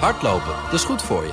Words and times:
Hardlopen, 0.00 0.54
dat 0.64 0.72
is 0.72 0.84
goed 0.84 1.02
voor 1.02 1.22
je. 1.22 1.32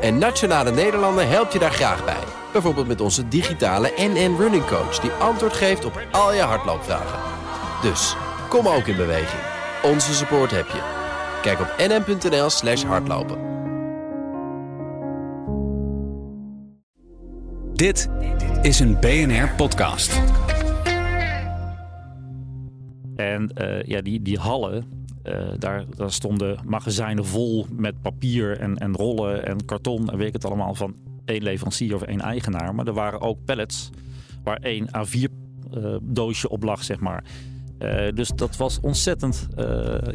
En 0.00 0.18
Nationale 0.18 0.70
Nederlanden 0.70 1.28
helpt 1.28 1.52
je 1.52 1.58
daar 1.58 1.72
graag 1.72 2.04
bij. 2.04 2.24
Bijvoorbeeld 2.52 2.86
met 2.86 3.00
onze 3.00 3.28
digitale 3.28 3.92
NN 3.96 4.36
Running 4.38 4.66
Coach... 4.66 4.98
die 4.98 5.10
antwoord 5.10 5.52
geeft 5.52 5.84
op 5.84 6.06
al 6.10 6.34
je 6.34 6.40
hardloopvragen. 6.40 7.18
Dus, 7.82 8.16
kom 8.48 8.68
ook 8.68 8.86
in 8.86 8.96
beweging. 8.96 9.42
Onze 9.82 10.14
support 10.14 10.50
heb 10.50 10.66
je. 10.66 10.80
Kijk 11.42 11.60
op 11.60 11.74
nn.nl 11.78 12.50
slash 12.50 12.82
hardlopen. 12.82 13.50
Dit 17.72 18.08
is 18.62 18.80
een 18.80 19.00
BNR-podcast. 19.00 20.20
En 23.16 23.52
uh, 23.60 23.82
ja, 23.82 24.00
die, 24.00 24.22
die 24.22 24.38
hallen, 24.38 25.06
uh, 25.24 25.34
daar, 25.58 25.84
daar 25.96 26.12
stonden 26.12 26.58
magazijnen 26.64 27.26
vol 27.26 27.66
met 27.76 28.00
papier 28.02 28.58
en, 28.58 28.78
en 28.78 28.96
rollen 28.96 29.46
en 29.46 29.64
karton 29.64 30.10
en 30.10 30.18
weet 30.18 30.26
ik 30.26 30.32
het 30.32 30.44
allemaal 30.44 30.74
van 30.74 30.94
één 31.24 31.42
leverancier 31.42 31.94
of 31.94 32.02
één 32.02 32.20
eigenaar. 32.20 32.74
Maar 32.74 32.86
er 32.86 32.92
waren 32.92 33.20
ook 33.20 33.44
pallets 33.44 33.90
waar 34.44 34.56
één 34.56 34.88
A4 34.88 35.20
uh, 35.74 35.96
doosje 36.02 36.48
op 36.48 36.62
lag, 36.62 36.84
zeg 36.84 37.00
maar. 37.00 37.24
Uh, 37.78 38.12
dus 38.14 38.28
dat 38.28 38.56
was 38.56 38.80
ontzettend 38.80 39.48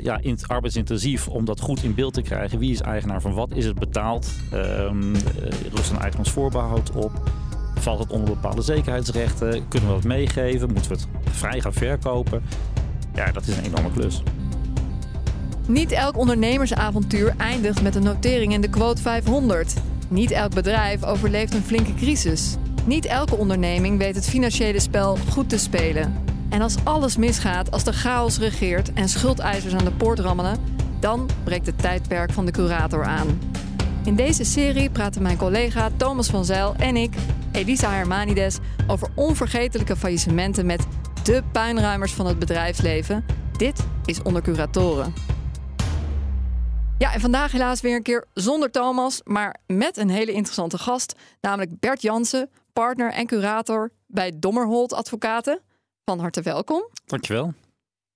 ja, 0.02 0.18
in 0.22 0.38
arbeidsintensief 0.46 1.28
om 1.28 1.46
dat 1.46 1.60
goed 1.60 1.84
in 1.84 1.96
beeld 1.96 2.14
te 2.14 2.22
krijgen. 2.22 2.60
Wie 2.60 2.72
is 2.72 2.82
eigenaar 2.82 3.22
van 3.22 3.34
wat? 3.34 3.52
Is 3.54 3.66
het 3.66 3.80
betaald? 3.80 4.32
Um, 4.54 5.14
rust 5.74 5.92
een 5.92 6.00
eigenaarsvoorbehoud 6.00 6.92
op. 6.92 7.32
Valt 7.76 8.00
het 8.00 8.12
onder 8.12 8.30
bepaalde 8.30 8.62
zekerheidsrechten? 8.62 9.68
Kunnen 9.68 9.90
we 9.90 9.96
dat 9.96 10.04
meegeven? 10.04 10.72
Moeten 10.74 10.92
we 10.92 10.98
het 10.98 11.08
vrij 11.36 11.62
gaan 11.62 11.74
verkopen? 11.74 12.42
Ja, 13.16 13.32
dat 13.32 13.48
is 13.48 13.58
een 13.58 13.64
enorme 13.64 13.92
klus. 13.92 14.24
Niet 15.68 15.92
elk 15.92 16.18
ondernemersavontuur 16.18 17.34
eindigt 17.38 17.82
met 17.82 17.96
een 17.96 18.04
notering 18.04 18.54
in 18.54 18.62
de 18.62 18.70
quote 18.70 19.02
500. 19.02 19.74
Niet 20.08 20.32
elk 20.32 20.54
bedrijf 20.54 21.04
overleeft 21.04 21.54
een 21.54 21.64
flinke 21.64 21.94
crisis. 21.94 22.56
Niet 22.86 23.06
elke 23.06 23.36
onderneming 23.36 23.98
weet 23.98 24.16
het 24.16 24.30
financiële 24.30 24.80
spel 24.80 25.18
goed 25.30 25.50
te 25.50 25.58
spelen. 25.58 26.24
En 26.50 26.62
als 26.62 26.76
alles 26.84 27.18
misgaat, 27.18 27.72
als 27.72 27.84
de 27.84 27.94
chaos 27.94 28.38
regeert 28.38 28.94
en 28.94 29.10
schuldeisers 29.10 29.74
aan 29.74 29.86
de 29.86 29.92
poort 29.92 30.20
rammelen, 30.20 30.60
dan 31.00 31.30
breekt 31.44 31.66
het 31.66 31.80
tijdperk 31.80 32.32
van 32.32 32.46
de 32.46 32.52
curator 32.52 33.06
aan. 33.06 33.40
In 34.04 34.16
deze 34.16 34.44
serie 34.44 34.90
praten 34.90 35.22
mijn 35.22 35.38
collega 35.38 35.90
Thomas 35.98 36.28
van 36.28 36.46
Zijl 36.46 36.76
en 36.78 36.96
ik, 36.96 37.16
Elisa 37.52 37.92
Hermanides, 37.92 38.58
over 38.88 39.10
onvergetelijke 39.16 39.96
faillissementen 39.96 40.66
met 40.66 40.88
de 41.24 41.44
puinruimers 41.52 42.12
van 42.12 42.26
het 42.26 42.40
bedrijfsleven. 42.40 43.26
Dit 43.58 43.86
is 44.06 44.22
Onder 44.22 44.42
Curatoren. 44.42 45.37
Ja, 47.00 47.14
en 47.14 47.20
vandaag 47.20 47.52
helaas 47.52 47.82
weer 47.82 47.96
een 47.96 48.04
keer 48.04 48.26
zonder 48.34 48.72
Thomas, 48.72 49.22
maar 49.24 49.56
met 49.68 49.98
een 49.98 50.10
hele 50.10 50.32
interessante 50.32 50.78
gast, 50.78 51.16
namelijk 51.42 51.80
Bert 51.80 52.02
Jansen, 52.02 52.50
partner 52.74 53.12
en 53.12 53.26
curator 53.26 53.92
bij 54.08 54.32
Dommerholt 54.36 54.94
Advocaten. 54.94 55.62
Van 56.06 56.20
harte 56.20 56.42
welkom. 56.42 56.90
Dankjewel. 57.06 57.54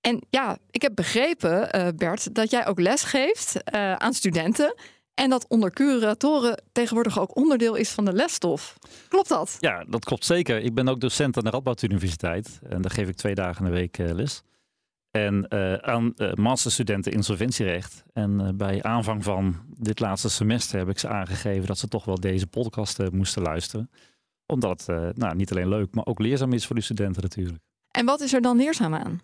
En 0.00 0.26
ja, 0.30 0.58
ik 0.70 0.82
heb 0.82 0.94
begrepen, 0.94 1.76
uh, 1.76 1.88
Bert, 1.96 2.34
dat 2.34 2.50
jij 2.50 2.66
ook 2.66 2.80
les 2.80 3.02
geeft 3.02 3.56
uh, 3.74 3.94
aan 3.94 4.12
studenten. 4.12 4.74
En 5.14 5.30
dat 5.30 5.46
onder 5.48 5.70
curatoren 5.70 6.62
tegenwoordig 6.72 7.18
ook 7.18 7.36
onderdeel 7.36 7.74
is 7.74 7.90
van 7.90 8.04
de 8.04 8.12
lesstof. 8.12 8.78
Klopt 9.08 9.28
dat? 9.28 9.56
Ja, 9.60 9.84
dat 9.88 10.04
klopt 10.04 10.24
zeker. 10.24 10.58
Ik 10.58 10.74
ben 10.74 10.88
ook 10.88 11.00
docent 11.00 11.36
aan 11.36 11.44
de 11.44 11.50
Radboud 11.50 11.82
Universiteit. 11.82 12.60
En 12.68 12.82
daar 12.82 12.90
geef 12.90 13.08
ik 13.08 13.16
twee 13.16 13.34
dagen 13.34 13.64
in 13.64 13.72
de 13.72 13.78
week 13.78 13.98
uh, 13.98 14.12
les. 14.12 14.42
En 15.12 15.46
uh, 15.48 15.74
aan 15.74 16.12
uh, 16.16 16.32
masterstudenten 16.32 17.12
insolventierecht. 17.12 18.04
En 18.12 18.56
bij 18.56 18.82
aanvang 18.82 19.24
van 19.24 19.56
dit 19.78 20.00
laatste 20.00 20.28
semester 20.28 20.78
heb 20.78 20.88
ik 20.88 20.98
ze 20.98 21.08
aangegeven 21.08 21.66
dat 21.66 21.78
ze 21.78 21.88
toch 21.88 22.04
wel 22.04 22.20
deze 22.20 22.46
podcast 22.46 23.10
moesten 23.10 23.42
luisteren. 23.42 23.90
Omdat 24.46 24.86
het 24.86 25.16
nou, 25.16 25.34
niet 25.34 25.50
alleen 25.50 25.68
leuk, 25.68 25.94
maar 25.94 26.06
ook 26.06 26.18
leerzaam 26.18 26.52
is 26.52 26.66
voor 26.66 26.76
de 26.76 26.82
studenten 26.82 27.22
natuurlijk. 27.22 27.58
En 27.90 28.04
wat 28.04 28.20
is 28.20 28.32
er 28.32 28.40
dan 28.40 28.56
leerzaam 28.56 28.94
aan? 28.94 29.20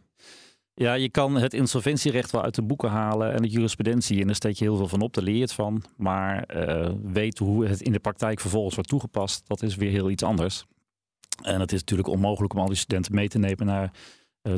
Ja, 0.74 0.94
je 0.94 1.08
kan 1.08 1.34
het 1.34 1.54
insolventierecht 1.54 2.30
wel 2.30 2.42
uit 2.42 2.54
de 2.54 2.62
boeken 2.62 2.90
halen 2.90 3.32
en 3.32 3.42
de 3.42 3.48
jurisprudentie. 3.48 4.20
En 4.20 4.26
daar 4.26 4.34
steek 4.34 4.56
je 4.56 4.64
heel 4.64 4.76
veel 4.76 4.88
van 4.88 5.00
op, 5.00 5.14
daar 5.14 5.24
leer 5.24 5.34
je 5.34 5.40
het 5.40 5.52
van. 5.52 5.82
Maar 5.96 6.44
weet 7.02 7.38
hoe 7.38 7.66
het 7.66 7.80
in 7.80 7.92
de 7.92 7.98
praktijk 7.98 8.40
vervolgens 8.40 8.74
wordt 8.74 8.90
toegepast, 8.90 9.48
dat 9.48 9.62
is 9.62 9.76
weer 9.76 9.90
heel 9.90 10.10
iets 10.10 10.22
anders. 10.22 10.64
En 11.42 11.60
het 11.60 11.72
is 11.72 11.80
natuurlijk 11.80 12.08
onmogelijk 12.08 12.52
om 12.52 12.60
al 12.60 12.66
die 12.66 12.76
studenten 12.76 13.14
mee 13.14 13.28
te 13.28 13.38
nemen 13.38 13.66
naar 13.66 13.92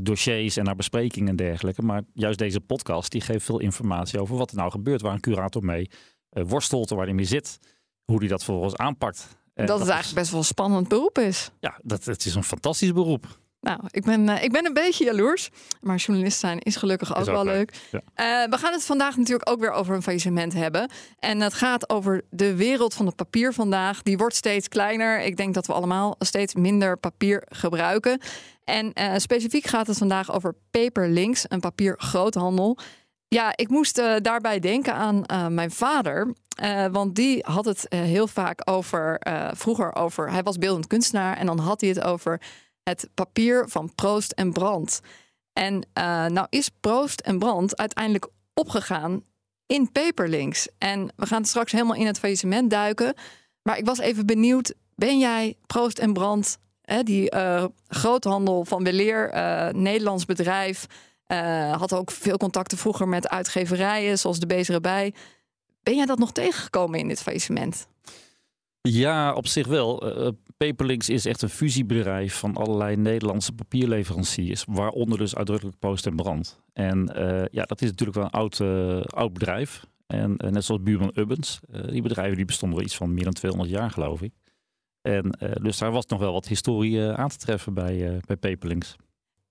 dossiers 0.03 0.57
en 0.57 0.65
naar 0.65 0.77
besprekingen 0.77 1.29
en 1.29 1.37
dergelijke. 1.37 1.83
Maar 1.83 2.03
juist 2.15 2.39
deze 2.39 2.61
podcast 2.61 3.11
die 3.11 3.21
geeft 3.21 3.45
veel 3.45 3.61
informatie 3.61 4.21
over 4.21 4.37
wat 4.37 4.51
er 4.51 4.57
nou 4.57 4.71
gebeurt, 4.71 5.01
waar 5.01 5.13
een 5.13 5.21
curator 5.21 5.65
mee 5.65 5.91
uh, 6.33 6.45
worstelt, 6.47 6.91
waar 6.91 7.05
hij 7.05 7.15
mee 7.15 7.25
zit, 7.25 7.59
hoe 8.05 8.19
hij 8.19 8.29
dat 8.29 8.45
vervolgens 8.45 8.77
aanpakt. 8.77 9.39
Dat 9.55 9.79
het 9.79 9.89
eigenlijk 9.89 10.15
best 10.15 10.31
wel 10.31 10.41
een 10.41 10.47
spannend 10.47 10.89
beroep 10.89 11.19
is. 11.19 11.51
Ja, 11.61 11.81
dat, 11.83 12.05
het 12.05 12.25
is 12.25 12.35
een 12.35 12.45
fantastisch 12.45 12.93
beroep. 12.93 13.39
Nou, 13.61 13.81
ik 13.91 14.05
ben, 14.05 14.29
uh, 14.29 14.43
ik 14.43 14.53
ben 14.53 14.67
een 14.67 14.73
beetje 14.73 15.05
jaloers. 15.05 15.51
Maar 15.81 15.97
journalist 15.97 16.39
zijn 16.39 16.59
is 16.59 16.77
gelukkig 16.77 17.15
ook, 17.15 17.23
is 17.23 17.29
ook 17.29 17.35
wel 17.35 17.45
leuk. 17.45 17.73
leuk. 17.91 18.03
Ja. 18.17 18.43
Uh, 18.45 18.51
we 18.51 18.59
gaan 18.59 18.73
het 18.73 18.85
vandaag 18.85 19.17
natuurlijk 19.17 19.51
ook 19.51 19.61
weer 19.61 19.71
over 19.71 19.95
een 19.95 20.03
faillissement 20.03 20.53
hebben. 20.53 20.91
En 21.19 21.41
het 21.41 21.55
gaat 21.55 21.91
over 21.91 22.25
de 22.31 22.55
wereld 22.55 22.95
van 22.95 23.07
het 23.07 23.17
papier 23.17 23.53
vandaag. 23.53 24.03
Die 24.03 24.19
wordt 24.19 24.35
steeds 24.35 24.69
kleiner. 24.69 25.21
Ik 25.21 25.37
denk 25.37 25.55
dat 25.55 25.67
we 25.67 25.73
allemaal 25.73 26.15
steeds 26.19 26.55
minder 26.55 26.97
papier 26.99 27.43
gebruiken. 27.49 28.21
En 28.65 28.91
uh, 28.95 29.13
specifiek 29.17 29.67
gaat 29.67 29.87
het 29.87 29.99
vandaag 29.99 30.33
over 30.33 30.55
Paperlinks, 30.71 31.45
een 31.49 31.61
papiergroothandel. 31.61 32.79
Ja, 33.29 33.53
ik 33.57 33.69
moest 33.69 34.03
daarbij 34.23 34.59
denken 34.59 34.95
aan 34.95 35.25
mijn 35.55 35.71
vader. 35.71 36.35
want 36.91 37.15
die 37.15 37.45
had 37.47 37.65
het 37.65 37.87
heel 37.89 38.27
vaak 38.27 38.61
over, 38.71 39.21
vroeger 39.55 39.95
over, 39.95 40.31
hij 40.31 40.43
was 40.43 40.59
beeldend 40.59 40.87
kunstenaar. 40.87 41.37
En 41.37 41.47
dan 41.47 41.59
had 41.59 41.81
hij 41.81 41.91
het 41.91 42.03
over 42.03 42.41
het 42.91 43.09
papier 43.15 43.69
van 43.69 43.95
Proost 43.95 44.33
en 44.33 44.53
Brand. 44.53 45.01
En 45.53 45.75
uh, 45.75 46.27
nou 46.27 46.47
is 46.49 46.71
Proost 46.81 47.21
en 47.21 47.39
Brand 47.39 47.77
uiteindelijk 47.77 48.29
opgegaan 48.55 49.23
in 49.67 49.93
Paperlinks. 49.93 50.69
En 50.79 51.13
we 51.17 51.27
gaan 51.27 51.45
straks 51.45 51.73
helemaal 51.73 51.97
in 51.97 52.07
het 52.07 52.19
faillissement 52.19 52.71
duiken. 52.71 53.15
Maar 53.63 53.79
ik 53.79 53.85
was 53.85 53.99
even 53.99 54.27
benieuwd, 54.27 54.75
ben 54.95 55.19
jij 55.19 55.57
Proost 55.67 55.99
en 55.99 56.13
Brand, 56.13 56.59
hè, 56.83 57.03
die 57.03 57.35
uh, 57.35 57.65
groothandel 57.89 58.65
van 58.65 58.85
weleer, 58.85 59.35
uh, 59.35 59.69
Nederlands 59.69 60.25
bedrijf, 60.25 60.87
had 61.77 61.93
ook 61.93 62.11
veel 62.11 62.37
contacten 62.37 62.79
vroeger 62.79 63.09
met 63.09 63.29
uitgeverijen 63.29 64.19
zoals 64.19 64.39
de 64.39 64.47
Bezere 64.47 64.81
Bij. 64.81 65.15
Ben 65.83 65.97
jij 65.97 66.07
dat 66.07 66.19
nog 66.19 66.33
tegengekomen 66.33 66.99
in 66.99 67.09
dit 67.09 67.23
faillissement? 67.23 67.87
Ja, 68.81 69.35
op 69.35 69.47
zich 69.47 69.67
wel. 69.67 70.03
Paperlinks 70.67 71.09
is 71.09 71.27
echt 71.27 71.43
een 71.43 71.49
fusiebedrijf 71.49 72.35
van 72.35 72.57
allerlei 72.57 72.97
Nederlandse 72.97 73.53
papierleveranciers, 73.53 74.65
waaronder 74.69 75.19
dus 75.19 75.37
uitdrukkelijk 75.37 75.79
Post 75.79 76.07
en 76.07 76.17
Brand. 76.17 76.61
En 76.73 77.13
uh, 77.17 77.45
ja, 77.51 77.63
dat 77.63 77.83
is 77.83 77.89
natuurlijk 77.89 78.19
wel 78.19 78.27
een 78.27 78.31
oud, 78.31 78.59
uh, 78.59 79.01
oud 79.03 79.33
bedrijf. 79.33 79.87
En 80.07 80.35
net 80.37 80.65
zoals 80.65 80.83
buurman 80.83 81.13
Ubbens, 81.15 81.61
die 81.91 82.03
bedrijven 82.03 82.37
die 82.37 82.45
bestonden 82.45 82.79
wel 82.79 82.87
iets 82.87 82.97
van 82.97 83.15
meer 83.15 83.25
dan 83.25 83.33
200 83.33 83.71
jaar, 83.71 83.91
geloof 83.91 84.23
ik. 84.23 84.33
En 85.03 85.39
dus 85.63 85.79
daar 85.79 85.93
was 85.93 86.07
nog 86.07 86.19
wel 86.19 86.33
wat 86.33 86.49
historie 86.49 87.03
aan 87.03 87.29
te 87.29 87.37
treffen 87.37 87.75
bij, 87.75 88.21
bij 88.27 88.37
Paperlinks. 88.37 88.97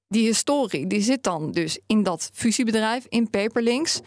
Die 0.07 0.25
historie 0.25 0.87
die 0.87 1.01
zit 1.01 1.23
dan 1.23 1.51
dus 1.51 1.79
in 1.87 2.03
dat 2.03 2.29
fusiebedrijf, 2.33 3.05
in 3.05 3.29
Paperlinks. 3.29 3.99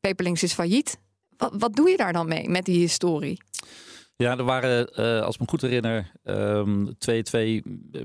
Paperlinks 0.00 0.42
is 0.42 0.52
failliet. 0.52 0.98
Wat, 1.36 1.54
wat 1.58 1.76
doe 1.76 1.90
je 1.90 1.96
daar 1.96 2.12
dan 2.12 2.28
mee 2.28 2.48
met 2.48 2.64
die 2.64 2.78
historie? 2.78 3.38
Ja, 4.22 4.36
er 4.36 4.44
waren, 4.44 4.88
uh, 5.00 5.20
als 5.20 5.34
ik 5.34 5.40
me 5.40 5.48
goed 5.48 5.60
herinner, 5.60 6.12
um, 6.24 6.98
twee, 6.98 7.22
twee 7.22 7.62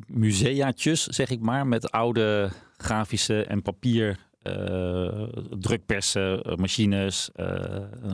museaatjes, 0.08 1.04
zeg 1.04 1.30
ik 1.30 1.40
maar, 1.40 1.68
met 1.68 1.92
oude 1.92 2.52
grafische 2.78 3.44
en 3.44 3.62
papier 3.62 4.20
uh, 4.44 5.24
drukpersen, 5.60 6.42
machines, 6.60 7.30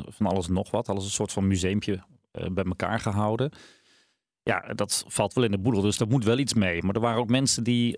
van 0.05 0.25
alles 0.25 0.47
nog 0.47 0.71
wat. 0.71 0.89
Alles 0.89 1.03
een 1.03 1.09
soort 1.09 1.31
van 1.31 1.47
museumpje 1.47 2.03
bij 2.51 2.63
elkaar 2.63 2.99
gehouden. 2.99 3.51
Ja, 4.43 4.73
dat 4.73 5.03
valt 5.07 5.33
wel 5.33 5.43
in 5.43 5.51
de 5.51 5.59
boedel, 5.59 5.81
dus 5.81 5.97
daar 5.97 6.07
moet 6.07 6.23
wel 6.23 6.37
iets 6.37 6.53
mee. 6.53 6.83
Maar 6.83 6.95
er 6.95 7.01
waren 7.01 7.19
ook 7.19 7.29
mensen 7.29 7.63
die 7.63 7.97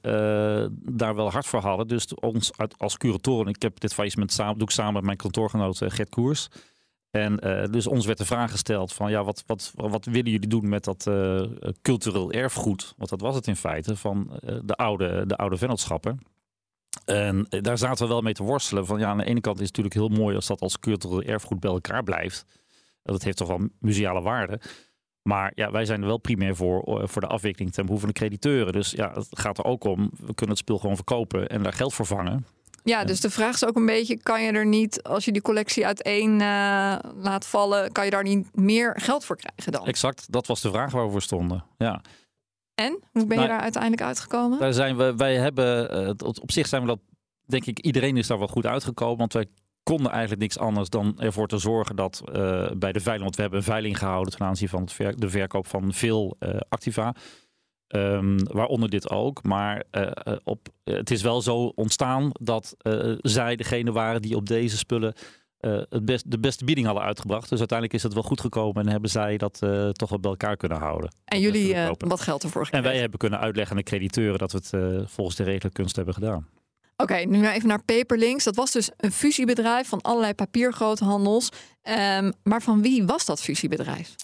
daar 0.72 1.16
wel 1.16 1.32
hard 1.32 1.46
voor 1.46 1.60
hadden. 1.60 1.88
Dus 1.88 2.14
ons 2.16 2.52
als 2.78 2.98
curatoren, 2.98 3.54
ik 3.54 3.62
heb 3.62 3.80
dit 3.80 3.94
faillissement 3.94 4.32
samen, 4.32 4.58
doe 4.58 4.68
ik 4.68 4.74
samen 4.74 4.94
met 4.94 5.04
mijn 5.04 5.18
kantoorgenoot 5.18 5.82
Gert 5.86 6.10
Koers... 6.10 6.50
En 7.12 7.48
uh, 7.48 7.66
dus 7.72 7.88
ons 7.88 8.06
werd 8.06 8.18
de 8.18 8.26
vraag 8.26 8.52
gesteld 8.52 8.94
van 8.94 9.12
ja, 9.12 9.24
wat, 9.24 9.44
wat, 9.46 9.74
wat 9.76 10.06
willen 10.06 10.32
jullie 10.32 10.48
doen 10.48 10.70
met 10.70 10.84
dat 10.84 11.06
uh, 11.10 11.44
cultureel 11.82 12.32
erfgoed? 12.32 12.94
Want 12.98 13.10
dat 13.10 13.22
was 13.22 13.36
het 13.36 13.48
in 13.48 13.56
feite 13.56 13.96
van 13.96 14.40
uh, 14.46 14.60
de, 14.64 14.76
oude, 14.76 15.26
de 15.26 15.36
oude 15.36 15.58
vennootschappen. 15.58 16.20
En 17.06 17.48
daar 17.50 17.78
zaten 17.78 18.04
we 18.06 18.12
wel 18.12 18.22
mee 18.22 18.34
te 18.34 18.44
worstelen. 18.44 18.86
Van 18.86 19.00
ja, 19.00 19.10
aan 19.10 19.18
de 19.18 19.26
ene 19.26 19.42
kant 19.42 19.60
is 19.60 19.68
het 19.68 19.78
natuurlijk 19.78 20.12
heel 20.12 20.24
mooi 20.24 20.36
als 20.36 20.48
dat 20.48 20.62
als 20.62 20.80
cultureel 20.80 21.22
erfgoed 21.22 21.60
bij 21.60 21.72
elkaar 21.72 22.04
blijft. 22.04 22.46
Dat 23.04 23.24
heeft 23.24 23.38
toch 23.38 23.48
wel 23.48 23.68
museale 23.80 24.22
waarde. 24.22 24.60
Maar 25.22 25.52
ja, 25.56 25.72
wij 25.72 25.86
zijn 25.86 26.02
er 26.02 26.08
wel 26.08 26.18
primair 26.18 26.56
voor, 26.56 27.10
voor 27.10 27.22
de 27.22 27.28
afwikkeling 27.28 27.74
ten 27.74 27.84
behoeve 27.86 28.06
van 28.06 28.14
de 28.14 28.20
crediteuren. 28.20 28.74
Dus 28.74 28.92
ja, 28.92 29.12
het 29.14 29.28
gaat 29.40 29.58
er 29.58 29.66
ook 29.66 29.84
om, 29.84 30.12
we 30.12 30.34
kunnen 30.34 30.56
het 30.56 30.58
spul 30.58 30.78
gewoon 30.78 30.96
verkopen 30.96 31.50
en 31.50 31.64
daar 31.64 31.74
geld 31.74 31.94
voor 31.94 32.06
vangen. 32.06 32.46
Ja, 32.84 33.04
dus 33.04 33.20
de 33.20 33.30
vraag 33.30 33.54
is 33.54 33.66
ook 33.66 33.76
een 33.76 33.86
beetje: 33.86 34.18
kan 34.18 34.44
je 34.44 34.52
er 34.52 34.66
niet, 34.66 35.04
als 35.04 35.26
je 35.26 35.32
die 35.32 35.42
collectie 35.42 35.86
uiteen 35.86 36.32
uh, 36.32 36.96
laat 37.16 37.46
vallen, 37.46 37.92
kan 37.92 38.06
je 38.06 38.12
daar 38.12 38.24
niet 38.24 38.56
meer 38.56 39.00
geld 39.00 39.26
voor 39.26 39.36
krijgen 39.36 39.72
dan? 39.72 39.86
Exact, 39.86 40.32
dat 40.32 40.48
was 40.48 40.62
de 40.62 40.70
vraag 40.70 40.92
waar 40.92 41.14
we 41.14 41.20
stonden. 41.20 41.66
Ja. 41.78 42.02
En 42.76 43.00
hoe 43.12 43.26
ben 43.26 43.30
je 43.30 43.36
nou, 43.36 43.48
daar 43.48 43.60
uiteindelijk 43.60 44.02
uitgekomen? 44.02 44.60
Daar 44.60 44.74
zijn 44.74 44.98
we, 44.98 45.16
wij 45.16 45.36
hebben, 45.36 45.98
uh, 46.04 46.10
op 46.20 46.52
zich 46.52 46.68
zijn 46.68 46.82
we 46.82 46.88
dat, 46.88 47.00
denk 47.46 47.66
ik, 47.66 47.80
iedereen 47.80 48.18
is 48.18 48.28
daar 48.28 48.38
wel 48.40 48.48
goed 48.48 48.66
uitgekomen. 48.66 49.18
Want 49.18 49.34
wij 49.34 49.46
konden 49.84 50.12
eigenlijk 50.12 50.42
niks 50.42 50.58
anders 50.58 50.90
dan 50.90 51.20
ervoor 51.20 51.48
te 51.48 51.58
zorgen 51.58 51.96
dat 51.96 52.22
uh, 52.26 52.72
bij 52.78 52.92
de 52.92 53.00
veiling, 53.00 53.24
want 53.24 53.36
we 53.36 53.42
hebben 53.42 53.60
een 53.60 53.66
veiling 53.66 53.98
gehouden 53.98 54.38
ten 54.38 54.46
aanzien 54.46 54.70
van 54.70 54.82
het 54.82 54.94
ver, 54.94 55.20
de 55.20 55.30
verkoop 55.30 55.68
van 55.68 55.94
veel 55.94 56.38
activa. 56.70 57.16
Um, 57.96 58.44
waaronder 58.44 58.90
dit 58.90 59.10
ook. 59.10 59.44
Maar 59.44 59.84
uh, 59.92 60.12
op, 60.44 60.68
het 60.84 61.12
is 61.12 61.22
wel 61.22 61.42
zo 61.42 61.56
ontstaan 61.56 62.30
dat 62.40 62.76
uh, 62.82 63.16
zij 63.22 63.56
degene 63.56 63.92
waren 63.92 64.22
die 64.22 64.36
op 64.36 64.48
deze 64.48 64.78
spullen 64.78 65.14
het 65.90 66.06
best, 66.06 66.32
de 66.32 66.40
beste 66.40 66.66
bieding 66.66 66.86
hadden 66.86 67.06
uitgebracht. 67.06 67.50
Dus 67.50 67.60
uiteindelijk 67.60 67.98
is 67.98 68.04
het 68.04 68.14
wel 68.14 68.24
goed 68.24 68.42
gekomen 68.42 68.86
en 68.86 68.92
hebben 68.92 69.10
zij 69.10 69.38
dat 69.38 69.60
toch 69.92 70.10
wel 70.10 70.20
bij 70.20 70.32
elkaar 70.32 70.58
kunnen 70.58 70.78
houden. 70.78 71.16
En 71.26 71.40
jullie 71.40 71.76
wat 71.98 72.22
geld 72.22 72.44
ervoor 72.44 72.66
gekregen? 72.66 72.88
En 72.88 72.94
wij 72.94 73.02
hebben 73.02 73.20
kunnen 73.20 73.40
uitleggen 73.40 73.76
aan 73.76 73.82
de 73.84 73.90
crediteuren 73.90 74.40
dat 74.40 74.52
we 74.52 74.58
het 74.58 75.10
volgens 75.12 75.38
de 75.38 75.44
regelen 75.44 75.74
kunst 75.74 75.96
hebben 75.96 76.14
gedaan. 76.14 76.48
Oké, 76.98 77.14
okay, 77.14 77.24
nu 77.24 77.48
even 77.48 77.68
naar 77.68 77.84
Paperlinks. 77.84 78.44
Dat 78.44 78.56
was 78.56 78.72
dus 78.72 78.92
een 78.98 79.12
fusiebedrijf 79.12 79.88
van 79.88 80.02
allerlei 80.02 80.34
papiergroothandels. 80.34 81.50
Um, 81.84 82.34
maar 82.44 82.62
van 82.62 82.82
wie 82.82 83.06
was 83.06 83.26
dat 83.26 83.42
fusiebedrijf? 83.42 84.16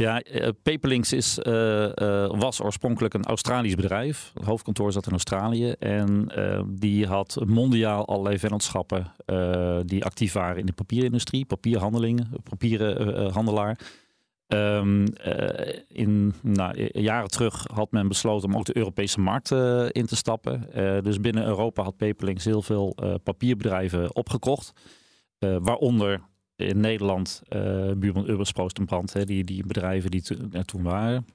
Ja, 0.00 0.22
uh, 0.32 0.48
Paperlinks 0.62 1.12
is, 1.12 1.38
uh, 1.38 1.82
uh, 1.82 2.30
was 2.38 2.60
oorspronkelijk 2.60 3.14
een 3.14 3.24
Australisch 3.24 3.74
bedrijf. 3.74 4.30
Het 4.34 4.44
hoofdkantoor 4.44 4.92
zat 4.92 5.06
in 5.06 5.12
Australië. 5.12 5.70
En 5.70 6.28
die 6.66 7.06
had 7.06 7.38
mondiaal 7.46 8.06
allerlei 8.06 8.38
vennootschappen 8.38 9.12
die 9.86 10.04
actief 10.04 10.32
waren 10.32 10.56
in 10.56 10.66
de 10.66 10.72
papierindustrie, 10.72 11.44
papierhandelingen, 11.44 12.30
papieren 12.42 13.32
handelaar. 13.32 13.78
Um, 14.48 15.04
in 15.88 16.34
nou, 16.42 16.88
jaren 16.92 17.30
terug 17.30 17.66
had 17.72 17.90
men 17.90 18.08
besloten 18.08 18.48
om 18.48 18.56
ook 18.56 18.64
de 18.64 18.76
Europese 18.76 19.20
markt 19.20 19.50
in 19.90 20.06
te 20.06 20.16
stappen. 20.16 20.66
dus 21.02 21.20
binnen 21.20 21.44
Europa 21.44 21.82
had 21.82 21.96
Paperlinks 21.96 22.44
heel 22.44 22.62
veel 22.62 22.96
papierbedrijven 23.22 24.14
opgekocht. 24.14 24.72
waaronder 25.38 26.20
in 26.60 26.80
Nederland, 26.80 27.42
uh, 27.48 27.92
buurman 27.92 28.46
Proost 28.52 28.78
en 28.78 28.84
Brand, 28.84 29.26
die, 29.26 29.44
die 29.44 29.66
bedrijven 29.66 30.10
die 30.10 30.22
toen 30.64 30.82
waren. 30.82 31.26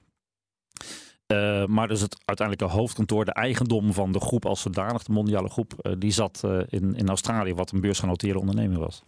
Uh, 1.32 1.66
maar 1.66 1.88
dus 1.88 2.00
het 2.00 2.16
uiteindelijke 2.24 2.76
hoofdkantoor, 2.76 3.24
de 3.24 3.32
eigendom 3.32 3.92
van 3.92 4.12
de 4.12 4.20
groep 4.20 4.46
als 4.46 4.60
zodanig, 4.60 5.02
de 5.02 5.12
mondiale 5.12 5.48
groep, 5.48 5.74
uh, 5.82 5.92
die 5.98 6.10
zat 6.10 6.42
in, 6.68 6.94
in 6.94 7.08
Australië, 7.08 7.54
wat 7.54 7.70
een 7.70 7.80
beursgenoteerde 7.80 8.38
onderneming 8.38 8.78
was. 8.78 9.02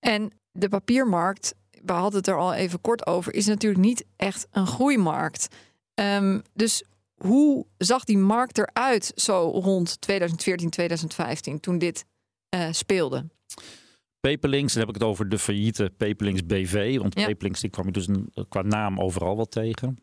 En 0.00 0.30
de 0.52 0.68
papiermarkt, 0.68 1.54
we 1.84 1.92
hadden 1.92 2.18
het 2.18 2.28
er 2.28 2.38
al 2.38 2.54
even 2.54 2.80
kort 2.80 3.06
over, 3.06 3.34
is 3.34 3.46
natuurlijk 3.46 3.82
niet 3.82 4.04
echt 4.16 4.46
een 4.50 4.66
groeimarkt. 4.66 5.48
Um, 5.94 6.42
dus 6.54 6.84
hoe 7.14 7.66
zag 7.78 8.04
die 8.04 8.18
markt 8.18 8.58
eruit 8.58 9.12
zo 9.14 9.50
rond 9.54 10.00
2014, 10.00 10.70
2015, 10.70 11.60
toen 11.60 11.78
dit 11.78 12.04
speelde? 12.70 13.26
Paperlinks, 14.20 14.72
dan 14.72 14.80
heb 14.80 14.88
ik 14.88 15.00
het 15.00 15.10
over 15.10 15.28
de 15.28 15.38
failliete 15.38 15.92
Paperlinks 15.96 16.46
BV. 16.46 16.98
Want 16.98 17.18
ja. 17.20 17.26
Die 17.26 17.70
kwam 17.70 17.86
je 17.86 17.92
dus 17.92 18.08
een, 18.08 18.32
qua 18.48 18.62
naam 18.62 19.00
overal 19.00 19.36
wel 19.36 19.48
tegen. 19.48 19.98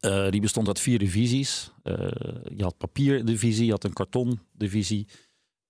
Uh, 0.00 0.30
die 0.30 0.40
bestond 0.40 0.66
uit 0.66 0.80
vier 0.80 0.98
divisies. 0.98 1.72
Uh, 1.82 1.94
je 2.56 2.62
had 2.62 2.78
papierdivisie, 2.78 3.64
je 3.64 3.70
had 3.70 3.84
een 3.84 3.92
kartondivisie. 3.92 5.08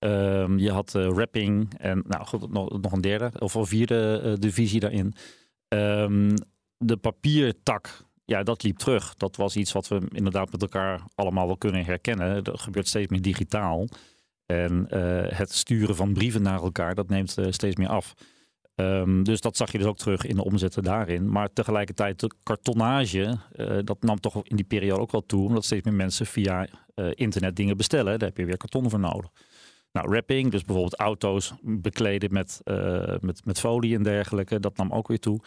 Uh, 0.00 0.48
je 0.56 0.70
had 0.70 0.94
uh, 0.94 1.08
wrapping 1.08 1.78
en 1.78 2.04
nou, 2.06 2.26
goed, 2.26 2.52
nog, 2.52 2.80
nog 2.80 2.92
een 2.92 3.00
derde 3.00 3.30
of 3.38 3.54
een 3.54 3.66
vierde 3.66 4.36
divisie 4.38 4.80
daarin. 4.80 5.14
Um, 5.68 6.34
de 6.78 6.96
papiertak, 6.96 8.04
ja, 8.24 8.42
dat 8.42 8.62
liep 8.62 8.76
terug. 8.78 9.14
Dat 9.14 9.36
was 9.36 9.56
iets 9.56 9.72
wat 9.72 9.88
we 9.88 10.00
inderdaad 10.12 10.52
met 10.52 10.62
elkaar 10.62 11.00
allemaal 11.14 11.46
wel 11.46 11.56
kunnen 11.56 11.84
herkennen. 11.84 12.44
Dat 12.44 12.60
gebeurt 12.60 12.88
steeds 12.88 13.10
meer 13.10 13.22
digitaal. 13.22 13.86
En 14.46 14.86
uh, 14.90 15.24
het 15.28 15.52
sturen 15.52 15.96
van 15.96 16.12
brieven 16.12 16.42
naar 16.42 16.62
elkaar, 16.62 16.94
dat 16.94 17.08
neemt 17.08 17.38
uh, 17.38 17.46
steeds 17.50 17.76
meer 17.76 17.88
af. 17.88 18.14
Um, 18.74 19.24
dus 19.24 19.40
dat 19.40 19.56
zag 19.56 19.72
je 19.72 19.78
dus 19.78 19.86
ook 19.86 19.96
terug 19.96 20.24
in 20.26 20.36
de 20.36 20.44
omzetten 20.44 20.82
daarin. 20.82 21.30
Maar 21.30 21.52
tegelijkertijd 21.52 22.20
de 22.20 22.30
kartonnage, 22.42 23.38
uh, 23.56 23.78
dat 23.84 24.02
nam 24.02 24.20
toch 24.20 24.44
in 24.44 24.56
die 24.56 24.64
periode 24.64 25.00
ook 25.00 25.12
wel 25.12 25.26
toe. 25.26 25.46
Omdat 25.46 25.64
steeds 25.64 25.84
meer 25.84 25.94
mensen 25.94 26.26
via 26.26 26.66
internet 27.14 27.56
dingen 27.56 27.76
bestellen. 27.76 28.18
Daar 28.18 28.28
heb 28.28 28.36
je 28.36 28.44
weer 28.44 28.56
karton 28.56 28.90
voor 28.90 29.00
nodig. 29.00 29.30
Nou, 29.92 30.08
wrapping, 30.08 30.50
dus 30.50 30.64
bijvoorbeeld 30.64 31.00
auto's 31.00 31.54
bekleden 31.62 32.32
met, 32.32 32.60
met, 33.20 33.44
met 33.44 33.60
folie 33.60 33.94
en 33.94 34.02
dergelijke. 34.02 34.60
Dat 34.60 34.76
nam 34.76 34.92
ook 34.92 35.08
weer 35.08 35.20
toe. 35.20 35.40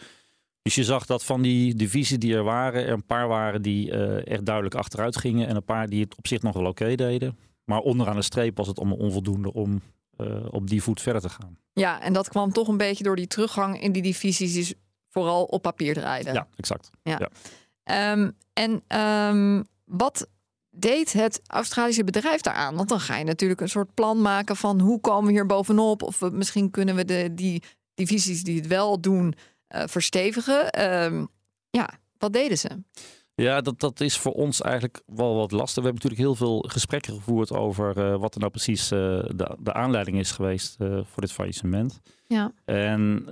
Dus 0.62 0.74
je 0.74 0.84
zag 0.84 1.06
dat 1.06 1.24
van 1.24 1.42
die 1.42 1.74
divisies 1.74 2.18
die 2.18 2.34
er 2.34 2.42
waren, 2.42 2.84
er 2.84 2.92
een 2.92 3.06
paar 3.06 3.28
waren 3.28 3.62
die 3.62 3.92
echt 4.24 4.46
duidelijk 4.46 4.74
achteruit 4.74 5.16
gingen. 5.16 5.46
En 5.46 5.56
een 5.56 5.64
paar 5.64 5.88
die 5.88 6.02
het 6.02 6.16
op 6.16 6.26
zich 6.26 6.42
nog 6.42 6.54
wel 6.54 6.66
oké 6.66 6.94
deden. 6.94 7.38
Maar 7.70 7.80
onderaan 7.80 8.16
de 8.16 8.22
streep 8.22 8.56
was 8.56 8.66
het 8.66 8.78
allemaal 8.78 8.96
onvoldoende 8.96 9.52
om 9.52 9.82
uh, 10.16 10.46
op 10.50 10.68
die 10.68 10.82
voet 10.82 11.00
verder 11.00 11.22
te 11.22 11.28
gaan. 11.28 11.58
Ja, 11.72 12.00
en 12.00 12.12
dat 12.12 12.28
kwam 12.28 12.52
toch 12.52 12.68
een 12.68 12.76
beetje 12.76 13.04
door 13.04 13.16
die 13.16 13.26
teruggang 13.26 13.80
in 13.80 13.92
die 13.92 14.02
divisies 14.02 14.52
die 14.52 14.76
vooral 15.08 15.44
op 15.44 15.62
papier 15.62 15.94
draaiden. 15.94 16.32
Ja, 16.32 16.46
exact. 16.56 16.90
Ja. 17.02 17.20
ja. 17.84 18.12
Um, 18.12 18.36
en 18.52 18.98
um, 18.98 19.64
wat 19.84 20.28
deed 20.70 21.12
het 21.12 21.40
Australische 21.46 22.04
bedrijf 22.04 22.40
daaraan? 22.40 22.76
Want 22.76 22.88
dan 22.88 23.00
ga 23.00 23.16
je 23.16 23.24
natuurlijk 23.24 23.60
een 23.60 23.68
soort 23.68 23.94
plan 23.94 24.20
maken 24.20 24.56
van 24.56 24.80
hoe 24.80 25.00
komen 25.00 25.26
we 25.26 25.32
hier 25.32 25.46
bovenop? 25.46 26.02
Of 26.02 26.18
we, 26.18 26.30
misschien 26.30 26.70
kunnen 26.70 26.94
we 26.94 27.04
de, 27.04 27.34
die 27.34 27.62
divisies 27.94 28.42
die 28.42 28.56
het 28.56 28.66
wel 28.66 29.00
doen 29.00 29.34
uh, 29.68 29.82
verstevigen. 29.86 30.84
Um, 31.04 31.28
ja, 31.70 31.90
wat 32.18 32.32
deden 32.32 32.58
ze? 32.58 32.68
Ja, 33.40 33.60
dat, 33.60 33.80
dat 33.80 34.00
is 34.00 34.16
voor 34.16 34.32
ons 34.32 34.60
eigenlijk 34.60 35.02
wel 35.06 35.34
wat 35.34 35.50
lastig. 35.50 35.82
We 35.82 35.88
hebben 35.88 36.02
natuurlijk 36.02 36.22
heel 36.38 36.46
veel 36.46 36.64
gesprekken 36.68 37.14
gevoerd 37.14 37.52
over 37.52 37.98
uh, 37.98 38.16
wat 38.16 38.34
er 38.34 38.40
nou 38.40 38.52
precies 38.52 38.92
uh, 38.92 38.98
de, 39.34 39.56
de 39.58 39.72
aanleiding 39.72 40.18
is 40.18 40.32
geweest 40.32 40.76
uh, 40.78 41.00
voor 41.04 41.22
dit 41.22 41.32
faillissement. 41.32 42.00
Ja. 42.26 42.52
En 42.64 43.24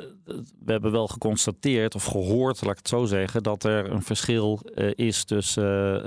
we 0.64 0.72
hebben 0.72 0.92
wel 0.92 1.08
geconstateerd 1.08 1.94
of 1.94 2.04
gehoord, 2.04 2.60
laat 2.60 2.70
ik 2.70 2.78
het 2.78 2.88
zo 2.88 3.04
zeggen, 3.04 3.42
dat 3.42 3.64
er 3.64 3.90
een 3.90 4.02
verschil 4.02 4.60
is 4.94 5.24
tussen 5.24 5.64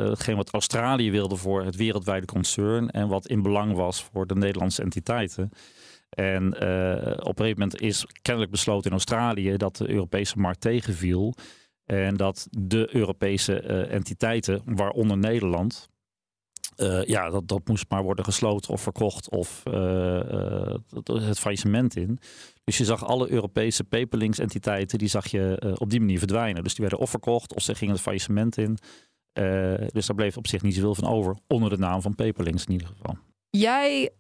hetgeen 0.10 0.36
wat 0.36 0.50
Australië 0.50 1.12
wilde 1.12 1.36
voor 1.36 1.64
het 1.64 1.76
wereldwijde 1.76 2.26
concern 2.26 2.90
en 2.90 3.08
wat 3.08 3.28
in 3.28 3.42
belang 3.42 3.74
was 3.74 4.04
voor 4.04 4.28
de 4.28 4.36
Nederlandse 4.36 4.82
entiteiten. 4.82 5.50
En 6.10 6.48
op 6.48 7.40
een 7.40 7.46
gegeven 7.46 7.60
moment 7.60 7.82
is 7.82 8.06
kennelijk 8.22 8.52
besloten 8.52 8.86
in 8.86 8.92
Australië 8.92 9.58
dat 9.58 9.76
de 9.76 9.90
Europese 9.90 10.40
markt 10.40 10.62
tegenviel. 10.62 11.36
En 11.92 12.18
dat 12.18 12.48
de 12.50 12.96
Europese 12.96 13.64
uh, 13.64 13.94
entiteiten, 13.94 14.62
waaronder 14.66 15.18
Nederland, 15.18 15.90
uh, 16.78 17.04
ja, 17.04 17.30
dat, 17.30 17.48
dat 17.48 17.68
moest 17.68 17.86
maar 17.90 18.04
worden 18.04 18.26
gesloten 18.26 18.72
of 18.72 18.82
verkocht 18.82 19.30
of 19.30 19.64
uh, 19.68 20.76
het 21.06 21.40
faillissement 21.40 21.96
in. 21.96 22.20
Dus 22.64 22.78
je 22.78 22.86
zag 22.86 23.06
alle 23.06 23.32
Europese 23.32 23.84
paperlinks 23.84 24.40
entiteiten, 24.40 24.98
die 24.98 25.08
zag 25.08 25.28
je 25.28 25.76
op 25.78 25.90
die 25.90 26.00
manier 26.00 26.18
verdwijnen. 26.18 26.64
Dus 26.64 26.76
die 26.76 26.86
werden 26.86 27.00
of 27.00 27.10
verkocht 27.10 27.56
of 27.56 27.62
ze 27.62 27.76
gingen 27.76 27.94
het 27.94 28.04
faillissement 28.04 28.58
in. 28.58 28.78
dus 29.92 30.06
daar 30.06 30.16
bleef 30.16 30.38
op 30.38 30.48
zich 30.48 30.62
niet 30.62 30.76
zoveel 30.76 30.96
van 30.96 31.08
over, 31.08 31.38
onder 31.48 31.70
de 31.70 31.78
naam 31.78 32.02
van 32.02 32.16
paperlinks 32.16 32.66
in 32.66 32.72
ieder 32.72 32.88
geval. 32.88 33.18
Jij 33.50 34.12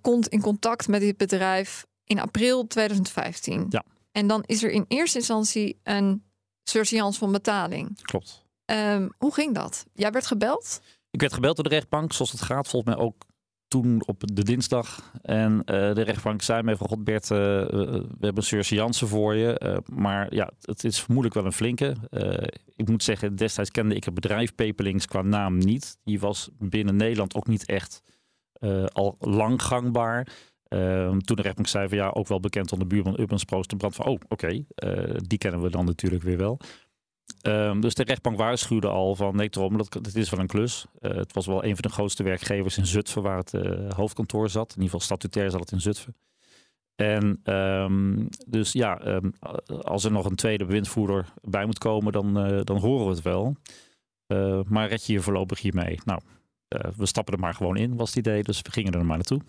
komt 0.00 0.28
in 0.28 0.40
contact 0.40 0.88
met 0.88 1.00
dit 1.00 1.16
bedrijf 1.16 1.86
in 2.04 2.20
april 2.20 2.66
2015. 2.66 3.66
Ja. 3.68 3.84
En 4.12 4.26
dan 4.26 4.42
is 4.46 4.62
er 4.62 4.70
in 4.70 4.84
eerste 4.88 5.18
instantie 5.18 5.80
een 5.82 6.22
surseance 6.68 7.18
van 7.18 7.32
betaling. 7.32 8.02
Klopt. 8.02 8.46
Um, 8.66 9.12
hoe 9.18 9.34
ging 9.34 9.54
dat? 9.54 9.86
Jij 9.92 10.10
werd 10.10 10.26
gebeld? 10.26 10.80
Ik 11.10 11.20
werd 11.20 11.32
gebeld 11.32 11.56
door 11.56 11.68
de 11.68 11.74
rechtbank, 11.74 12.12
zoals 12.12 12.32
het 12.32 12.42
gaat. 12.42 12.68
Volgens 12.68 12.94
mij 12.94 13.04
ook 13.04 13.26
toen 13.68 14.02
op 14.06 14.22
de 14.34 14.42
dinsdag. 14.44 15.12
En 15.22 15.52
uh, 15.52 15.64
de 15.66 16.02
rechtbank 16.02 16.42
zei 16.42 16.62
mij 16.62 16.76
van 16.76 16.88
God 16.88 17.04
Bert, 17.04 17.30
uh, 17.30 17.38
we 17.38 18.06
hebben 18.20 18.44
surseance 18.44 19.06
voor 19.06 19.34
je. 19.34 19.60
Uh, 19.64 19.96
maar 19.98 20.34
ja, 20.34 20.50
het 20.60 20.84
is 20.84 21.00
vermoedelijk 21.00 21.34
wel 21.34 21.44
een 21.44 21.52
flinke. 21.52 21.96
ik 22.76 22.88
moet 22.88 23.02
zeggen, 23.02 23.36
destijds 23.36 23.70
kende 23.70 23.94
ik 23.94 24.04
het 24.04 24.14
bedrijf 24.14 24.54
Paperlinks 24.54 25.06
qua 25.06 25.22
naam 25.22 25.58
niet. 25.58 25.98
Die 26.04 26.20
was 26.20 26.48
binnen 26.58 26.96
Nederland 26.96 27.34
ook 27.34 27.46
niet 27.46 27.64
echt 27.64 28.02
al 28.92 29.16
lang 29.20 29.62
gangbaar. 29.62 30.26
Ehm, 30.68 31.18
toen 31.18 31.36
de 31.36 31.42
rechtbank 31.42 31.68
zei 31.68 31.88
van 31.88 31.98
ja, 31.98 32.08
ook 32.08 32.28
wel 32.28 32.40
bekend 32.40 32.72
onder 32.72 32.88
buurman 32.88 33.20
Ubbens 33.20 33.44
Proost 33.44 33.76
brand 33.76 33.94
van 33.94 34.06
oh, 34.06 34.20
oké, 34.28 34.64
uh, 34.84 35.14
die 35.16 35.38
kennen 35.38 35.62
we 35.62 35.70
dan 35.70 35.84
natuurlijk 35.84 36.22
weer 36.22 36.36
wel. 36.36 36.58
Um, 37.46 37.80
dus 37.80 37.94
de 37.94 38.02
rechtbank 38.02 38.36
waarschuwde 38.36 38.88
al 38.88 39.14
van 39.14 39.36
nee, 39.36 39.48
Trom, 39.48 39.76
dat, 39.76 39.92
dat 39.92 40.14
is 40.14 40.30
wel 40.30 40.40
een 40.40 40.46
klus. 40.46 40.86
Uh, 41.00 41.14
het 41.14 41.32
was 41.32 41.46
wel 41.46 41.64
een 41.64 41.74
van 41.74 41.82
de 41.82 41.88
grootste 41.88 42.22
werkgevers 42.22 42.78
in 42.78 42.86
Zutphen 42.86 43.22
waar 43.22 43.36
het 43.36 43.52
uh, 43.52 43.90
hoofdkantoor 43.90 44.48
zat. 44.48 44.68
In 44.68 44.82
ieder 44.82 44.84
geval 44.84 45.00
statutair 45.00 45.50
zat 45.50 45.60
het 45.60 45.72
in 45.72 45.80
Zutphen. 45.80 46.16
En 46.94 47.54
um, 47.54 48.28
dus 48.46 48.72
ja, 48.72 49.20
als 49.80 50.04
er 50.04 50.12
nog 50.12 50.24
een 50.24 50.36
tweede 50.36 50.64
bewindvoerder 50.64 51.32
bij 51.42 51.66
moet 51.66 51.78
komen, 51.78 52.12
dan, 52.12 52.34
dan 52.64 52.76
horen 52.76 53.06
we 53.06 53.12
het 53.12 53.22
wel. 53.22 53.56
maar 54.68 54.88
red 54.88 55.06
je 55.06 55.12
je 55.12 55.20
voorlopig 55.20 55.60
hiermee? 55.60 55.98
Nou, 56.04 56.20
we 56.96 57.06
stappen 57.06 57.34
er 57.34 57.40
maar 57.40 57.54
gewoon 57.54 57.76
in, 57.76 57.96
was 57.96 58.08
het 58.08 58.18
idee. 58.18 58.42
Dus 58.42 58.62
we 58.62 58.70
gingen 58.70 58.92
er 58.92 59.06
maar 59.06 59.16
naartoe. 59.16 59.40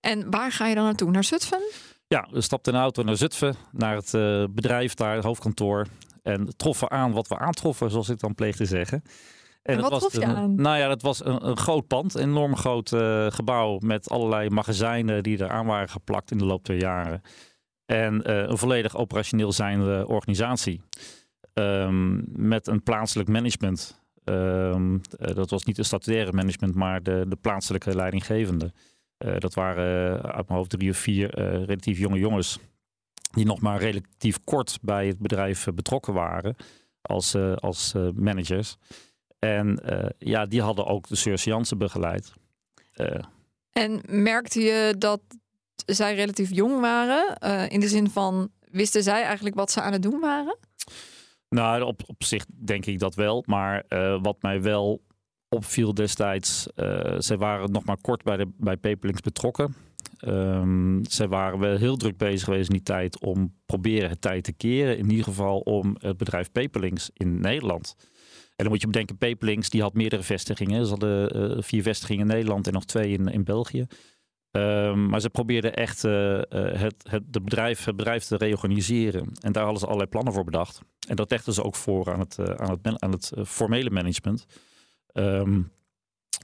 En 0.00 0.30
waar 0.30 0.52
ga 0.52 0.66
je 0.66 0.74
dan 0.74 0.84
naartoe? 0.84 1.10
Naar 1.10 1.24
Zutphen? 1.24 1.62
Ja, 2.06 2.28
we 2.30 2.40
stapten 2.40 2.72
in 2.72 2.78
de 2.78 2.84
auto 2.84 3.02
naar 3.02 3.16
Zutphen, 3.16 3.54
naar 3.72 3.96
het 3.96 4.14
uh, 4.14 4.44
bedrijf 4.50 4.94
daar, 4.94 5.14
het 5.14 5.24
hoofdkantoor. 5.24 5.86
En 6.22 6.56
troffen 6.56 6.90
aan 6.90 7.12
wat 7.12 7.28
we 7.28 7.38
aantroffen, 7.38 7.90
zoals 7.90 8.08
ik 8.08 8.18
dan 8.18 8.34
pleeg 8.34 8.56
te 8.56 8.64
zeggen. 8.64 9.02
En, 9.62 9.74
en 9.74 9.80
wat 9.80 9.90
was 9.90 10.00
trof 10.00 10.12
je 10.12 10.24
aan? 10.24 10.54
Nou 10.54 10.78
ja, 10.78 10.88
dat 10.88 11.02
was 11.02 11.24
een, 11.24 11.46
een 11.46 11.56
groot 11.56 11.86
pand, 11.86 12.14
een 12.14 12.28
enorm 12.28 12.56
groot 12.56 12.92
uh, 12.92 13.26
gebouw 13.30 13.78
met 13.78 14.10
allerlei 14.10 14.50
magazijnen 14.50 15.22
die 15.22 15.38
er 15.38 15.50
aan 15.50 15.66
waren 15.66 15.88
geplakt 15.88 16.30
in 16.30 16.38
de 16.38 16.44
loop 16.44 16.64
der 16.64 16.76
jaren. 16.76 17.22
En 17.86 18.14
uh, 18.14 18.36
een 18.36 18.58
volledig 18.58 18.96
operationeel 18.96 19.52
zijnde 19.52 20.04
organisatie. 20.06 20.82
Um, 21.54 22.24
met 22.26 22.66
een 22.66 22.82
plaatselijk 22.82 23.28
management. 23.28 24.00
Um, 24.24 24.94
uh, 24.94 25.34
dat 25.34 25.50
was 25.50 25.64
niet 25.64 25.78
een 25.78 25.84
statutaire 25.84 26.32
management, 26.32 26.74
maar 26.74 27.02
de, 27.02 27.24
de 27.28 27.36
plaatselijke 27.36 27.94
leidinggevende. 27.94 28.72
Uh, 29.18 29.38
dat 29.38 29.54
waren 29.54 30.22
uit 30.22 30.48
mijn 30.48 30.58
hoofd 30.58 30.70
drie 30.70 30.90
of 30.90 30.96
vier 30.96 31.34
relatief 31.40 31.98
jonge 31.98 32.18
jongens. 32.18 32.58
Die 33.30 33.44
nog 33.44 33.60
maar 33.60 33.78
relatief 33.78 34.38
kort 34.44 34.78
bij 34.82 35.06
het 35.06 35.18
bedrijf 35.18 35.66
betrokken 35.74 36.12
waren 36.12 36.56
als, 37.02 37.34
als 37.54 37.94
managers. 38.14 38.76
En 39.38 39.80
ja, 40.18 40.46
die 40.46 40.62
hadden 40.62 40.86
ook 40.86 41.08
de 41.08 41.16
surseance 41.16 41.76
begeleid. 41.76 42.32
en 43.72 44.00
merkte 44.06 44.60
je 44.60 44.94
dat 44.98 45.20
zij 45.94 46.14
relatief 46.14 46.50
jong 46.50 46.80
waren? 46.80 47.36
Uh, 47.44 47.68
in 47.68 47.80
de 47.80 47.88
zin 47.88 48.10
van, 48.10 48.50
wisten 48.70 49.02
zij 49.02 49.22
eigenlijk 49.22 49.56
wat 49.56 49.70
ze 49.70 49.80
aan 49.80 49.92
het 49.92 50.02
doen 50.02 50.20
waren? 50.20 50.58
Nou, 51.48 51.82
op, 51.82 52.02
op 52.06 52.24
zich 52.24 52.44
denk 52.48 52.86
ik 52.86 52.98
dat 52.98 53.14
wel. 53.14 53.44
Maar 53.46 53.84
uh, 53.88 54.18
wat 54.22 54.42
mij 54.42 54.62
wel 54.62 55.00
opviel 55.48 55.94
destijds, 55.94 56.68
uh, 56.76 57.14
zij 57.18 57.36
waren 57.36 57.72
nog 57.72 57.84
maar 57.84 58.00
kort 58.00 58.22
bij, 58.22 58.36
de, 58.36 58.48
bij 58.56 58.76
Paperlinks 58.76 59.20
betrokken. 59.20 59.74
Um, 60.26 61.00
zij 61.08 61.28
waren 61.28 61.58
wel 61.58 61.76
heel 61.76 61.96
druk 61.96 62.16
bezig 62.16 62.44
geweest 62.44 62.68
in 62.68 62.74
die 62.74 62.84
tijd 62.84 63.20
om 63.20 63.54
proberen 63.66 64.08
het 64.08 64.20
tijd 64.20 64.44
te 64.44 64.52
keren. 64.52 64.98
In 64.98 65.10
ieder 65.10 65.24
geval 65.24 65.58
om 65.58 65.96
het 65.98 66.16
bedrijf 66.16 66.52
Paperlinks 66.52 67.10
in 67.14 67.40
Nederland. 67.40 67.94
En 68.48 68.64
dan 68.64 68.68
moet 68.68 68.80
je 68.80 68.86
bedenken, 68.86 69.16
Paperlinks 69.16 69.70
die 69.70 69.82
had 69.82 69.94
meerdere 69.94 70.22
vestigingen. 70.22 70.84
Ze 70.84 70.90
hadden 70.90 71.36
uh, 71.36 71.62
vier 71.62 71.82
vestigingen 71.82 72.28
in 72.28 72.34
Nederland 72.34 72.66
en 72.66 72.72
nog 72.72 72.84
twee 72.84 73.12
in, 73.12 73.26
in 73.26 73.44
België. 73.44 73.86
Um, 74.50 75.06
maar 75.08 75.20
ze 75.20 75.30
probeerden 75.30 75.74
echt 75.74 76.04
uh, 76.04 76.40
het, 76.50 76.94
het, 77.08 77.22
de 77.26 77.40
bedrijf, 77.40 77.84
het 77.84 77.96
bedrijf 77.96 78.24
te 78.24 78.36
reorganiseren. 78.36 79.32
En 79.40 79.52
daar 79.52 79.62
hadden 79.62 79.80
ze 79.80 79.86
allerlei 79.86 80.10
plannen 80.10 80.32
voor 80.32 80.44
bedacht. 80.44 80.80
En 81.08 81.16
dat 81.16 81.30
legden 81.30 81.54
ze 81.54 81.64
ook 81.64 81.76
voor 81.76 82.12
aan 82.12 82.20
het, 82.20 82.58
aan 82.58 82.70
het, 82.70 83.00
aan 83.00 83.12
het 83.12 83.32
formele 83.46 83.90
management. 83.90 84.46
Um, 85.18 85.70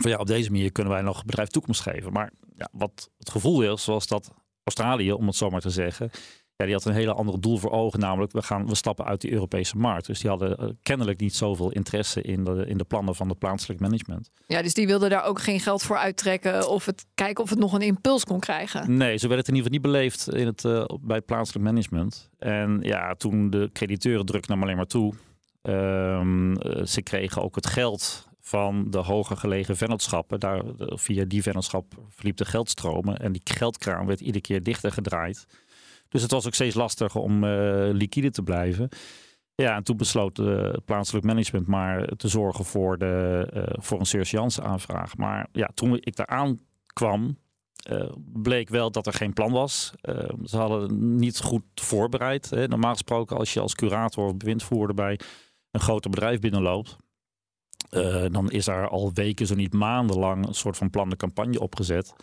van 0.00 0.10
ja, 0.10 0.16
op 0.16 0.26
deze 0.26 0.50
manier 0.50 0.72
kunnen 0.72 0.92
wij 0.92 1.02
nog 1.02 1.24
bedrijf 1.24 1.48
toekomst 1.48 1.80
geven. 1.80 2.12
Maar 2.12 2.30
ja, 2.56 2.68
wat 2.72 3.10
het 3.18 3.30
gevoel 3.30 3.62
is, 3.62 3.84
zoals 3.84 4.06
dat 4.06 4.30
Australië, 4.64 5.12
om 5.12 5.26
het 5.26 5.36
zo 5.36 5.50
maar 5.50 5.60
te 5.60 5.70
zeggen, 5.70 6.10
ja, 6.56 6.64
die 6.64 6.74
had 6.74 6.84
een 6.84 6.94
hele 6.94 7.12
andere 7.12 7.38
doel 7.38 7.56
voor 7.56 7.70
ogen. 7.70 8.00
Namelijk, 8.00 8.32
we, 8.32 8.42
gaan, 8.42 8.66
we 8.66 8.74
stappen 8.74 9.04
uit 9.04 9.20
die 9.20 9.32
Europese 9.32 9.76
markt. 9.76 10.06
Dus 10.06 10.20
die 10.20 10.30
hadden 10.30 10.56
uh, 10.60 10.68
kennelijk 10.82 11.20
niet 11.20 11.34
zoveel 11.34 11.70
interesse 11.70 12.22
in 12.22 12.44
de, 12.44 12.64
in 12.66 12.78
de 12.78 12.84
plannen 12.84 13.14
van 13.14 13.28
het 13.28 13.38
plaatselijk 13.38 13.80
management. 13.80 14.30
Ja, 14.46 14.62
dus 14.62 14.74
die 14.74 14.86
wilden 14.86 15.10
daar 15.10 15.24
ook 15.24 15.40
geen 15.40 15.60
geld 15.60 15.82
voor 15.82 15.96
uittrekken. 15.96 16.68
Of 16.68 16.84
het 16.84 17.06
kijken 17.14 17.44
of 17.44 17.50
het 17.50 17.58
nog 17.58 17.72
een 17.72 17.80
impuls 17.80 18.24
kon 18.24 18.40
krijgen. 18.40 18.96
Nee, 18.96 19.16
zo 19.16 19.28
werd 19.28 19.40
het 19.40 19.48
in 19.48 19.54
ieder 19.54 19.72
geval 19.72 19.90
niet 19.90 19.92
beleefd 19.92 20.34
in 20.34 20.46
het, 20.46 20.64
uh, 20.64 20.84
bij 21.00 21.16
het 21.16 21.26
plaatselijk 21.26 21.64
management. 21.64 22.30
En 22.38 22.78
ja, 22.80 23.14
toen 23.14 23.50
de 23.50 23.70
crediteuren 23.72 24.26
drukten 24.26 24.50
nam 24.50 24.62
alleen 24.62 24.76
maar 24.76 24.86
toe. 24.86 25.14
Um, 25.62 26.50
uh, 26.50 26.84
ze 26.84 27.02
kregen 27.02 27.42
ook 27.42 27.54
het 27.54 27.66
geld 27.66 28.28
van 28.46 28.90
de 28.90 28.98
hoger 28.98 29.36
gelegen 29.36 29.76
vennootschappen. 29.76 30.40
Daar, 30.40 30.62
via 30.76 31.24
die 31.24 31.42
vennootschap 31.42 31.94
verliep 32.08 32.36
de 32.36 32.44
geldstromen. 32.44 33.16
En 33.16 33.32
die 33.32 33.40
geldkraan 33.44 34.06
werd 34.06 34.20
iedere 34.20 34.40
keer 34.40 34.62
dichter 34.62 34.92
gedraaid. 34.92 35.46
Dus 36.08 36.22
het 36.22 36.30
was 36.30 36.46
ook 36.46 36.54
steeds 36.54 36.74
lastiger 36.74 37.20
om 37.20 37.44
uh, 37.44 37.88
liquide 37.92 38.30
te 38.30 38.42
blijven. 38.42 38.88
Ja, 39.54 39.76
en 39.76 39.82
toen 39.82 39.96
besloot 39.96 40.36
het 40.36 40.84
plaatselijk 40.84 41.24
management 41.26 41.66
maar 41.66 42.06
te 42.06 42.28
zorgen 42.28 42.64
voor, 42.64 42.98
de, 42.98 43.48
uh, 43.54 43.62
voor 43.72 44.00
een 44.00 44.06
surseance 44.06 44.62
aanvraag. 44.62 45.16
Maar 45.16 45.48
ja, 45.52 45.70
toen 45.74 45.96
ik 46.00 46.16
daar 46.16 46.26
aankwam, 46.26 47.38
uh, 47.90 48.12
bleek 48.32 48.68
wel 48.68 48.90
dat 48.90 49.06
er 49.06 49.12
geen 49.12 49.32
plan 49.32 49.52
was. 49.52 49.92
ze 50.44 50.56
hadden 50.56 51.16
niet 51.16 51.40
goed 51.40 51.64
voorbereid. 51.74 52.50
Hè. 52.50 52.68
Normaal 52.68 52.92
gesproken, 52.92 53.36
als 53.36 53.52
je 53.52 53.60
als 53.60 53.74
curator 53.74 54.26
of 54.26 54.36
bewindvoerder 54.36 54.94
bij 54.94 55.18
een 55.70 55.80
groter 55.80 56.10
bedrijf 56.10 56.40
binnenloopt, 56.40 56.96
dan 58.30 58.50
is 58.50 58.64
daar 58.64 58.88
al 58.88 59.10
weken, 59.14 59.46
zo 59.46 59.54
niet 59.54 59.72
maandenlang, 59.72 60.46
een 60.46 60.54
soort 60.54 60.76
van 60.76 60.90
plan 60.90 61.10
de 61.10 61.16
campagne 61.16 61.60
opgezet. 61.60 62.14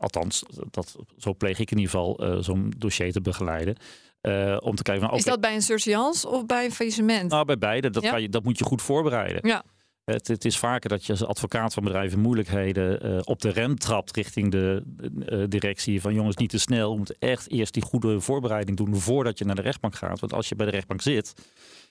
Althans, 0.00 0.42
dat, 0.70 0.96
zo 1.18 1.34
pleeg 1.34 1.58
ik 1.58 1.70
in 1.70 1.78
ieder 1.78 1.90
geval 1.90 2.24
uh, 2.24 2.42
zo'n 2.42 2.72
dossier 2.76 3.12
te 3.12 3.20
begeleiden. 3.20 3.76
Uh, 4.22 4.56
om 4.60 4.74
te 4.74 4.82
kijken 4.82 5.08
van, 5.08 5.16
Is 5.16 5.24
dat 5.24 5.40
bij 5.40 5.54
een 5.54 5.62
surseance 5.62 6.28
of 6.28 6.46
bij 6.46 6.64
een 6.64 6.72
faillissement? 6.72 7.30
Nou, 7.30 7.44
bij 7.44 7.58
beide. 7.58 7.90
Dat, 7.90 8.02
ja? 8.02 8.10
kan 8.10 8.22
je, 8.22 8.28
dat 8.28 8.44
moet 8.44 8.58
je 8.58 8.64
goed 8.64 8.82
voorbereiden. 8.82 9.48
Ja. 9.48 9.64
Het, 10.04 10.28
het, 10.28 10.44
is 10.44 10.58
vaker 10.58 10.88
dat 10.88 11.04
je 11.04 11.12
als 11.12 11.24
advocaat 11.24 11.74
van 11.74 11.84
bedrijven 11.84 12.18
moeilijkheden 12.18 13.06
uh, 13.06 13.18
op 13.24 13.40
de 13.40 13.50
rem 13.50 13.78
trapt 13.78 14.16
richting 14.16 14.50
de 14.50 14.82
uh, 15.28 15.44
directie. 15.48 16.00
Van 16.00 16.14
jongens, 16.14 16.36
niet 16.36 16.50
te 16.50 16.58
snel. 16.58 16.90
We 16.90 16.96
moeten 16.96 17.16
echt 17.18 17.50
eerst 17.50 17.74
die 17.74 17.82
goede 17.82 18.20
voorbereiding 18.20 18.76
doen 18.76 18.96
voordat 18.96 19.38
je 19.38 19.44
naar 19.44 19.54
de 19.54 19.62
rechtbank 19.62 19.94
gaat. 19.94 20.20
Want 20.20 20.32
als 20.32 20.48
je 20.48 20.56
bij 20.56 20.66
de 20.66 20.72
rechtbank 20.72 21.02
zit, 21.02 21.34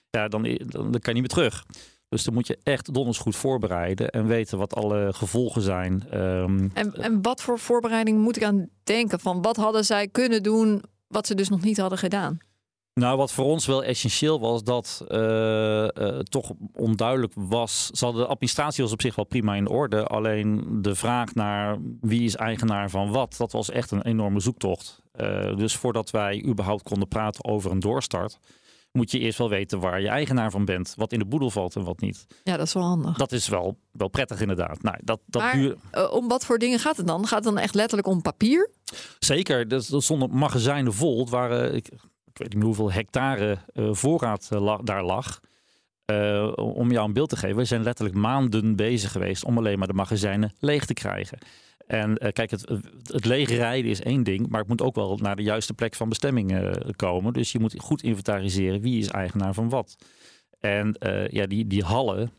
ja, 0.10 0.28
dan, 0.28 0.44
dan, 0.44 0.92
dan 0.92 1.02
kan 1.02 1.14
je 1.16 1.22
niet 1.22 1.36
meer 1.36 1.50
terug. 1.50 1.66
Dus 2.10 2.24
dan 2.24 2.34
moet 2.34 2.48
je 2.48 2.60
echt 2.64 2.94
donders 2.94 3.18
goed 3.18 3.36
voorbereiden 3.36 4.10
en 4.10 4.28
weten 4.28 4.58
wat 4.58 4.76
alle 4.76 5.14
gevolgen 5.14 5.62
zijn. 5.62 6.20
Um, 6.20 6.72
en, 6.74 6.94
en 6.94 7.22
wat 7.22 7.42
voor 7.42 7.60
voorbereiding 7.60 8.18
moet 8.18 8.36
ik 8.36 8.44
aan 8.44 8.70
denken? 8.84 9.20
Van 9.20 9.42
wat 9.42 9.56
hadden 9.56 9.86
zij 9.86 10.08
kunnen 10.08 10.44
doen 10.44 10.84
wat 11.08 11.28
ze 11.28 11.36
dus 11.36 11.50
nog 11.50 11.62
niet 11.62 11.78
hadden 11.78 11.98
gedaan? 11.98 12.38
Nou, 12.94 13.18
wat 13.18 13.32
voor 13.32 13.46
ons 13.46 13.66
wel 13.66 13.84
essentieel 13.84 14.40
was, 14.40 14.64
dat 14.64 15.06
uh, 15.08 15.18
uh, 15.18 16.20
toch 16.20 16.52
onduidelijk 16.74 17.34
was. 17.36 17.88
Ze 17.88 18.06
hadden 18.06 18.24
de 18.24 18.30
administratie 18.30 18.84
was 18.84 18.92
op 18.94 19.02
zich 19.02 19.16
wel 19.16 19.26
prima 19.26 19.56
in 19.56 19.68
orde. 19.68 20.06
Alleen 20.06 20.80
de 20.82 20.96
vraag 20.96 21.34
naar 21.34 21.78
wie 22.02 22.24
is 22.24 22.36
eigenaar 22.36 22.90
van 22.90 23.12
wat, 23.12 23.36
dat 23.38 23.52
was 23.52 23.70
echt 23.70 23.92
een 23.92 24.02
enorme 24.06 24.40
zoektocht. 24.40 25.02
Uh, 25.16 25.58
dus 25.58 25.76
voordat 25.76 26.12
wij 26.12 26.44
überhaupt 26.46 26.84
konden 26.84 27.08
praten 27.08 27.46
over 27.46 27.72
een 27.72 27.80
doorstart, 27.80 28.40
moet 28.92 29.12
je 29.12 29.20
eerst 29.20 29.38
wel 29.38 29.50
weten 29.50 29.80
waar 29.80 30.02
je 30.02 30.08
eigenaar 30.08 30.52
van 30.52 30.66
bent. 30.66 30.94
Wat 30.96 31.14
in 31.14 31.20
de 31.20 31.26
boedel 31.26 31.50
valt 31.50 31.76
en 31.76 31.84
wat 31.84 32.00
niet. 32.00 32.26
Ja, 32.44 32.58
dat 32.58 32.68
is 32.68 32.74
wel 32.74 32.84
handig. 32.84 33.18
Dat 33.18 33.32
is 33.32 33.48
wel, 33.48 33.78
wel 33.92 34.08
prettig 34.08 34.42
inderdaad. 34.42 34.82
Nou, 34.82 34.98
dat, 35.04 35.20
dat 35.26 35.42
maar 35.42 35.54
duur... 35.54 35.76
uh, 35.94 36.12
om 36.12 36.28
wat 36.28 36.46
voor 36.46 36.58
dingen 36.58 36.80
gaat 36.80 36.98
het 36.98 37.08
dan? 37.08 37.28
Gaat 37.28 37.44
het 37.44 37.54
dan 37.54 37.58
echt 37.58 37.76
letterlijk 37.76 38.08
om 38.08 38.22
papier? 38.22 38.70
Zeker. 39.20 39.74
Er 39.74 39.84
stonden 40.02 40.38
magazijnen 40.38 40.94
vol. 40.94 41.20
Het 41.20 41.30
waren, 41.30 41.76
ik, 41.76 41.88
ik 42.26 42.38
weet 42.38 42.50
niet 42.50 42.58
meer 42.58 42.66
hoeveel 42.66 42.92
hectare 42.92 43.58
uh, 43.74 43.94
voorraad 43.94 44.50
uh, 44.54 44.62
la, 44.62 44.78
daar 44.78 45.04
lag. 45.04 45.40
Uh, 46.12 46.52
om 46.56 46.92
jou 46.92 47.08
een 47.08 47.14
beeld 47.14 47.30
te 47.30 47.38
geven, 47.38 47.58
we 47.58 47.66
zijn 47.66 47.84
letterlijk 47.84 48.18
maanden 48.18 48.76
bezig 48.76 49.12
geweest 49.12 49.44
om 49.44 49.58
alleen 49.58 49.78
maar 49.78 49.88
de 49.88 49.94
magazijnen 49.94 50.54
leeg 50.60 50.86
te 50.86 50.94
krijgen. 50.94 51.38
En 51.92 52.10
uh, 52.10 52.32
kijk, 52.32 52.52
het, 52.52 52.70
het 53.04 53.26
lege 53.26 53.56
rijden 53.56 53.92
is 53.92 54.02
één 54.02 54.24
ding, 54.24 54.48
maar 54.48 54.60
het 54.60 54.70
moet 54.70 54.82
ook 54.82 54.96
wel 54.96 55.18
naar 55.18 55.36
de 55.36 55.44
juiste 55.44 55.74
plek 55.74 55.96
van 55.96 56.10
bestemming 56.10 56.52
uh, 56.52 56.72
komen. 56.96 57.34
Dus 57.34 57.52
je 57.52 57.60
moet 57.60 57.80
goed 57.80 58.04
inventariseren 58.04 58.82
wie 58.82 59.00
is 59.00 59.08
eigenaar 59.08 59.54
van 59.54 59.70
wat. 59.70 59.96
En 60.60 60.96
uh, 61.00 61.28
ja, 61.28 61.46
die, 61.46 61.68
die 61.68 61.84
hallen, 61.84 62.32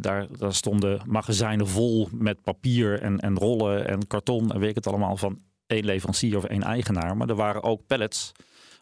daar, 0.00 0.26
daar 0.38 0.54
stonden 0.54 1.00
magazijnen 1.06 1.68
vol 1.68 2.08
met 2.12 2.42
papier 2.42 3.00
en, 3.00 3.20
en 3.20 3.38
rollen 3.38 3.88
en 3.88 4.06
karton 4.06 4.52
en 4.52 4.60
weet 4.60 4.68
ik 4.68 4.74
het 4.74 4.86
allemaal 4.86 5.16
van 5.16 5.40
één 5.66 5.84
leverancier 5.84 6.36
of 6.36 6.44
één 6.44 6.62
eigenaar. 6.62 7.16
Maar 7.16 7.28
er 7.28 7.34
waren 7.34 7.62
ook 7.62 7.86
pallets 7.86 8.32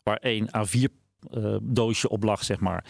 waar 0.03 0.17
één 0.17 0.49
A4 0.49 0.93
doosje 1.63 2.09
op 2.09 2.23
lag, 2.23 2.45
zeg 2.45 2.61
maar. 2.61 2.85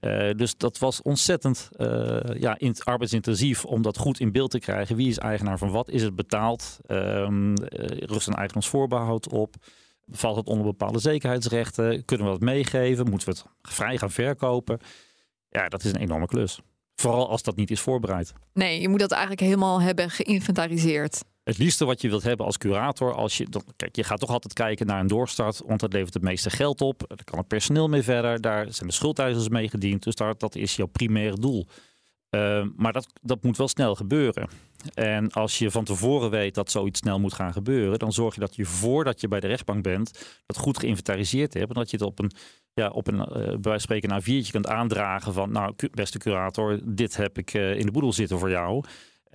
Uh, 0.00 0.30
dus 0.30 0.56
dat 0.56 0.78
was 0.78 1.02
ontzettend 1.02 1.68
uh, 1.76 2.20
ja, 2.38 2.58
in, 2.58 2.74
arbeidsintensief 2.84 3.64
om 3.64 3.82
dat 3.82 3.98
goed 3.98 4.20
in 4.20 4.32
beeld 4.32 4.50
te 4.50 4.58
krijgen. 4.58 4.96
Wie 4.96 5.08
is 5.08 5.18
eigenaar 5.18 5.58
van 5.58 5.70
wat? 5.70 5.88
Is 5.88 6.02
het 6.02 6.16
betaald? 6.16 6.78
Um, 6.86 7.54
rust 8.00 8.26
een 8.26 8.34
eigenaarsvoorbehoud 8.34 9.28
op? 9.28 9.54
Valt 10.10 10.36
het 10.36 10.46
onder 10.46 10.64
bepaalde 10.64 10.98
zekerheidsrechten? 10.98 12.04
Kunnen 12.04 12.26
we 12.26 12.32
dat 12.32 12.40
meegeven? 12.40 13.10
Moeten 13.10 13.28
we 13.28 13.34
het 13.34 13.44
vrij 13.62 13.98
gaan 13.98 14.10
verkopen? 14.10 14.78
Ja, 15.48 15.68
dat 15.68 15.84
is 15.84 15.90
een 15.90 16.00
enorme 16.00 16.26
klus. 16.26 16.60
Vooral 16.94 17.28
als 17.28 17.42
dat 17.42 17.56
niet 17.56 17.70
is 17.70 17.80
voorbereid. 17.80 18.32
Nee, 18.52 18.80
je 18.80 18.88
moet 18.88 19.00
dat 19.00 19.10
eigenlijk 19.10 19.40
helemaal 19.40 19.80
hebben 19.80 20.10
geïnventariseerd. 20.10 21.22
Het 21.46 21.58
liefste 21.58 21.84
wat 21.84 22.00
je 22.00 22.08
wilt 22.08 22.22
hebben 22.22 22.46
als 22.46 22.58
curator, 22.58 23.14
als 23.14 23.36
je, 23.36 23.46
kijk, 23.76 23.96
je 23.96 24.04
gaat 24.04 24.20
toch 24.20 24.30
altijd 24.30 24.52
kijken 24.52 24.86
naar 24.86 25.00
een 25.00 25.06
doorstart, 25.06 25.62
want 25.66 25.80
dat 25.80 25.92
levert 25.92 26.14
het 26.14 26.22
meeste 26.22 26.50
geld 26.50 26.80
op. 26.80 27.04
Daar 27.08 27.24
kan 27.24 27.38
het 27.38 27.48
personeel 27.48 27.88
mee 27.88 28.02
verder, 28.02 28.40
daar 28.40 28.72
zijn 28.72 28.88
de 28.88 28.94
schuldeisers 28.94 29.48
mee 29.48 29.68
gediend, 29.68 30.02
dus 30.02 30.14
dat 30.14 30.54
is 30.54 30.76
jouw 30.76 30.86
primaire 30.86 31.40
doel. 31.40 31.66
Uh, 32.30 32.66
maar 32.76 32.92
dat, 32.92 33.06
dat 33.22 33.42
moet 33.42 33.56
wel 33.56 33.68
snel 33.68 33.94
gebeuren. 33.94 34.48
En 34.94 35.32
als 35.32 35.58
je 35.58 35.70
van 35.70 35.84
tevoren 35.84 36.30
weet 36.30 36.54
dat 36.54 36.70
zoiets 36.70 36.98
snel 36.98 37.18
moet 37.20 37.34
gaan 37.34 37.52
gebeuren, 37.52 37.98
dan 37.98 38.12
zorg 38.12 38.34
je 38.34 38.40
dat 38.40 38.56
je 38.56 38.64
voordat 38.64 39.20
je 39.20 39.28
bij 39.28 39.40
de 39.40 39.46
rechtbank 39.46 39.82
bent, 39.82 40.40
dat 40.46 40.56
goed 40.56 40.78
geïnventariseerd 40.78 41.54
hebt. 41.54 41.68
En 41.68 41.74
dat 41.74 41.90
je 41.90 41.96
het 41.96 42.06
op 42.06 42.18
een, 42.18 42.30
ja, 42.74 42.88
op 42.88 43.06
een 43.06 43.18
uh, 43.18 43.26
bij 43.28 43.44
wijze 43.44 43.60
van 43.62 43.80
spreken 43.80 44.10
een 44.10 44.22
A4'tje 44.22 44.50
kunt 44.50 44.66
aandragen 44.66 45.32
van, 45.32 45.50
nou, 45.50 45.74
beste 45.90 46.18
curator, 46.18 46.80
dit 46.84 47.16
heb 47.16 47.38
ik 47.38 47.54
uh, 47.54 47.78
in 47.78 47.86
de 47.86 47.92
boedel 47.92 48.12
zitten 48.12 48.38
voor 48.38 48.50
jou. 48.50 48.84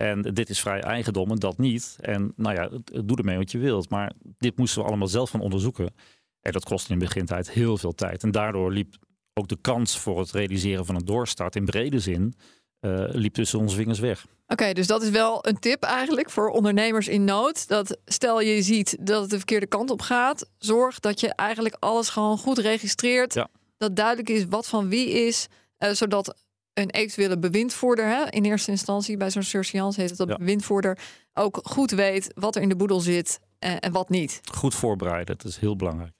En 0.01 0.21
dit 0.21 0.49
is 0.49 0.59
vrij 0.59 0.81
eigendom 0.81 1.31
en 1.31 1.39
dat 1.39 1.57
niet. 1.57 1.97
En 1.99 2.33
nou 2.35 2.55
ja, 2.55 2.69
doe 3.03 3.17
ermee 3.17 3.37
wat 3.37 3.51
je 3.51 3.57
wilt. 3.57 3.89
Maar 3.89 4.11
dit 4.37 4.57
moesten 4.57 4.81
we 4.81 4.87
allemaal 4.87 5.07
zelf 5.07 5.29
gaan 5.29 5.41
onderzoeken. 5.41 5.93
En 6.41 6.51
dat 6.51 6.65
kostte 6.65 6.93
in 6.93 6.99
de 6.99 7.05
begintijd 7.05 7.51
heel 7.51 7.77
veel 7.77 7.91
tijd. 7.91 8.23
En 8.23 8.31
daardoor 8.31 8.71
liep 8.71 8.95
ook 9.33 9.47
de 9.47 9.57
kans 9.61 9.99
voor 9.99 10.19
het 10.19 10.31
realiseren 10.31 10.85
van 10.85 10.95
een 10.95 11.05
doorstart 11.05 11.55
in 11.55 11.65
brede 11.65 11.99
zin 11.99 12.33
uh, 12.81 13.03
liep 13.07 13.33
tussen 13.33 13.59
onze 13.59 13.75
vingers 13.75 13.99
weg. 13.99 14.25
Oké, 14.47 14.73
dus 14.73 14.87
dat 14.87 15.01
is 15.01 15.09
wel 15.09 15.47
een 15.47 15.59
tip 15.59 15.83
eigenlijk 15.83 16.29
voor 16.29 16.49
ondernemers 16.49 17.07
in 17.07 17.23
nood. 17.23 17.67
Dat 17.67 17.97
stel 18.05 18.41
je 18.41 18.61
ziet 18.61 18.97
dat 18.99 19.21
het 19.21 19.29
de 19.29 19.37
verkeerde 19.37 19.67
kant 19.67 19.89
op 19.89 20.01
gaat, 20.01 20.49
zorg 20.57 20.99
dat 20.99 21.19
je 21.19 21.35
eigenlijk 21.35 21.75
alles 21.79 22.09
gewoon 22.09 22.37
goed 22.37 22.57
registreert. 22.57 23.45
Dat 23.77 23.95
duidelijk 23.95 24.29
is 24.29 24.45
wat 24.45 24.67
van 24.67 24.89
wie 24.89 25.09
is, 25.09 25.47
uh, 25.79 25.91
zodat 25.91 26.35
een 26.73 26.89
eventuele 26.89 27.39
bewindvoerder, 27.39 28.05
hè, 28.05 28.29
in 28.29 28.45
eerste 28.45 28.71
instantie 28.71 29.17
bij 29.17 29.29
zo'n 29.29 29.43
surseance 29.43 29.99
heet 30.01 30.09
het 30.09 30.17
dat 30.17 30.27
ja. 30.27 30.37
bewindvoerder, 30.37 30.97
ook 31.33 31.59
goed 31.63 31.91
weet 31.91 32.31
wat 32.35 32.55
er 32.55 32.61
in 32.61 32.69
de 32.69 32.75
boedel 32.75 32.99
zit 32.99 33.39
uh, 33.59 33.75
en 33.79 33.91
wat 33.91 34.09
niet. 34.09 34.41
Goed 34.53 34.75
voorbereiden, 34.75 35.37
dat 35.37 35.45
is 35.45 35.57
heel 35.57 35.75
belangrijk. 35.75 36.13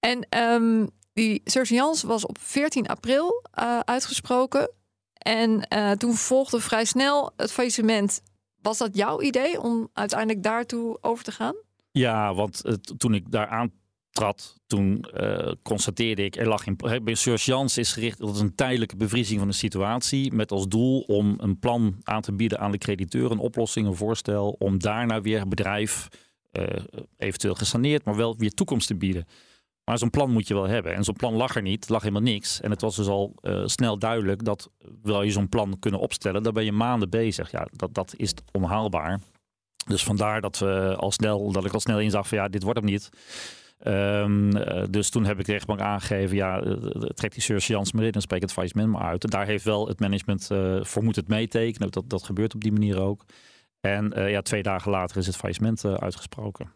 En 0.00 0.26
um, 0.38 0.90
die 1.12 1.40
surseance 1.44 2.06
was 2.06 2.26
op 2.26 2.38
14 2.40 2.86
april 2.86 3.42
uh, 3.58 3.78
uitgesproken. 3.78 4.70
En 5.12 5.66
uh, 5.68 5.90
toen 5.90 6.14
volgde 6.14 6.60
vrij 6.60 6.84
snel 6.84 7.32
het 7.36 7.52
faillissement. 7.52 8.20
Was 8.62 8.78
dat 8.78 8.96
jouw 8.96 9.20
idee 9.20 9.60
om 9.60 9.88
uiteindelijk 9.92 10.42
daartoe 10.42 10.98
over 11.00 11.24
te 11.24 11.32
gaan? 11.32 11.54
Ja, 11.90 12.34
want 12.34 12.62
toen 12.96 13.14
ik 13.14 13.30
daar 13.30 13.46
aantrad, 14.14 14.60
toen 14.66 15.04
uh, 15.14 15.52
constateerde 15.62 16.24
ik, 16.24 16.36
er 16.36 16.48
lag 16.48 16.66
in. 16.66 16.76
Bij 17.02 17.14
surgeance 17.14 17.80
is 17.80 17.92
gericht 17.92 18.20
op 18.20 18.36
een 18.36 18.54
tijdelijke 18.54 18.96
bevriezing 18.96 19.38
van 19.38 19.48
de 19.48 19.54
situatie. 19.54 20.32
Met 20.32 20.50
als 20.50 20.68
doel 20.68 21.00
om 21.00 21.34
een 21.38 21.58
plan 21.58 21.96
aan 22.02 22.22
te 22.22 22.32
bieden 22.32 22.58
aan 22.58 22.70
de 22.70 22.78
crediteur, 22.78 23.30
een 23.30 23.38
oplossing, 23.38 23.86
een 23.86 23.94
voorstel. 23.94 24.56
Om 24.58 24.78
daarna 24.78 25.20
weer 25.20 25.38
het 25.38 25.48
bedrijf 25.48 26.08
eventueel 27.16 27.54
gesaneerd, 27.54 28.04
maar 28.04 28.16
wel 28.16 28.36
weer 28.36 28.50
toekomst 28.50 28.86
te 28.86 28.96
bieden. 28.96 29.26
Maar 29.84 29.98
zo'n 29.98 30.10
plan 30.10 30.30
moet 30.30 30.48
je 30.48 30.54
wel 30.54 30.68
hebben. 30.68 30.94
En 30.94 31.04
zo'n 31.04 31.14
plan 31.14 31.34
lag 31.34 31.56
er 31.56 31.62
niet, 31.62 31.88
lag 31.88 32.02
helemaal 32.02 32.22
niks. 32.22 32.60
En 32.60 32.70
het 32.70 32.80
was 32.80 32.96
dus 32.96 33.06
al 33.06 33.34
uh, 33.42 33.62
snel 33.66 33.98
duidelijk 33.98 34.44
dat 34.44 34.70
wil 35.02 35.22
je 35.22 35.30
zo'n 35.30 35.48
plan 35.48 35.78
kunnen 35.78 36.00
opstellen, 36.00 36.42
dan 36.42 36.52
ben 36.52 36.64
je 36.64 36.72
maanden 36.72 37.10
bezig. 37.10 37.50
Ja, 37.50 37.68
dat, 37.70 37.94
dat 37.94 38.14
is 38.16 38.34
onhaalbaar. 38.52 39.20
Dus 39.86 40.04
vandaar 40.04 40.40
dat, 40.40 40.58
we 40.58 40.94
al 40.98 41.12
snel, 41.12 41.52
dat 41.52 41.64
ik 41.64 41.72
al 41.72 41.80
snel 41.80 42.00
inzag 42.00 42.28
van 42.28 42.38
ja, 42.38 42.48
dit 42.48 42.62
wordt 42.62 42.78
hem 42.78 42.88
niet. 42.88 43.10
Um, 43.86 44.56
uh, 44.56 44.84
dus 44.90 45.10
toen 45.10 45.24
heb 45.24 45.38
ik 45.38 45.46
de 45.46 45.52
rechtbank 45.52 45.80
aangegeven, 45.80 46.36
ja, 46.36 46.64
uh, 46.64 46.72
trek 46.92 47.32
die 47.32 47.42
surgeance 47.42 47.96
maar 47.96 48.04
in 48.04 48.12
en 48.12 48.20
spreek 48.20 48.40
het 48.40 48.52
faillissement 48.52 48.90
maar 48.90 49.02
uit. 49.02 49.30
Daar 49.30 49.46
heeft 49.46 49.64
wel 49.64 49.88
het 49.88 50.00
management 50.00 50.46
voor 50.80 51.04
moet 51.04 51.16
het 51.16 51.28
meetekenen. 51.28 51.90
Dat, 51.90 52.10
dat 52.10 52.22
gebeurt 52.22 52.54
op 52.54 52.60
die 52.60 52.72
manier 52.72 53.00
ook. 53.00 53.24
En 53.80 54.12
ja, 54.30 54.42
twee 54.42 54.62
dagen 54.62 54.90
later 54.90 55.16
is 55.16 55.26
het 55.26 55.36
faillissement 55.36 55.84
uitgesproken. 55.84 56.72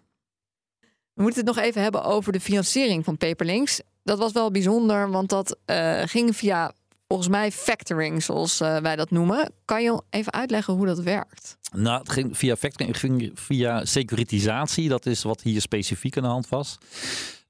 We 1.13 1.23
moeten 1.23 1.47
het 1.47 1.55
nog 1.55 1.65
even 1.65 1.83
hebben 1.83 2.05
over 2.05 2.33
de 2.33 2.41
financiering 2.41 3.05
van 3.05 3.17
Paperlinks. 3.17 3.83
Dat 4.03 4.19
was 4.19 4.33
wel 4.33 4.51
bijzonder, 4.51 5.11
want 5.11 5.29
dat 5.29 5.59
ging 6.05 6.37
via 6.37 6.73
volgens 7.09 7.29
mij 7.29 7.53
factoring, 7.53 8.23
zoals 8.23 8.61
uh, 8.61 8.77
wij 8.77 8.97
dat 8.97 9.11
noemen. 9.11 9.53
Kan 9.65 9.83
je 9.83 10.03
even 10.11 10.33
uitleggen 10.33 10.75
hoe 10.75 10.87
dat 10.87 10.99
werkt? 10.99 11.59
Nou, 11.73 11.99
het 11.99 12.11
ging 12.11 12.37
via 12.37 12.57
factoring, 12.57 12.99
ging 12.99 13.31
via 13.35 13.85
securitisatie. 13.85 14.89
Dat 14.89 15.07
is 15.07 15.23
wat 15.23 15.43
hier 15.43 15.61
specifiek 15.61 16.17
aan 16.17 16.23
de 16.23 16.29
hand 16.29 16.49
was. 16.49 16.79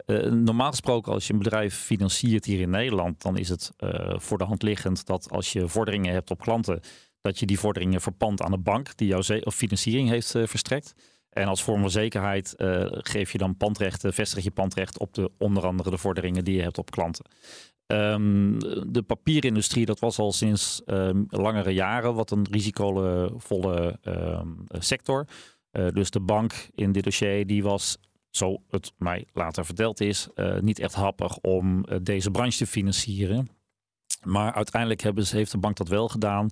Uh, 0.06 0.30
normaal 0.30 0.70
gesproken, 0.70 1.12
als 1.12 1.26
je 1.26 1.32
een 1.32 1.38
bedrijf 1.38 1.74
financiert 1.74 2.44
hier 2.44 2.60
in 2.60 2.70
Nederland, 2.70 3.22
dan 3.22 3.36
is 3.36 3.48
het 3.48 3.72
voor 4.16 4.38
de 4.38 4.44
hand 4.44 4.62
liggend 4.62 5.06
dat 5.06 5.30
als 5.30 5.52
je 5.52 5.68
vorderingen 5.68 6.12
hebt 6.12 6.30
op 6.30 6.40
klanten, 6.40 6.80
dat 7.20 7.38
je 7.38 7.46
die 7.46 7.58
vorderingen 7.58 8.00
verpand 8.00 8.42
aan 8.42 8.50
de 8.50 8.58
bank 8.58 8.96
die 8.96 9.08
jouw 9.08 9.22
financiering 9.50 10.08
heeft 10.08 10.30
verstrekt. 10.30 10.94
En 11.30 11.46
als 11.46 11.62
vorm 11.62 11.80
van 11.80 11.90
zekerheid 11.90 12.54
geef 12.88 13.32
je 13.32 13.38
dan 13.38 13.56
pandrechten, 13.56 14.14
vestig 14.14 14.44
je 14.44 14.50
pandrecht 14.50 14.98
op 14.98 15.14
de 15.14 15.30
onder 15.38 15.66
andere 15.66 15.90
de 15.90 15.98
vorderingen 15.98 16.44
die 16.44 16.56
je 16.56 16.62
hebt 16.62 16.78
op 16.78 16.90
klanten. 16.90 17.24
Um, 17.92 18.58
de 18.92 19.02
papierindustrie, 19.06 19.86
dat 19.86 19.98
was 19.98 20.18
al 20.18 20.32
sinds 20.32 20.82
um, 20.86 21.26
langere 21.30 21.70
jaren 21.70 22.14
wat 22.14 22.30
een 22.30 22.46
risicovolle 22.50 23.98
um, 24.04 24.64
sector. 24.68 25.26
Uh, 25.72 25.88
dus 25.92 26.10
de 26.10 26.20
bank 26.20 26.68
in 26.74 26.92
dit 26.92 27.04
dossier, 27.04 27.46
die 27.46 27.62
was, 27.62 27.98
zo 28.30 28.62
het 28.70 28.92
mij 28.98 29.26
later 29.32 29.64
verteld 29.64 30.00
is, 30.00 30.28
uh, 30.34 30.58
niet 30.58 30.78
echt 30.78 30.94
happig 30.94 31.38
om 31.38 31.84
deze 32.02 32.30
branche 32.30 32.58
te 32.58 32.66
financieren. 32.66 33.48
Maar 34.22 34.52
uiteindelijk 34.52 35.02
hebben 35.02 35.26
heeft 35.30 35.52
de 35.52 35.58
bank 35.58 35.76
dat 35.76 35.88
wel 35.88 36.08
gedaan. 36.08 36.48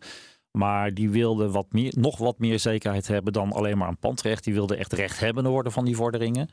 Maar 0.51 0.95
die 0.95 1.11
wilde 1.11 1.51
wat 1.51 1.73
meer, 1.73 1.95
nog 1.99 2.19
wat 2.19 2.39
meer 2.39 2.59
zekerheid 2.59 3.09
hebben 3.09 3.33
dan 3.33 3.53
alleen 3.53 3.79
maar 3.79 3.89
een 3.89 3.99
pandrecht. 3.99 4.45
Die 4.45 4.55
wilde 4.55 4.77
echt 4.77 4.93
recht 4.93 5.21
hebben 5.21 5.47
worden 5.47 5.73
van 5.73 5.85
die 5.85 5.97
vorderingen. 5.97 6.49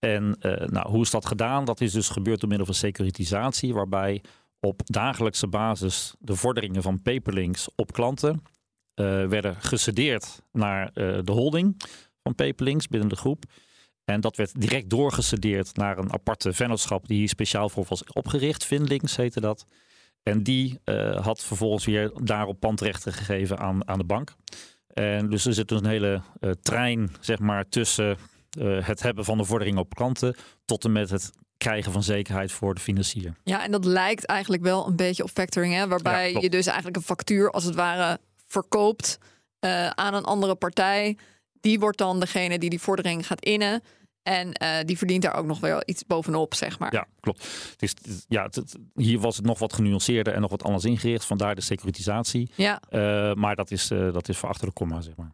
En 0.00 0.36
uh, 0.40 0.56
nou, 0.56 0.90
hoe 0.90 1.02
is 1.02 1.10
dat 1.10 1.26
gedaan? 1.26 1.64
Dat 1.64 1.80
is 1.80 1.92
dus 1.92 2.08
gebeurd 2.08 2.40
door 2.40 2.48
middel 2.48 2.66
van 2.66 2.74
securitisatie, 2.74 3.74
waarbij 3.74 4.22
op 4.60 4.80
dagelijkse 4.84 5.46
basis 5.46 6.14
de 6.18 6.36
vorderingen 6.36 6.82
van 6.82 7.02
Paperlinks 7.02 7.68
op 7.74 7.92
klanten 7.92 8.42
uh, 8.94 9.26
werden 9.26 9.56
gecedeerd 9.56 10.42
naar 10.52 10.90
uh, 10.94 11.18
de 11.24 11.32
holding 11.32 11.82
van 12.22 12.34
Paperlinks 12.34 12.88
binnen 12.88 13.08
de 13.08 13.16
groep. 13.16 13.44
En 14.04 14.20
dat 14.20 14.36
werd 14.36 14.60
direct 14.60 14.90
doorgecedeerd 14.90 15.76
naar 15.76 15.98
een 15.98 16.12
aparte 16.12 16.52
vennootschap 16.52 17.08
die 17.08 17.18
hier 17.18 17.28
speciaal 17.28 17.68
voor 17.68 17.84
was 17.88 18.04
opgericht. 18.12 18.64
Finlinks 18.64 19.16
heette 19.16 19.40
dat. 19.40 19.64
En 20.22 20.42
die 20.42 20.78
had 21.20 21.44
vervolgens 21.44 21.84
weer 21.84 22.12
daarop 22.22 22.60
pandrechten 22.60 23.12
gegeven 23.12 23.58
aan, 23.58 23.88
aan 23.88 23.98
de 23.98 24.04
bank. 24.04 24.34
En 24.86 25.30
dus 25.30 25.46
er 25.46 25.54
zit 25.54 25.68
dus 25.68 25.80
een 25.80 25.86
hele 25.86 26.20
trein 26.62 27.10
zeg 27.20 27.38
maar, 27.38 27.68
tussen 27.68 28.16
uh, 28.58 28.86
het 28.86 29.02
hebben 29.02 29.24
van 29.24 29.38
de 29.38 29.44
vordering 29.44 29.78
op 29.78 29.94
klanten 29.94 30.36
tot 30.64 30.84
en 30.84 30.92
met 30.92 31.10
het 31.10 31.30
krijgen 31.56 31.92
van 31.92 32.02
zekerheid 32.02 32.52
voor 32.52 32.74
de 32.74 32.80
financier. 32.80 33.34
Ja, 33.44 33.64
en 33.64 33.70
dat 33.70 33.84
lijkt 33.84 34.24
eigenlijk 34.24 34.62
wel 34.62 34.86
een 34.86 34.96
beetje 34.96 35.22
op 35.22 35.30
factoring, 35.30 35.74
hè? 35.74 35.88
waarbij 35.88 36.32
ja, 36.32 36.40
je 36.40 36.50
dus 36.50 36.66
eigenlijk 36.66 36.96
een 36.96 37.02
factuur 37.02 37.50
als 37.50 37.64
het 37.64 37.74
ware 37.74 38.18
verkoopt 38.46 39.18
aan 39.94 40.14
een 40.14 40.24
andere 40.24 40.54
partij. 40.54 41.16
Die 41.60 41.80
wordt 41.80 41.98
dan 41.98 42.20
degene 42.20 42.58
die 42.58 42.70
die 42.70 42.80
vordering 42.80 43.26
gaat 43.26 43.44
innen. 43.44 43.82
En 44.22 44.62
uh, 44.62 44.76
die 44.84 44.98
verdient 44.98 45.22
daar 45.22 45.34
ook 45.34 45.46
nog 45.46 45.60
wel 45.60 45.82
iets 45.84 46.06
bovenop, 46.06 46.54
zeg 46.54 46.78
maar. 46.78 46.92
Ja, 46.92 47.06
klopt. 47.20 47.42
Het 47.70 47.82
is, 47.82 47.94
ja, 48.28 48.42
het, 48.42 48.54
het, 48.54 48.76
hier 48.94 49.18
was 49.18 49.36
het 49.36 49.44
nog 49.44 49.58
wat 49.58 49.72
genuanceerder 49.72 50.34
en 50.34 50.40
nog 50.40 50.50
wat 50.50 50.62
anders 50.62 50.84
ingericht. 50.84 51.24
Vandaar 51.24 51.54
de 51.54 51.60
securitisatie. 51.60 52.50
Ja. 52.54 52.82
Uh, 52.90 53.34
maar 53.34 53.56
dat 53.56 53.70
is, 53.70 53.90
uh, 53.90 54.12
dat 54.12 54.28
is 54.28 54.38
voor 54.38 54.48
achter 54.48 54.66
de 54.66 54.72
komma, 54.72 55.00
zeg 55.00 55.14
maar. 55.16 55.32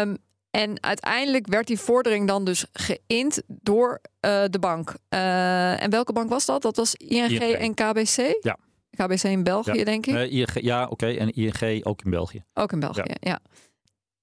Um, 0.00 0.16
en 0.54 0.82
uiteindelijk 0.82 1.46
werd 1.46 1.66
die 1.66 1.78
vordering 1.78 2.28
dan 2.28 2.44
dus 2.44 2.66
geïnd 2.72 3.42
door 3.46 4.00
de 4.20 4.58
bank. 4.60 4.94
en 5.08 5.90
welke 5.90 6.12
bank 6.12 6.30
was 6.30 6.46
dat? 6.46 6.62
Dat 6.62 6.76
was 6.76 6.94
ING, 6.94 7.30
ING. 7.30 7.40
en 7.40 7.74
KBC? 7.74 8.36
Ja. 8.40 8.58
KBC 8.90 9.22
in 9.22 9.42
België, 9.42 9.72
ja. 9.72 9.84
denk 9.84 10.06
ik? 10.06 10.30
ING, 10.30 10.60
ja, 10.60 10.82
oké. 10.82 10.92
Okay. 10.92 11.16
En 11.16 11.32
ING 11.32 11.84
ook 11.84 12.02
in 12.04 12.10
België. 12.10 12.44
Ook 12.54 12.72
in 12.72 12.80
België, 12.80 13.02
ja. 13.04 13.16
ja. 13.20 13.40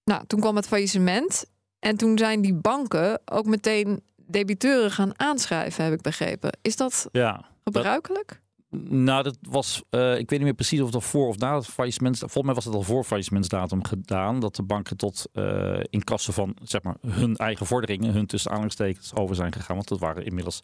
Nou, 0.04 0.24
toen 0.28 0.40
kwam 0.40 0.56
het 0.56 0.68
faillissement. 0.68 1.46
En 1.80 1.98
toen 1.98 2.18
zijn 2.18 2.42
die 2.42 2.54
banken 2.54 3.22
ook 3.26 3.46
meteen 3.46 4.04
debiteuren 4.16 4.92
gaan 4.92 5.20
aanschrijven, 5.20 5.84
heb 5.84 5.94
ik 5.94 6.02
begrepen. 6.02 6.58
Is 6.62 6.76
dat 6.76 7.08
ja, 7.12 7.46
gebruikelijk? 7.64 8.28
Dat, 8.28 8.38
nou, 8.80 9.24
dat 9.24 9.38
was, 9.42 9.84
uh, 9.90 10.12
ik 10.12 10.30
weet 10.30 10.30
niet 10.30 10.42
meer 10.42 10.54
precies 10.54 10.82
of 10.82 10.92
dat 10.92 11.04
voor 11.04 11.28
of 11.28 11.38
na 11.38 11.56
het 11.56 11.66
faillissement. 11.66 12.18
Volgens 12.18 12.44
mij 12.44 12.54
was 12.54 12.66
het 12.66 12.74
al 12.74 12.82
voor 12.82 13.04
faillissementsdatum 13.04 13.84
gedaan. 13.84 14.40
Dat 14.40 14.56
de 14.56 14.64
banken 14.64 14.98
tot 14.98 15.30
uh, 15.34 15.80
inkassen 15.90 16.34
van 16.34 16.58
zeg 16.64 16.84
maar, 16.84 16.98
hun 17.08 17.36
eigen 17.36 17.66
vorderingen, 17.66 18.14
hun 18.14 18.26
tussen 18.26 18.50
aanhalingstekens 18.50 19.16
over 19.16 19.36
zijn 19.36 19.54
gegaan. 19.54 19.76
Want 19.76 19.88
dat 19.88 20.00
waren 20.00 20.26
inmiddels 20.26 20.64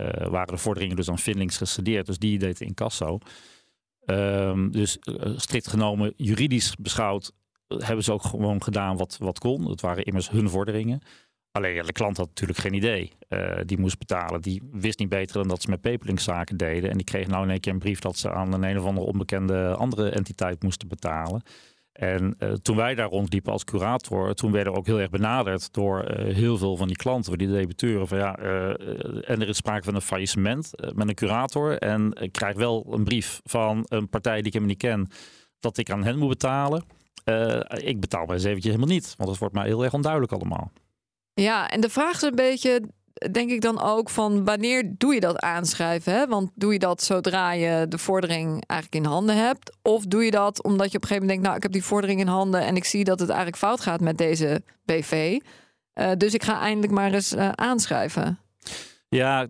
uh, 0.00 0.06
waren 0.06 0.54
de 0.54 0.60
vorderingen 0.60 0.96
dus 0.96 1.08
aan 1.08 1.18
Finlings 1.18 1.56
gestudeerd. 1.56 2.06
Dus 2.06 2.18
die 2.18 2.38
deed 2.38 2.60
incasso. 2.60 3.18
Um, 4.04 4.70
dus 4.70 4.98
strikt 5.36 5.68
genomen, 5.68 6.12
juridisch 6.16 6.76
beschouwd, 6.76 7.32
hebben 7.66 8.04
ze 8.04 8.12
ook 8.12 8.22
gewoon 8.22 8.62
gedaan 8.62 8.96
wat, 8.96 9.16
wat 9.18 9.38
kon. 9.38 9.70
Het 9.70 9.80
waren 9.80 10.04
immers 10.04 10.30
hun 10.30 10.48
vorderingen. 10.48 11.02
Alleen 11.52 11.82
de 11.86 11.92
klant 11.92 12.16
had 12.16 12.26
natuurlijk 12.26 12.58
geen 12.58 12.74
idee. 12.74 13.12
Uh, 13.28 13.58
die 13.64 13.78
moest 13.78 13.98
betalen. 13.98 14.42
Die 14.42 14.62
wist 14.72 14.98
niet 14.98 15.08
beter 15.08 15.34
dan 15.34 15.48
dat 15.48 15.62
ze 15.62 15.70
met 15.70 15.80
paperlinkzaken 15.80 16.56
deden. 16.56 16.90
En 16.90 16.96
die 16.96 17.04
kreeg 17.04 17.26
nou 17.26 17.44
in 17.44 17.50
één 17.50 17.60
keer 17.60 17.72
een 17.72 17.78
brief 17.78 17.98
dat 17.98 18.16
ze 18.16 18.32
aan 18.32 18.52
een, 18.52 18.62
een 18.62 18.78
of 18.78 18.84
andere 18.84 19.06
onbekende 19.06 19.74
andere 19.74 20.10
entiteit 20.10 20.62
moesten 20.62 20.88
betalen. 20.88 21.42
En 21.92 22.34
uh, 22.38 22.52
toen 22.52 22.76
wij 22.76 22.94
daar 22.94 23.08
rondliepen 23.08 23.52
als 23.52 23.64
curator, 23.64 24.34
toen 24.34 24.52
werden 24.52 24.72
we 24.72 24.78
ook 24.78 24.86
heel 24.86 25.00
erg 25.00 25.10
benaderd 25.10 25.72
door 25.72 26.10
uh, 26.10 26.34
heel 26.34 26.58
veel 26.58 26.76
van 26.76 26.86
die 26.86 26.96
klanten, 26.96 27.38
die 27.38 27.48
debiteuren. 27.48 28.08
Van 28.08 28.18
ja, 28.18 28.36
en 28.36 29.40
er 29.40 29.48
is 29.48 29.56
sprake 29.56 29.84
van 29.84 29.94
een 29.94 30.00
faillissement 30.00 30.70
met 30.94 31.08
een 31.08 31.14
curator. 31.14 31.78
En 31.78 32.12
ik 32.20 32.32
krijg 32.32 32.56
wel 32.56 32.86
een 32.90 33.04
brief 33.04 33.40
van 33.44 33.86
een 33.88 34.08
partij 34.08 34.36
die 34.36 34.46
ik 34.46 34.52
helemaal 34.52 34.74
niet 34.74 34.82
ken, 34.82 35.08
dat 35.60 35.78
ik 35.78 35.90
aan 35.90 36.04
hen 36.04 36.18
moet 36.18 36.28
betalen. 36.28 36.84
Ik 37.68 38.00
betaal 38.00 38.26
bij 38.26 38.34
eens 38.34 38.44
eventjes 38.44 38.74
helemaal 38.74 38.94
niet, 38.94 39.14
want 39.16 39.30
het 39.30 39.38
wordt 39.38 39.54
mij 39.54 39.66
heel 39.66 39.84
erg 39.84 39.94
onduidelijk 39.94 40.32
allemaal. 40.32 40.72
Ja, 41.34 41.68
en 41.68 41.80
de 41.80 41.88
vraag 41.88 42.14
is 42.14 42.22
een 42.22 42.34
beetje, 42.34 42.82
denk 43.30 43.50
ik 43.50 43.60
dan 43.60 43.80
ook 43.80 44.10
van 44.10 44.44
wanneer 44.44 44.94
doe 44.98 45.14
je 45.14 45.20
dat 45.20 45.40
aanschrijven? 45.40 46.12
Hè? 46.12 46.26
Want 46.26 46.50
doe 46.54 46.72
je 46.72 46.78
dat 46.78 47.02
zodra 47.02 47.52
je 47.52 47.86
de 47.88 47.98
vordering 47.98 48.64
eigenlijk 48.66 49.04
in 49.04 49.10
handen 49.10 49.36
hebt? 49.36 49.76
Of 49.82 50.04
doe 50.04 50.24
je 50.24 50.30
dat 50.30 50.62
omdat 50.62 50.90
je 50.90 50.96
op 50.96 51.02
een 51.02 51.08
gegeven 51.08 51.26
moment 51.26 51.28
denkt, 51.28 51.42
nou 51.42 51.56
ik 51.56 51.62
heb 51.62 51.72
die 51.72 51.84
vordering 51.84 52.20
in 52.20 52.26
handen 52.26 52.60
en 52.60 52.76
ik 52.76 52.84
zie 52.84 53.04
dat 53.04 53.20
het 53.20 53.28
eigenlijk 53.28 53.58
fout 53.58 53.80
gaat 53.80 54.00
met 54.00 54.18
deze 54.18 54.62
BV. 54.84 55.38
Uh, 55.94 56.10
dus 56.16 56.34
ik 56.34 56.42
ga 56.42 56.60
eindelijk 56.60 56.92
maar 56.92 57.12
eens 57.12 57.32
uh, 57.32 57.48
aanschrijven. 57.48 58.38
Ja, 59.08 59.48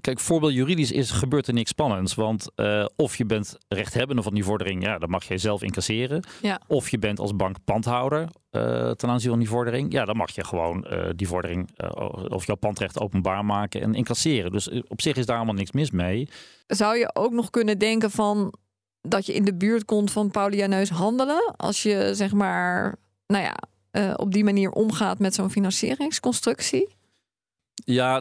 Kijk, 0.00 0.20
voorbeeld 0.20 0.52
juridisch 0.52 0.92
is, 0.92 1.10
gebeurt 1.10 1.46
er 1.46 1.54
niks 1.54 1.70
spannends. 1.70 2.14
Want 2.14 2.46
uh, 2.56 2.86
of 2.96 3.16
je 3.16 3.24
bent 3.24 3.58
rechthebbende 3.68 4.22
van 4.22 4.34
die 4.34 4.44
vordering, 4.44 4.82
ja, 4.82 4.98
dan 4.98 5.10
mag 5.10 5.24
je 5.24 5.38
zelf 5.38 5.62
incasseren. 5.62 6.22
Ja. 6.42 6.60
Of 6.66 6.88
je 6.88 6.98
bent 6.98 7.18
als 7.18 7.36
bank 7.36 7.56
pandhouder 7.64 8.28
uh, 8.50 8.90
ten 8.90 9.08
aanzien 9.08 9.30
van 9.30 9.38
die 9.38 9.48
vordering. 9.48 9.92
Ja, 9.92 10.04
dan 10.04 10.16
mag 10.16 10.30
je 10.30 10.44
gewoon 10.44 10.86
uh, 10.90 11.08
die 11.16 11.28
vordering 11.28 11.70
of 12.28 12.46
jouw 12.46 12.56
pandrecht 12.56 13.00
openbaar 13.00 13.44
maken 13.44 13.80
en 13.80 13.94
incasseren. 13.94 14.52
Dus 14.52 14.68
op 14.88 15.00
zich 15.00 15.16
is 15.16 15.26
daar 15.26 15.36
allemaal 15.36 15.54
niks 15.54 15.72
mis 15.72 15.90
mee. 15.90 16.28
Zou 16.66 16.96
je 16.96 17.10
ook 17.14 17.32
nog 17.32 17.50
kunnen 17.50 17.78
denken 17.78 18.10
van 18.10 18.54
dat 19.00 19.26
je 19.26 19.34
in 19.34 19.44
de 19.44 19.54
buurt 19.54 19.84
komt 19.84 20.10
van 20.10 20.30
Paulianeus 20.30 20.90
handelen? 20.90 21.54
Als 21.56 21.82
je 21.82 22.10
zeg 22.14 22.32
maar, 22.32 22.96
nou 23.26 23.44
ja, 23.44 24.14
op 24.16 24.32
die 24.32 24.44
manier 24.44 24.70
omgaat 24.70 25.18
met 25.18 25.34
zo'n 25.34 25.50
financieringsconstructie? 25.50 26.88
Ja, 27.84 28.20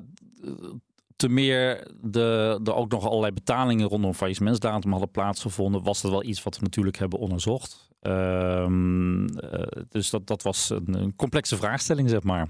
te 1.20 1.30
meer 1.30 1.88
de, 2.02 2.60
de 2.64 2.74
ook 2.74 2.92
nog 2.92 3.06
allerlei 3.06 3.34
betalingen 3.34 3.88
rondom 3.88 4.14
faillissementsdatum 4.14 4.92
hadden 4.92 5.12
plaatsgevonden, 5.12 5.84
was 5.84 6.02
dat 6.02 6.12
wel 6.12 6.24
iets 6.24 6.44
wat 6.44 6.58
we 6.58 6.64
natuurlijk 6.64 6.98
hebben 6.98 7.20
onderzocht. 7.20 7.90
Um, 8.02 9.22
uh, 9.22 9.28
dus 9.90 10.10
dat, 10.10 10.28
dat 10.28 10.42
was 10.42 10.70
een, 10.70 10.94
een, 10.94 11.16
complexe 11.16 11.58
vraagstelling, 11.58 12.10
zeg 12.10 12.24
maar. 12.24 12.48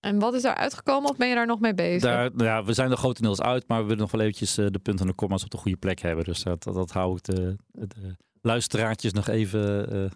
En 0.00 0.18
wat 0.18 0.34
is 0.34 0.42
daar 0.42 0.54
uitgekomen 0.54 1.10
of 1.10 1.16
ben 1.16 1.28
je 1.28 1.34
daar 1.34 1.46
nog 1.46 1.60
mee 1.60 1.74
bezig? 1.74 2.02
Daar, 2.02 2.30
ja, 2.36 2.64
we 2.64 2.72
zijn 2.72 2.90
er 2.90 2.96
grotendeels 2.96 3.40
uit, 3.40 3.68
maar 3.68 3.78
we 3.78 3.84
willen 3.84 4.00
nog 4.00 4.10
wel 4.10 4.20
eventjes 4.20 4.58
uh, 4.58 4.66
de 4.70 4.78
punten 4.78 5.04
en 5.04 5.10
de 5.10 5.16
commas 5.16 5.44
op 5.44 5.50
de 5.50 5.56
goede 5.56 5.76
plek 5.76 6.00
hebben. 6.00 6.24
Dus 6.24 6.42
dat, 6.42 6.62
dat, 6.62 6.74
dat 6.74 6.90
hou 6.90 7.16
ik 7.16 7.22
de, 7.22 7.56
de 7.72 8.16
luisteraartjes 8.42 9.12
nog 9.12 9.28
even 9.28 9.94
uh, 9.94 10.08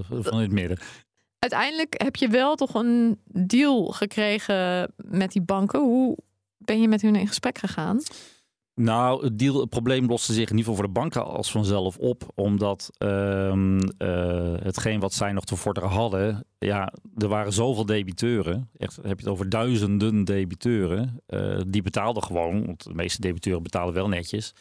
van 0.00 0.32
in 0.32 0.40
het 0.40 0.52
midden. 0.52 0.78
Uiteindelijk 1.38 2.02
heb 2.02 2.16
je 2.16 2.28
wel 2.28 2.54
toch 2.54 2.74
een 2.74 3.20
deal 3.26 3.84
gekregen 3.84 4.92
met 4.96 5.32
die 5.32 5.42
banken. 5.42 5.80
Hoe, 5.80 6.16
ben 6.66 6.80
je 6.80 6.88
met 6.88 7.02
hun 7.02 7.16
in 7.16 7.26
gesprek 7.26 7.58
gegaan? 7.58 8.00
Nou, 8.80 9.24
het, 9.24 9.68
probleem 9.68 10.06
loste 10.06 10.32
zich 10.32 10.50
in 10.50 10.56
ieder 10.56 10.58
geval 10.58 10.74
voor 10.74 10.86
de 10.86 11.00
banken 11.00 11.24
als 11.24 11.50
vanzelf 11.50 11.96
op. 11.96 12.22
Omdat 12.34 12.90
um, 12.98 13.78
uh, 13.78 14.54
hetgeen 14.62 15.00
wat 15.00 15.12
zij 15.12 15.32
nog 15.32 15.44
te 15.44 15.56
vorderen 15.56 15.88
hadden. 15.88 16.46
Ja, 16.58 16.92
er 17.16 17.28
waren 17.28 17.52
zoveel 17.52 17.86
debiteuren. 17.86 18.70
Echt, 18.76 18.96
heb 18.96 19.04
je 19.04 19.10
het 19.24 19.28
over 19.28 19.48
duizenden 19.48 20.24
debiteuren. 20.24 21.22
Uh, 21.28 21.60
die 21.66 21.82
betaalden 21.82 22.22
gewoon. 22.22 22.66
Want 22.66 22.84
de 22.84 22.94
meeste 22.94 23.20
debiteuren 23.20 23.62
betalen 23.62 23.94
wel 23.94 24.08
netjes. 24.08 24.54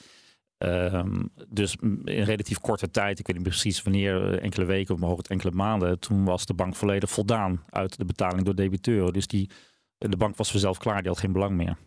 Um, 0.57 1.29
dus 1.49 1.75
in 2.03 2.23
relatief 2.23 2.59
korte 2.59 2.91
tijd, 2.91 3.19
ik 3.19 3.27
weet 3.27 3.35
niet 3.35 3.47
precies 3.47 3.81
wanneer, 3.81 4.33
eh, 4.33 4.43
enkele 4.43 4.65
weken 4.65 4.93
of 4.93 4.99
mogelijk 4.99 5.29
enkele 5.29 5.51
maanden. 5.51 5.99
Toen 5.99 6.25
was 6.25 6.45
de 6.45 6.53
bank 6.53 6.75
volledig 6.75 7.09
voldaan 7.09 7.63
uit 7.69 7.97
de 7.97 8.05
betaling 8.05 8.45
door 8.45 8.55
debiteuren. 8.55 9.13
Dus 9.13 9.27
die 9.27 9.49
de 9.97 10.17
bank 10.17 10.35
was 10.35 10.51
vanzelf 10.51 10.77
klaar, 10.77 11.01
die 11.01 11.11
had 11.11 11.19
geen 11.19 11.31
belang 11.31 11.55
meer. 11.55 11.77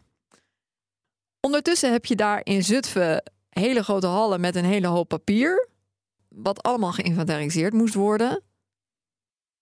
Ondertussen 1.41 1.93
heb 1.93 2.05
je 2.05 2.17
daar 2.17 2.41
in 2.45 2.65
Zutphen 2.65 3.23
hele 3.49 3.83
grote 3.83 4.07
hallen 4.07 4.41
met 4.41 4.57
een 4.57 4.65
hele 4.65 4.87
hoop 4.87 5.09
papier. 5.09 5.69
Wat 6.29 6.63
allemaal 6.63 6.93
geïnventariseerd 6.93 7.73
moest 7.73 7.95
worden. 7.95 8.43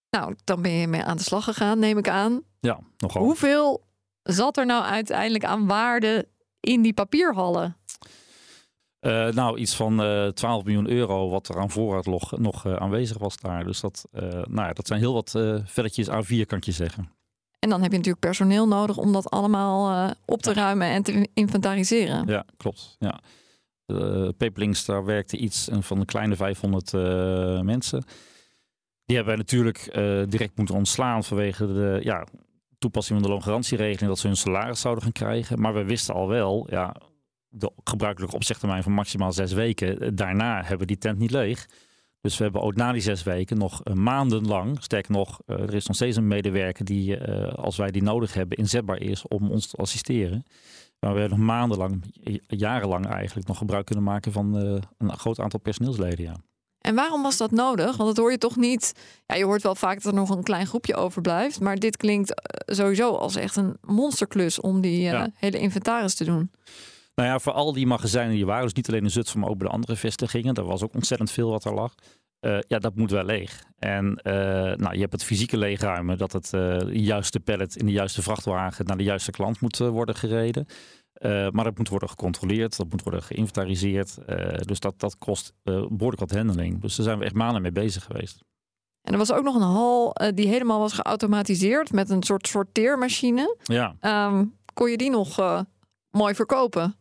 Nou, 0.09 0.35
dan 0.43 0.61
ben 0.61 0.71
je 0.71 0.87
mee 0.87 1.03
aan 1.03 1.17
de 1.17 1.23
slag 1.23 1.43
gegaan, 1.43 1.79
neem 1.79 1.97
ik 1.97 2.09
aan. 2.09 2.43
Ja, 2.59 2.79
nogal. 2.97 3.23
Hoeveel 3.23 3.87
zat 4.23 4.57
er 4.57 4.65
nou 4.65 4.83
uiteindelijk 4.83 5.45
aan 5.45 5.67
waarde 5.67 6.27
in 6.59 6.81
die 6.81 6.93
papierhallen? 6.93 7.77
Uh, 9.01 9.27
nou, 9.29 9.57
iets 9.57 9.75
van 9.75 10.01
uh, 10.01 10.27
eh, 10.27 10.33
12 10.33 10.63
miljoen 10.63 10.89
euro 10.89 11.29
wat 11.29 11.49
er 11.49 11.59
aan 11.59 11.71
voorraad 11.71 12.05
nog, 12.05 12.37
nog 12.37 12.65
uh, 12.65 12.75
aanwezig 12.75 13.17
was 13.17 13.37
daar. 13.37 13.63
Dus 13.63 13.79
dat, 13.79 14.07
nou 14.11 14.67
ja, 14.67 14.73
dat 14.73 14.87
zijn 14.87 14.99
heel 14.99 15.13
wat 15.13 15.31
velletjes 15.65 16.09
A4, 16.09 16.45
kan 16.45 16.61
je 16.61 16.71
zeggen. 16.71 17.16
En 17.59 17.69
dan 17.69 17.81
heb 17.81 17.91
je 17.91 17.97
natuurlijk 17.97 18.25
personeel 18.25 18.67
nodig 18.67 18.97
om 18.97 19.13
dat 19.13 19.29
allemaal 19.29 19.91
uh, 19.91 20.11
op 20.25 20.41
te 20.41 20.53
ruimen 20.53 20.87
en 20.87 21.03
te 21.03 21.27
inventariseren. 21.33 22.27
Ja, 22.27 22.45
klopt. 22.57 22.95
Ja. 22.99 23.19
Uh, 23.85 24.75
daar 24.85 25.05
werkte 25.05 25.37
iets 25.37 25.69
van 25.71 25.99
een 25.99 26.05
kleine 26.05 26.35
500 26.35 26.93
uh, 26.93 27.01
mensen. 27.61 28.03
Die 29.05 29.15
hebben 29.15 29.35
wij 29.35 29.43
natuurlijk 29.43 29.91
direct 30.29 30.57
moeten 30.57 30.75
ontslaan 30.75 31.23
vanwege 31.23 31.73
de 31.73 31.99
ja, 32.03 32.27
toepassing 32.77 33.19
van 33.19 33.27
de 33.27 33.33
loongarantieregeling, 33.33 34.07
dat 34.07 34.19
ze 34.19 34.27
hun 34.27 34.35
salaris 34.35 34.81
zouden 34.81 35.03
gaan 35.03 35.11
krijgen. 35.11 35.61
Maar 35.61 35.73
we 35.73 35.83
wisten 35.83 36.13
al 36.13 36.27
wel, 36.27 36.67
ja, 36.69 36.95
de 37.49 37.71
gebruikelijke 37.83 38.35
opzegtermijn 38.35 38.83
van 38.83 38.91
maximaal 38.91 39.33
zes 39.33 39.53
weken. 39.53 40.15
Daarna 40.15 40.59
hebben 40.59 40.79
we 40.79 40.85
die 40.85 40.97
tent 40.97 41.17
niet 41.17 41.31
leeg. 41.31 41.67
Dus 42.21 42.37
we 42.37 42.43
hebben 42.43 42.61
ook 42.61 42.75
na 42.75 42.91
die 42.91 43.01
zes 43.01 43.23
weken 43.23 43.57
nog 43.57 43.81
uh, 43.83 43.93
maandenlang, 43.93 44.83
sterker 44.83 45.11
nog, 45.11 45.41
uh, 45.45 45.59
er 45.59 45.73
is 45.73 45.85
nog 45.85 45.95
steeds 45.95 46.17
een 46.17 46.27
medewerker 46.27 46.85
die, 46.85 47.19
uh, 47.19 47.47
als 47.53 47.77
wij 47.77 47.91
die 47.91 48.03
nodig 48.03 48.33
hebben, 48.33 48.57
inzetbaar 48.57 49.01
is 49.01 49.27
om 49.27 49.51
ons 49.51 49.67
te 49.67 49.77
assisteren. 49.77 50.43
Maar 50.99 51.13
we 51.13 51.19
hebben 51.19 51.37
nog 51.37 51.47
maandenlang, 51.47 52.03
jarenlang 52.47 53.05
eigenlijk 53.05 53.47
nog 53.47 53.57
gebruik 53.57 53.85
kunnen 53.85 54.03
maken 54.03 54.31
van 54.31 54.55
een 54.97 55.17
groot 55.17 55.39
aantal 55.39 55.59
personeelsleden. 55.59 56.25
Ja. 56.25 56.35
En 56.87 56.95
waarom 56.95 57.21
was 57.21 57.37
dat 57.37 57.51
nodig? 57.51 57.97
Want 57.97 58.09
dat 58.09 58.17
hoor 58.17 58.31
je 58.31 58.37
toch 58.37 58.55
niet. 58.55 58.93
Ja, 59.25 59.35
je 59.35 59.45
hoort 59.45 59.63
wel 59.63 59.75
vaak 59.75 59.95
dat 59.95 60.05
er 60.05 60.19
nog 60.19 60.29
een 60.29 60.43
klein 60.43 60.67
groepje 60.67 60.95
overblijft. 60.95 61.59
Maar 61.59 61.75
dit 61.75 61.97
klinkt 61.97 62.41
sowieso 62.65 63.11
als 63.15 63.35
echt 63.35 63.55
een 63.55 63.77
monsterklus 63.81 64.59
om 64.59 64.81
die 64.81 65.01
ja. 65.01 65.29
hele 65.33 65.59
inventaris 65.59 66.15
te 66.15 66.25
doen. 66.25 66.51
Nou 67.17 67.29
ja, 67.29 67.39
voor 67.39 67.53
al 67.53 67.73
die 67.73 67.87
magazijnen 67.87 68.35
die 68.35 68.45
waren, 68.45 68.63
dus 68.63 68.73
niet 68.73 68.89
alleen 68.89 69.03
in 69.03 69.11
Zutphen, 69.11 69.39
maar 69.39 69.49
ook 69.49 69.57
bij 69.57 69.67
de 69.67 69.73
andere 69.73 69.95
vestigingen. 69.95 70.53
Daar 70.53 70.65
was 70.65 70.83
ook 70.83 70.93
ontzettend 70.93 71.31
veel 71.31 71.49
wat 71.49 71.65
er 71.65 71.73
lag. 71.73 71.93
Uh, 72.41 72.59
ja, 72.67 72.79
dat 72.79 72.95
moet 72.95 73.11
wel 73.11 73.23
leeg. 73.23 73.63
En 73.77 74.19
uh, 74.23 74.33
nou, 74.75 74.93
je 74.93 74.99
hebt 74.99 75.11
het 75.11 75.23
fysieke 75.23 75.57
leegruimen, 75.57 76.17
dat 76.17 76.31
het 76.31 76.45
uh, 76.45 76.79
de 76.79 77.01
juiste 77.01 77.39
pallet 77.39 77.75
in 77.75 77.85
de 77.85 77.91
juiste 77.91 78.21
vrachtwagen 78.21 78.85
naar 78.85 78.97
de 78.97 79.03
juiste 79.03 79.31
klant 79.31 79.59
moet 79.61 79.77
worden 79.77 80.15
gereden. 80.15 80.67
maar 81.51 81.63
dat 81.63 81.77
moet 81.77 81.89
worden 81.89 82.09
gecontroleerd, 82.09 82.77
dat 82.77 82.89
moet 82.89 83.03
worden 83.03 83.23
geïnventariseerd. 83.23 84.17
dus 84.67 84.79
dat, 84.79 84.99
dat 84.99 85.17
kost 85.17 85.53
behoorlijk 85.63 86.19
wat 86.19 86.31
handeling. 86.31 86.81
Dus 86.81 86.95
daar 86.95 87.05
zijn 87.05 87.19
we 87.19 87.25
echt 87.25 87.33
maanden 87.33 87.61
mee 87.61 87.71
bezig 87.71 88.03
geweest. 88.03 88.43
En 89.01 89.11
er 89.11 89.17
was 89.17 89.31
ook 89.31 89.43
nog 89.43 89.55
een 89.55 89.61
hal 89.61 90.15
die 90.33 90.47
helemaal 90.47 90.79
was 90.79 90.93
geautomatiseerd 90.93 91.91
met 91.91 92.09
een 92.09 92.23
soort 92.23 92.47
sorteermachine. 92.47 93.57
Ja. 93.63 93.95
Um, 94.27 94.57
kon 94.73 94.89
je 94.89 94.97
die 94.97 95.09
nog 95.09 95.65
mooi 96.09 96.35
verkopen? 96.35 96.95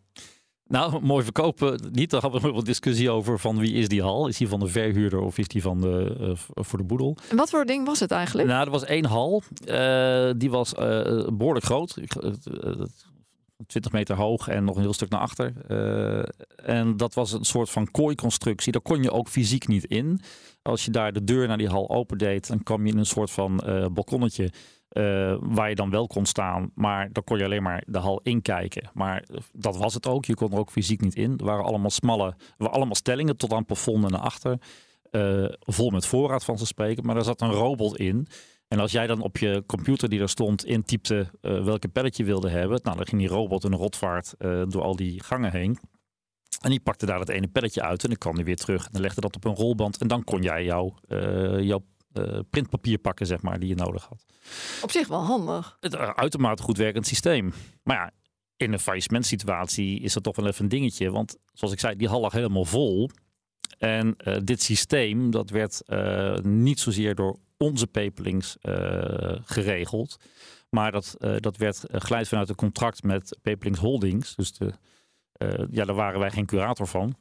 Nou, 0.69 1.01
mooi 1.03 1.25
verkopen 1.25 1.81
niet. 1.93 2.11
Daar 2.11 2.21
hadden 2.21 2.43
we 2.43 2.53
wel 2.53 2.65
discussie 2.65 3.11
over 3.11 3.39
van 3.39 3.59
wie 3.59 3.73
is 3.73 3.89
die 3.89 4.03
hal. 4.03 4.29
Is 4.29 4.37
die 4.37 4.49
van 4.49 4.61
de 4.61 4.67
verhuurder 4.67 5.21
of 5.21 5.39
is 5.39 5.49
die 5.49 5.63
van 5.63 5.81
de, 5.81 6.17
uh, 6.21 6.31
voor 6.65 6.79
de 6.79 6.85
boedel? 6.85 7.17
En 7.31 7.37
wat 7.37 7.51
voor 7.51 7.65
ding 7.65 7.87
was 7.87 8.01
het 8.01 8.11
eigenlijk? 8.11 8.49
Nou, 8.49 8.65
er 8.65 8.71
was 8.71 8.85
één 8.85 9.05
hal. 9.05 9.43
Uh, 9.67 10.31
die 10.37 10.51
was 10.51 10.75
uh, 10.75 11.27
behoorlijk 11.33 11.65
groot. 11.65 11.99
20 13.67 13.93
meter 13.93 14.17
hoog 14.17 14.49
en 14.49 14.65
nog 14.65 14.77
een 14.77 14.83
heel 14.83 14.93
stuk 14.93 15.09
naar 15.09 15.21
achter. 15.21 15.53
en 16.57 16.97
dat 16.97 17.15
was 17.15 17.33
een 17.33 17.45
soort 17.45 17.71
van 17.71 17.91
kooiconstructie. 17.91 18.73
Daar 18.73 18.83
kon 18.83 19.03
je 19.03 19.11
ook 19.11 19.29
fysiek 19.29 19.69
niet 19.69 19.85
in. 19.85 20.21
Als 20.63 20.85
je 20.85 20.91
daar 20.91 21.13
de 21.13 21.25
deur 21.25 21.49
naar 21.49 21.59
die 21.59 21.69
hal 21.69 21.91
opendeed, 21.91 22.49
dan 22.49 22.63
kwam 22.63 22.87
je 22.87 22.93
in 22.93 22.99
een 22.99 23.07
soort 23.07 23.31
van 23.31 23.63
balkonnetje 23.93 24.51
uh, 24.93 25.37
waar 25.41 25.69
je 25.69 25.75
dan 25.75 25.91
wel 25.91 26.07
kon 26.07 26.27
staan, 26.27 26.71
maar 26.75 27.13
dan 27.13 27.25
kon 27.25 27.39
je 27.39 27.45
alleen 27.45 27.63
maar 27.63 27.83
de 27.87 27.99
hal 27.99 28.21
inkijken. 28.23 28.91
Maar 28.95 29.25
dat 29.53 29.77
was 29.77 29.95
het 29.95 30.07
ook. 30.07 30.25
Je 30.25 30.35
kon 30.35 30.53
er 30.53 30.59
ook 30.59 30.71
fysiek 30.71 31.01
niet 31.01 31.15
in. 31.15 31.39
Er 31.39 31.45
waren 31.45 31.65
allemaal 31.65 31.91
smalle, 31.91 32.35
waren 32.57 32.75
allemaal 32.75 32.95
stellingen 32.95 33.37
tot 33.37 33.53
aan 33.53 33.65
plafond 33.65 34.05
en 34.05 34.11
naar 34.11 34.21
achter. 34.21 34.59
Uh, 35.11 35.49
vol 35.61 35.91
met 35.91 36.07
voorraad 36.07 36.45
van 36.45 36.59
ze 36.59 36.67
spreken. 36.67 37.05
Maar 37.07 37.15
daar 37.15 37.25
zat 37.25 37.41
een 37.41 37.51
robot 37.51 37.97
in. 37.97 38.27
En 38.69 38.79
als 38.79 38.93
jij 38.93 39.07
dan 39.07 39.21
op 39.21 39.39
je 39.39 39.63
computer 39.67 40.09
die 40.09 40.21
er 40.21 40.29
stond 40.29 40.65
intypte 40.65 41.31
uh, 41.43 41.65
welke 41.65 41.89
pallet 41.89 42.17
je 42.17 42.25
wilde 42.25 42.49
hebben, 42.49 42.81
nou, 42.83 42.97
dan 42.97 43.07
ging 43.07 43.21
die 43.21 43.31
robot 43.31 43.65
een 43.65 43.75
rotvaart 43.75 44.35
door 44.69 44.83
al 44.83 44.97
die 44.97 45.23
gangen 45.23 45.53
heen. 45.53 45.79
En 46.61 46.71
die 46.71 46.81
pakte 46.81 47.07
daar 47.07 47.21
het 47.21 47.29
ene 47.29 47.49
pelletje 47.49 47.83
uit 47.83 48.03
en 48.03 48.09
dan 48.09 48.19
kwam 48.19 48.35
hij 48.35 48.45
weer 48.45 48.57
terug. 48.57 48.89
En 48.93 49.01
legde 49.01 49.21
dat 49.21 49.37
op 49.37 49.45
een 49.45 49.55
rolband. 49.55 49.99
En 49.99 50.09
dan 50.09 50.25
kon 50.25 50.43
jij 50.43 50.65
jouw, 50.65 50.95
jouw 51.61 51.83
uh, 52.19 52.39
printpapier 52.51 52.99
pakken, 52.99 53.27
zeg 53.27 53.43
maar, 53.43 53.59
die 53.59 53.69
je 53.69 53.75
nodig 53.75 54.05
had. 54.05 54.25
Op 54.83 54.91
zich 54.91 55.09
wel 55.09 55.25
handig. 55.25 55.77
Het 55.81 55.95
uh, 55.95 56.11
uitermate 56.11 56.63
goed 56.63 56.77
werkend 56.77 57.07
systeem. 57.07 57.53
Maar 57.83 57.97
ja, 57.97 58.11
in 58.57 58.73
een 58.73 58.79
faillissementsituatie 58.79 60.01
is 60.01 60.13
dat 60.13 60.23
toch 60.23 60.37
wel 60.37 60.47
even 60.47 60.63
een 60.63 60.69
dingetje. 60.69 61.11
Want 61.11 61.37
zoals 61.53 61.75
ik 61.75 61.81
zei, 61.81 61.97
die 61.97 62.09
hal 62.09 62.21
lag 62.21 62.33
helemaal 62.33 62.65
vol. 62.65 63.11
En 63.79 64.15
uh, 64.19 64.37
dit 64.45 64.63
systeem, 64.63 65.31
dat 65.31 65.51
werd 65.51 65.83
niet 66.43 66.81
zozeer 66.81 67.15
door 67.15 67.39
onze 67.57 67.87
pepelings 67.87 68.57
geregeld. 69.45 70.17
Maar 70.71 70.93
dat, 70.93 71.17
dat 71.37 71.57
werd 71.57 71.85
geleid 71.89 72.29
vanuit 72.29 72.49
een 72.49 72.55
contract 72.55 73.03
met 73.03 73.39
Pepelings 73.43 73.79
Holdings. 73.79 74.35
Dus 74.35 74.53
de, 74.53 74.73
ja, 75.71 75.85
daar 75.85 75.95
waren 75.95 76.21
wij 76.21 76.31
geen 76.31 76.47
curator 76.47 76.87
van 76.87 77.17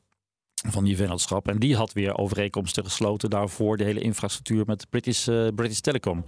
van 0.68 0.84
die 0.84 0.96
vennootschap. 0.96 1.48
En 1.48 1.60
die 1.60 1.76
had 1.76 1.94
weer 1.94 2.18
overeenkomsten 2.18 2.84
gesloten 2.84 3.30
daarvoor 3.30 3.78
de 3.78 3.84
hele 3.84 4.00
infrastructuur 4.00 4.64
met 4.66 4.90
British, 4.90 5.28
uh, 5.28 5.48
British 5.56 5.80
Telecom. 5.80 6.24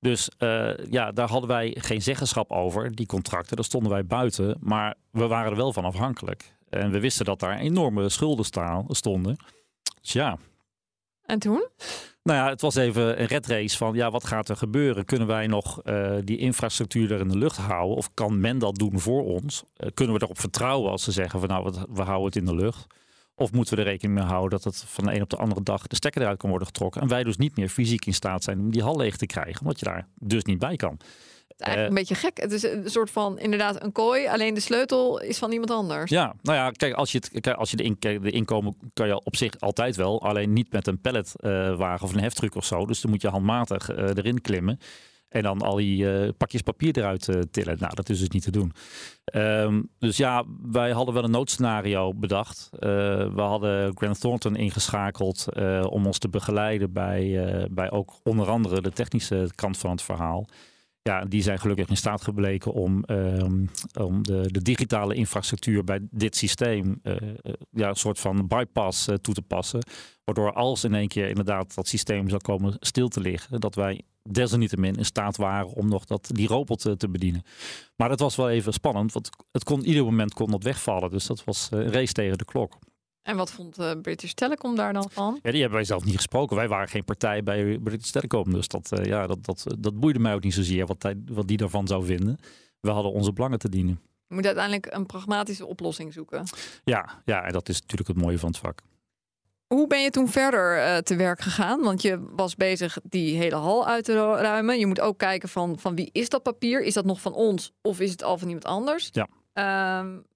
Dus 0.00 0.30
uh, 0.38 0.70
ja, 0.90 1.12
daar 1.12 1.28
hadden 1.28 1.48
wij 1.48 1.76
geen 1.78 2.02
zeggenschap 2.02 2.50
over, 2.50 2.94
die 2.94 3.06
contracten. 3.06 3.56
Daar 3.56 3.64
stonden 3.64 3.90
wij 3.90 4.06
buiten, 4.06 4.56
maar 4.60 4.94
we 5.10 5.26
waren 5.26 5.50
er 5.50 5.56
wel 5.56 5.72
van 5.72 5.84
afhankelijk. 5.84 6.56
En 6.68 6.90
we 6.90 7.00
wisten 7.00 7.24
dat 7.24 7.40
daar 7.40 7.58
enorme 7.58 8.08
schulden 8.08 8.44
stonden. 8.88 9.36
Dus 10.00 10.12
ja. 10.12 10.38
En 11.24 11.38
toen? 11.38 11.68
Nou 12.22 12.38
ja, 12.38 12.48
het 12.48 12.60
was 12.60 12.74
even 12.74 13.20
een 13.20 13.26
redrace 13.26 13.76
van 13.76 13.94
ja, 13.94 14.10
wat 14.10 14.26
gaat 14.26 14.48
er 14.48 14.56
gebeuren? 14.56 15.04
Kunnen 15.04 15.28
wij 15.28 15.46
nog 15.46 15.80
uh, 15.84 16.16
die 16.24 16.38
infrastructuur 16.38 17.12
er 17.12 17.20
in 17.20 17.28
de 17.28 17.38
lucht 17.38 17.56
houden? 17.56 17.96
Of 17.96 18.10
kan 18.14 18.40
men 18.40 18.58
dat 18.58 18.74
doen 18.74 19.00
voor 19.00 19.24
ons? 19.24 19.64
Uh, 19.76 19.88
kunnen 19.94 20.14
we 20.14 20.22
erop 20.22 20.40
vertrouwen 20.40 20.90
als 20.90 21.02
ze 21.02 21.12
zeggen 21.12 21.40
van 21.40 21.48
nou, 21.48 21.74
we 21.92 22.02
houden 22.02 22.24
het 22.24 22.36
in 22.36 22.44
de 22.44 22.54
lucht? 22.54 22.86
Of 23.38 23.52
moeten 23.52 23.74
we 23.74 23.80
er 23.80 23.88
rekening 23.88 24.18
mee 24.18 24.28
houden 24.28 24.50
dat 24.50 24.64
het 24.64 24.84
van 24.86 25.04
de 25.04 25.14
een 25.14 25.22
op 25.22 25.30
de 25.30 25.36
andere 25.36 25.62
dag 25.62 25.86
de 25.86 25.96
stekker 25.96 26.22
eruit 26.22 26.38
kan 26.38 26.48
worden 26.50 26.68
getrokken? 26.68 27.00
En 27.00 27.08
wij 27.08 27.24
dus 27.24 27.36
niet 27.36 27.56
meer 27.56 27.68
fysiek 27.68 28.06
in 28.06 28.14
staat 28.14 28.44
zijn 28.44 28.58
om 28.58 28.70
die 28.70 28.82
hal 28.82 28.96
leeg 28.96 29.16
te 29.16 29.26
krijgen, 29.26 29.60
omdat 29.60 29.78
je 29.78 29.84
daar 29.84 30.06
dus 30.20 30.44
niet 30.44 30.58
bij 30.58 30.76
kan. 30.76 30.98
Het 31.48 31.60
is 31.60 31.66
eigenlijk 31.66 31.88
een 31.88 31.94
beetje 31.94 32.26
gek. 32.28 32.40
Het 32.40 32.52
is 32.52 32.62
een 32.62 32.90
soort 32.90 33.10
van 33.10 33.38
inderdaad 33.38 33.82
een 33.82 33.92
kooi, 33.92 34.26
alleen 34.26 34.54
de 34.54 34.60
sleutel 34.60 35.20
is 35.20 35.38
van 35.38 35.52
iemand 35.52 35.70
anders. 35.70 36.10
Ja, 36.10 36.34
nou 36.42 36.58
ja, 36.58 36.70
kijk, 36.70 36.94
als 36.94 37.12
je, 37.12 37.18
het, 37.18 37.40
kijk, 37.40 37.56
als 37.56 37.70
je 37.70 37.76
de, 37.76 37.82
in, 37.82 37.96
de 37.98 38.30
inkomen 38.30 38.76
kan 38.94 39.06
je 39.06 39.24
op 39.24 39.36
zich 39.36 39.60
altijd 39.60 39.96
wel, 39.96 40.22
alleen 40.22 40.52
niet 40.52 40.72
met 40.72 40.86
een 40.86 41.00
palletwagen 41.00 41.96
uh, 41.96 42.02
of 42.02 42.12
een 42.12 42.20
heftruck 42.20 42.54
of 42.54 42.64
zo. 42.64 42.86
Dus 42.86 43.00
dan 43.00 43.10
moet 43.10 43.22
je 43.22 43.28
handmatig 43.28 43.90
uh, 43.90 43.98
erin 43.98 44.40
klimmen. 44.40 44.78
En 45.28 45.42
dan 45.42 45.62
al 45.62 45.76
die 45.76 46.04
uh, 46.04 46.28
pakjes 46.36 46.62
papier 46.62 46.98
eruit 46.98 47.28
uh, 47.28 47.40
tillen. 47.50 47.76
Nou, 47.78 47.94
dat 47.94 48.08
is 48.08 48.18
dus 48.18 48.28
niet 48.28 48.42
te 48.42 48.50
doen. 48.50 48.72
Um, 49.34 49.88
dus 49.98 50.16
ja, 50.16 50.44
wij 50.62 50.90
hadden 50.90 51.14
wel 51.14 51.24
een 51.24 51.30
noodscenario 51.30 52.14
bedacht. 52.14 52.68
Uh, 52.72 52.80
we 53.34 53.40
hadden 53.40 53.96
Grant 53.96 54.20
Thornton 54.20 54.56
ingeschakeld 54.56 55.46
om 55.88 56.06
ons 56.06 56.18
te 56.18 56.28
begeleiden 56.28 56.92
bij, 56.92 57.68
bij 57.70 57.90
ook 57.90 58.12
onder 58.22 58.48
andere 58.48 58.80
de 58.82 58.90
technische 58.90 59.50
kant 59.54 59.78
van 59.78 59.90
het 59.90 60.02
verhaal. 60.02 60.46
Ja, 61.02 61.24
die 61.24 61.42
zijn 61.42 61.58
gelukkig 61.58 61.88
in 61.88 61.96
staat 61.96 62.22
gebleken 62.22 62.72
om, 62.72 63.04
um, 63.06 63.70
om 64.00 64.22
de, 64.22 64.50
de, 64.50 64.62
digitale 64.62 65.14
infrastructuur 65.14 65.84
bij 65.84 66.00
dit 66.10 66.36
systeem 66.36 67.00
ja, 67.70 67.88
een 67.88 67.96
soort 67.96 68.20
van 68.20 68.46
bypass 68.46 69.08
toe 69.20 69.34
te 69.34 69.42
passen. 69.42 69.80
Waardoor 70.24 70.52
als 70.52 70.84
in 70.84 70.94
één 70.94 71.08
keer 71.08 71.28
inderdaad 71.28 71.74
dat 71.74 71.88
systeem 71.88 72.28
zou 72.28 72.40
komen 72.40 72.76
stil 72.80 73.08
te 73.08 73.20
liggen, 73.20 73.60
dat 73.60 73.74
wij 73.74 74.02
desalniettemin 74.34 74.94
in 74.94 75.04
staat 75.04 75.36
waren 75.36 75.72
om 75.72 75.88
nog 75.88 76.04
dat, 76.04 76.30
die 76.32 76.48
robot 76.48 76.80
te, 76.80 76.96
te 76.96 77.08
bedienen. 77.08 77.42
Maar 77.96 78.08
dat 78.08 78.20
was 78.20 78.36
wel 78.36 78.50
even 78.50 78.72
spannend, 78.72 79.12
want 79.12 79.30
het 79.52 79.64
kon 79.64 79.84
ieder 79.84 80.04
moment 80.04 80.34
kon 80.34 80.50
dat 80.50 80.62
wegvallen. 80.62 81.10
Dus 81.10 81.26
dat 81.26 81.44
was 81.44 81.68
een 81.70 81.92
race 81.92 82.12
tegen 82.12 82.38
de 82.38 82.44
klok. 82.44 82.78
En 83.22 83.36
wat 83.36 83.50
vond 83.50 83.78
uh, 83.78 83.90
British 84.02 84.32
Telecom 84.32 84.76
daar 84.76 84.92
dan 84.92 85.10
van? 85.10 85.38
Ja, 85.42 85.50
die 85.50 85.60
hebben 85.60 85.78
wij 85.78 85.86
zelf 85.86 86.04
niet 86.04 86.16
gesproken. 86.16 86.56
Wij 86.56 86.68
waren 86.68 86.88
geen 86.88 87.04
partij 87.04 87.42
bij 87.42 87.78
British 87.78 88.10
Telecom. 88.10 88.52
Dus 88.52 88.68
dat, 88.68 88.98
uh, 88.98 89.04
ja, 89.04 89.26
dat, 89.26 89.44
dat, 89.44 89.66
dat 89.78 90.00
boeide 90.00 90.18
mij 90.18 90.34
ook 90.34 90.42
niet 90.42 90.54
zozeer 90.54 90.86
wat, 90.86 91.02
hij, 91.02 91.22
wat 91.26 91.48
die 91.48 91.56
daarvan 91.56 91.86
zou 91.86 92.04
vinden. 92.04 92.38
We 92.80 92.90
hadden 92.90 93.12
onze 93.12 93.32
belangen 93.32 93.58
te 93.58 93.68
dienen. 93.68 94.00
Je 94.26 94.34
moet 94.34 94.46
uiteindelijk 94.46 94.94
een 94.94 95.06
pragmatische 95.06 95.66
oplossing 95.66 96.12
zoeken. 96.12 96.44
Ja, 96.84 97.22
ja, 97.24 97.42
en 97.42 97.52
dat 97.52 97.68
is 97.68 97.80
natuurlijk 97.80 98.08
het 98.08 98.18
mooie 98.18 98.38
van 98.38 98.48
het 98.48 98.58
vak. 98.58 98.82
Hoe 99.68 99.86
ben 99.86 100.02
je 100.02 100.10
toen 100.10 100.28
verder 100.28 100.76
uh, 100.76 100.96
te 100.96 101.16
werk 101.16 101.40
gegaan? 101.40 101.82
Want 101.82 102.02
je 102.02 102.28
was 102.30 102.54
bezig 102.54 102.98
die 103.02 103.36
hele 103.36 103.56
hal 103.56 103.86
uit 103.86 104.04
te 104.04 104.14
ruimen. 104.34 104.78
Je 104.78 104.86
moet 104.86 105.00
ook 105.00 105.18
kijken 105.18 105.48
van, 105.48 105.78
van 105.78 105.94
wie 105.94 106.08
is 106.12 106.28
dat 106.28 106.42
papier? 106.42 106.82
Is 106.82 106.94
dat 106.94 107.04
nog 107.04 107.20
van 107.20 107.32
ons 107.32 107.72
of 107.82 108.00
is 108.00 108.10
het 108.10 108.22
al 108.22 108.38
van 108.38 108.48
iemand 108.48 108.66
anders? 108.66 109.10
Ja. 109.12 109.28
Um, 109.98 110.26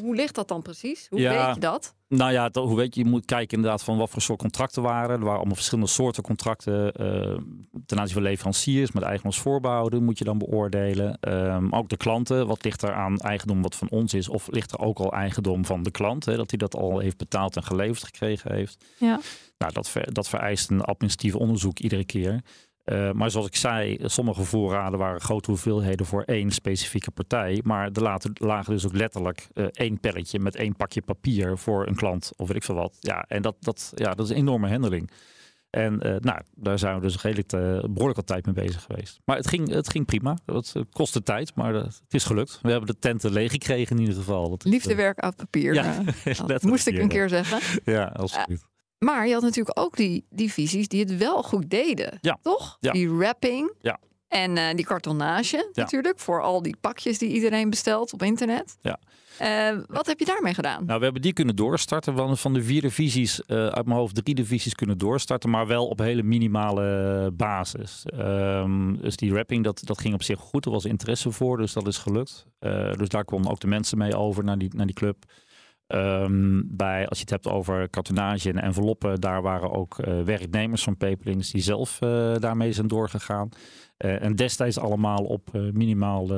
hoe 0.00 0.14
ligt 0.14 0.34
dat 0.34 0.48
dan 0.48 0.62
precies? 0.62 1.06
Hoe 1.10 1.20
ja, 1.20 1.46
weet 1.46 1.54
je 1.54 1.60
dat? 1.60 1.94
Nou 2.08 2.32
ja, 2.32 2.50
hoe 2.52 2.76
weet 2.76 2.94
je? 2.94 3.02
Je 3.02 3.10
moet 3.10 3.24
kijken 3.24 3.56
inderdaad 3.56 3.82
van 3.82 3.96
wat 3.96 4.10
voor 4.10 4.22
soort 4.22 4.38
contracten 4.38 4.82
waren. 4.82 5.10
Er 5.10 5.24
waren 5.24 5.36
allemaal 5.36 5.54
verschillende 5.54 5.90
soorten 5.90 6.22
contracten 6.22 6.92
uh, 7.00 7.38
ten 7.86 7.98
aanzien 7.98 8.14
van 8.14 8.22
leveranciers 8.22 8.92
met 8.92 9.02
eigen 9.02 9.26
als 9.26 9.40
voorbehouden 9.40 10.04
moet 10.04 10.18
je 10.18 10.24
dan 10.24 10.38
beoordelen. 10.38 11.18
Um, 11.20 11.72
ook 11.72 11.88
de 11.88 11.96
klanten, 11.96 12.46
wat 12.46 12.64
ligt 12.64 12.82
er 12.82 12.92
aan 12.92 13.18
eigendom 13.18 13.62
wat 13.62 13.74
van 13.74 13.90
ons 13.90 14.14
is? 14.14 14.28
Of 14.28 14.48
ligt 14.50 14.72
er 14.72 14.78
ook 14.78 14.98
al 14.98 15.12
eigendom 15.12 15.64
van 15.64 15.82
de 15.82 15.90
klant, 15.90 16.24
hè, 16.24 16.36
dat 16.36 16.50
hij 16.50 16.58
dat 16.58 16.76
al 16.76 16.98
heeft 16.98 17.16
betaald 17.16 17.56
en 17.56 17.62
geleverd 17.62 18.04
gekregen 18.04 18.54
heeft? 18.54 18.84
Ja. 18.98 19.20
Nou, 19.58 19.72
dat, 19.72 19.88
ver, 19.88 20.12
dat 20.12 20.28
vereist 20.28 20.70
een 20.70 20.82
administratief 20.82 21.34
onderzoek 21.34 21.78
iedere 21.78 22.04
keer. 22.04 22.40
Uh, 22.84 23.12
maar 23.12 23.30
zoals 23.30 23.46
ik 23.46 23.56
zei, 23.56 23.98
sommige 24.04 24.44
voorraden 24.44 24.98
waren 24.98 25.20
grote 25.20 25.50
hoeveelheden 25.50 26.06
voor 26.06 26.22
één 26.22 26.50
specifieke 26.50 27.10
partij. 27.10 27.60
Maar 27.64 27.90
er 27.92 28.02
laten, 28.02 28.30
lagen 28.34 28.72
dus 28.72 28.86
ook 28.86 28.92
letterlijk 28.92 29.48
uh, 29.54 29.64
één 29.70 30.00
pelletje 30.00 30.38
met 30.38 30.56
één 30.56 30.76
pakje 30.76 31.02
papier 31.02 31.58
voor 31.58 31.86
een 31.86 31.94
klant 31.94 32.32
of 32.36 32.46
weet 32.46 32.56
ik 32.56 32.62
veel 32.62 32.74
wat. 32.74 32.96
Ja, 33.00 33.24
en 33.28 33.42
dat, 33.42 33.56
dat, 33.60 33.92
ja, 33.94 34.14
dat 34.14 34.24
is 34.24 34.30
een 34.30 34.36
enorme 34.36 34.68
handeling. 34.68 35.10
En 35.70 36.06
uh, 36.06 36.16
nou, 36.20 36.40
daar 36.54 36.78
zijn 36.78 36.94
we 36.94 37.00
dus 37.00 37.22
redelijk 37.22 37.48
behoorlijk 37.92 38.16
wat 38.16 38.26
tijd 38.26 38.46
mee 38.46 38.54
bezig 38.54 38.82
geweest. 38.82 39.20
Maar 39.24 39.36
het 39.36 39.48
ging, 39.48 39.70
het 39.70 39.90
ging 39.90 40.06
prima. 40.06 40.38
Het 40.46 40.74
kostte 40.92 41.22
tijd, 41.22 41.54
maar 41.54 41.74
het 41.74 42.02
is 42.08 42.24
gelukt. 42.24 42.58
We 42.62 42.70
hebben 42.70 42.88
de 42.88 42.98
tenten 42.98 43.32
leeg 43.32 43.50
gekregen 43.50 43.96
in 43.96 44.02
ieder 44.02 44.18
geval. 44.18 44.58
Liefdewerk 44.62 45.18
uit 45.18 45.36
papier. 45.36 45.74
Ja, 45.74 46.02
dat 46.46 46.62
moest 46.62 46.86
ik 46.86 46.98
een 46.98 47.08
keer 47.08 47.28
zeggen. 47.28 47.80
Ja, 47.84 48.04
alsjeblieft. 48.04 48.69
Maar 49.04 49.26
je 49.26 49.32
had 49.32 49.42
natuurlijk 49.42 49.78
ook 49.78 49.96
die, 49.96 50.24
die 50.30 50.52
visies 50.52 50.88
die 50.88 51.00
het 51.00 51.16
wel 51.16 51.42
goed 51.42 51.70
deden. 51.70 52.18
Ja. 52.20 52.38
Toch? 52.42 52.76
Ja. 52.80 52.92
Die 52.92 53.10
wrapping. 53.10 53.72
Ja. 53.80 53.98
En 54.28 54.56
uh, 54.56 54.70
die 54.74 54.84
kartonnage 54.84 55.70
natuurlijk. 55.72 56.18
Voor 56.18 56.42
al 56.42 56.62
die 56.62 56.76
pakjes 56.80 57.18
die 57.18 57.32
iedereen 57.32 57.70
bestelt 57.70 58.12
op 58.12 58.22
internet. 58.22 58.76
Ja. 58.80 58.98
Uh, 59.42 59.78
wat 59.88 60.06
heb 60.06 60.18
je 60.18 60.24
daarmee 60.24 60.54
gedaan? 60.54 60.84
Nou, 60.84 60.98
we 60.98 61.04
hebben 61.04 61.22
die 61.22 61.32
kunnen 61.32 61.56
doorstarten. 61.56 62.12
We 62.12 62.18
hadden 62.18 62.38
van 62.38 62.52
de 62.52 62.62
vier 62.62 62.80
divisies, 62.80 63.42
uh, 63.46 63.66
uit 63.66 63.86
mijn 63.86 63.98
hoofd 63.98 64.14
drie 64.14 64.34
divisies 64.34 64.74
kunnen 64.74 64.98
doorstarten. 64.98 65.50
Maar 65.50 65.66
wel 65.66 65.86
op 65.86 65.98
hele 65.98 66.22
minimale 66.22 67.30
basis. 67.32 68.04
Um, 68.14 69.00
dus 69.00 69.16
die 69.16 69.32
wrapping, 69.32 69.64
dat, 69.64 69.80
dat 69.84 70.00
ging 70.00 70.14
op 70.14 70.22
zich 70.22 70.38
goed. 70.38 70.64
Er 70.64 70.70
was 70.70 70.84
interesse 70.84 71.30
voor, 71.30 71.56
dus 71.56 71.72
dat 71.72 71.86
is 71.86 71.98
gelukt. 71.98 72.46
Dus 72.96 73.08
daar 73.08 73.24
konden 73.24 73.50
ook 73.50 73.60
de 73.60 73.66
mensen 73.66 73.98
mee 73.98 74.16
over 74.16 74.44
naar 74.44 74.58
die, 74.58 74.70
naar 74.74 74.86
die 74.86 74.94
club. 74.94 75.16
Um, 75.94 76.64
bij, 76.66 77.08
als 77.08 77.18
je 77.18 77.24
het 77.24 77.30
hebt 77.30 77.48
over 77.48 77.88
kartonage 77.88 78.48
en 78.48 78.62
enveloppen, 78.62 79.20
daar 79.20 79.42
waren 79.42 79.70
ook 79.70 79.98
uh, 79.98 80.22
werknemers 80.22 80.82
van 80.82 80.96
Paperlings 80.96 81.50
die 81.50 81.62
zelf 81.62 82.00
uh, 82.00 82.34
daarmee 82.36 82.72
zijn 82.72 82.88
doorgegaan. 82.88 83.48
Uh, 83.98 84.22
en 84.22 84.36
destijds 84.36 84.78
allemaal 84.78 85.24
op 85.24 85.48
minimaal 85.52 86.28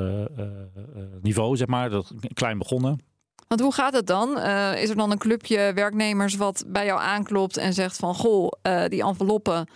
niveau, 1.21 1.57
zeg 1.57 1.67
maar, 1.67 1.89
dat, 1.89 2.13
klein 2.33 2.57
begonnen. 2.57 2.99
Want 3.47 3.61
hoe 3.61 3.73
gaat 3.73 3.93
het 3.93 4.07
dan? 4.07 4.29
is 4.75 4.89
er 4.89 4.95
dan 4.95 5.11
een 5.11 5.17
clubje 5.17 5.71
werknemers 5.73 6.35
wat 6.35 6.65
bij 6.67 6.85
jou 6.85 6.99
aanklopt 6.99 7.57
en 7.57 7.73
zegt 7.73 7.97
van, 7.97 8.15
goh, 8.15 8.51
die 8.87 9.03
enveloppen, 9.03 9.67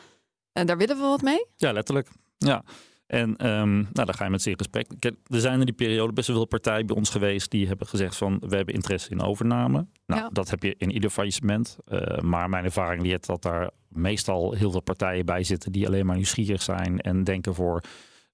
daar 0.52 0.78
willen 0.78 0.98
we 0.98 1.04
wat 1.04 1.22
mee? 1.22 1.46
Ja, 1.56 1.72
letterlijk. 1.72 2.10
Ja. 2.38 2.64
En 3.08 3.48
um, 3.48 3.74
nou, 3.76 4.06
dan 4.06 4.14
ga 4.14 4.24
je 4.24 4.30
met 4.30 4.42
ze 4.42 4.50
in 4.50 4.58
gesprek. 4.58 4.88
Kijk, 5.00 5.16
er 5.28 5.40
zijn 5.40 5.60
in 5.60 5.66
die 5.66 5.76
periode 5.76 6.14
best 6.14 6.28
wel 6.28 6.36
veel 6.36 6.46
partijen 6.46 6.86
bij 6.86 6.96
ons 6.96 7.10
geweest 7.10 7.52
die 7.52 7.68
hebben 7.68 7.88
gezegd 7.88 8.16
van 8.16 8.40
we 8.40 8.56
hebben 8.56 8.74
interesse 8.74 9.10
in 9.10 9.22
overname. 9.22 9.86
Nou, 10.06 10.22
Ja. 10.22 10.30
dat 10.30 10.50
heb 10.50 10.64
je 10.64 10.76
in 10.78 10.92
ieder 10.92 11.10
faillissement. 11.10 11.78
Uh, 11.88 12.20
maar 12.20 12.50
mijn 12.50 12.64
ervaring 12.64 13.02
leert 13.02 13.26
dat 13.26 13.42
daar 13.42 13.70
meestal 13.88 14.54
heel 14.54 14.72
veel 14.72 14.82
partijen 14.82 15.26
bij 15.26 15.44
zitten 15.44 15.72
die 15.72 15.88
alleen 15.88 16.06
maar 16.06 16.16
nieuwsgierig 16.16 16.62
zijn 16.62 17.02
en 17.02 17.24
denken 17.24 17.54
voor, 17.56 17.82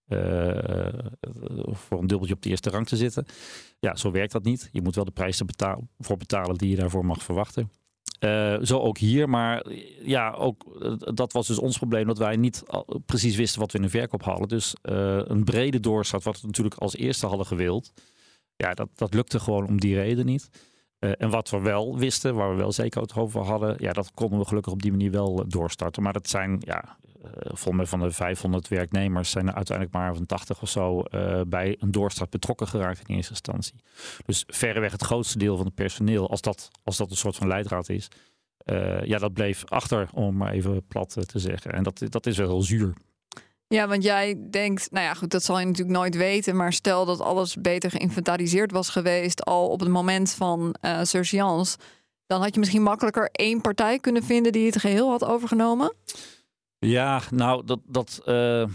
uh, 0.07 0.87
voor 1.67 1.99
een 1.99 2.07
dubbeltje 2.07 2.33
op 2.35 2.41
de 2.41 2.49
eerste 2.49 2.69
rang 2.69 2.87
te 2.87 2.97
zitten. 2.97 3.25
Ja, 3.79 3.95
zo 3.95 4.11
werkt 4.11 4.31
dat 4.31 4.43
niet. 4.43 4.69
Je 4.71 4.81
moet 4.81 4.95
wel 4.95 5.05
de 5.05 5.11
prijs 5.11 5.41
betaal, 5.45 5.87
voor 5.99 6.17
betalen 6.17 6.57
die 6.57 6.69
je 6.69 6.75
daarvoor 6.75 7.05
mag 7.05 7.23
verwachten. 7.23 7.71
Uh, 8.23 8.57
zo 8.61 8.79
ook 8.79 8.97
hier, 8.97 9.29
maar 9.29 9.65
ja, 10.01 10.31
ook 10.31 10.77
uh, 10.81 10.93
dat 10.97 11.31
was 11.33 11.47
dus 11.47 11.59
ons 11.59 11.77
probleem 11.77 12.07
dat 12.07 12.17
wij 12.17 12.35
niet 12.35 12.63
precies 13.05 13.35
wisten 13.35 13.59
wat 13.59 13.71
we 13.71 13.77
in 13.77 13.83
de 13.83 13.89
verkoop 13.89 14.23
hadden. 14.23 14.47
Dus 14.47 14.75
uh, 14.83 15.21
een 15.23 15.43
brede 15.43 15.79
doorstart, 15.79 16.23
wat 16.23 16.41
we 16.41 16.47
natuurlijk 16.47 16.75
als 16.75 16.95
eerste 16.95 17.27
hadden 17.27 17.45
gewild, 17.45 17.93
ja, 18.55 18.73
dat, 18.73 18.89
dat 18.95 19.13
lukte 19.13 19.39
gewoon 19.39 19.67
om 19.67 19.79
die 19.79 19.95
reden 19.95 20.25
niet. 20.25 20.49
en 20.99 21.29
wat 21.29 21.49
we 21.49 21.59
wel 21.59 21.97
wisten, 21.97 22.35
waar 22.35 22.49
we 22.49 22.55
wel 22.55 22.71
zekerheid 22.71 23.15
over 23.15 23.41
hadden, 23.41 23.75
ja, 23.79 23.93
dat 23.93 24.11
konden 24.13 24.39
we 24.39 24.45
gelukkig 24.45 24.73
op 24.73 24.81
die 24.81 24.91
manier 24.91 25.11
wel 25.11 25.43
doorstarten. 25.47 26.03
Maar 26.03 26.13
dat 26.13 26.29
zijn, 26.29 26.61
ja, 26.65 26.97
volgens 27.31 27.75
mij 27.75 27.85
van 27.85 27.99
de 27.99 28.11
500 28.11 28.67
werknemers 28.67 29.29
zijn 29.31 29.47
er 29.47 29.53
uiteindelijk 29.53 29.97
maar 29.97 30.15
van 30.15 30.25
80 30.25 30.61
of 30.61 30.69
zo 30.69 31.03
bij 31.47 31.75
een 31.79 31.91
doorstart 31.91 32.29
betrokken 32.29 32.67
geraakt 32.67 33.01
in 33.05 33.15
eerste 33.15 33.31
instantie. 33.31 33.75
Dus 34.25 34.43
verreweg 34.47 34.91
het 34.91 35.03
grootste 35.03 35.37
deel 35.37 35.55
van 35.55 35.65
het 35.65 35.75
personeel, 35.75 36.29
als 36.29 36.41
dat, 36.41 36.69
als 36.83 36.97
dat 36.97 37.09
een 37.09 37.17
soort 37.17 37.35
van 37.35 37.47
leidraad 37.47 37.89
is, 37.89 38.09
uh, 38.65 39.03
ja, 39.03 39.17
dat 39.17 39.33
bleef 39.33 39.63
achter, 39.65 40.09
om 40.13 40.37
maar 40.37 40.51
even 40.51 40.85
plat 40.87 41.17
te 41.25 41.39
zeggen. 41.39 41.71
En 41.71 41.83
dat, 41.83 42.01
dat 42.09 42.25
is 42.25 42.37
wel 42.37 42.47
heel 42.47 42.61
zuur. 42.61 42.93
Ja, 43.67 43.87
want 43.87 44.03
jij 44.03 44.37
denkt, 44.49 44.91
nou 44.91 45.05
ja, 45.05 45.13
goed, 45.13 45.31
dat 45.31 45.43
zal 45.43 45.59
je 45.59 45.65
natuurlijk 45.65 45.97
nooit 45.97 46.15
weten. 46.15 46.55
Maar 46.55 46.73
stel 46.73 47.05
dat 47.05 47.19
alles 47.19 47.55
beter 47.55 47.89
geïnventariseerd 47.89 48.71
was 48.71 48.89
geweest 48.89 49.45
al 49.45 49.67
op 49.67 49.79
het 49.79 49.89
moment 49.89 50.31
van 50.31 50.75
uh, 50.81 50.99
surseance, 51.03 51.77
dan 52.25 52.41
had 52.41 52.53
je 52.53 52.59
misschien 52.59 52.81
makkelijker 52.81 53.29
één 53.31 53.61
partij 53.61 53.99
kunnen 53.99 54.23
vinden 54.23 54.51
die 54.51 54.65
het 54.65 54.79
geheel 54.79 55.09
had 55.09 55.23
overgenomen. 55.25 55.93
Ja, 56.83 57.21
nou, 57.29 57.65
dat. 57.65 57.79
dat 57.87 58.21
uh, 58.25 58.67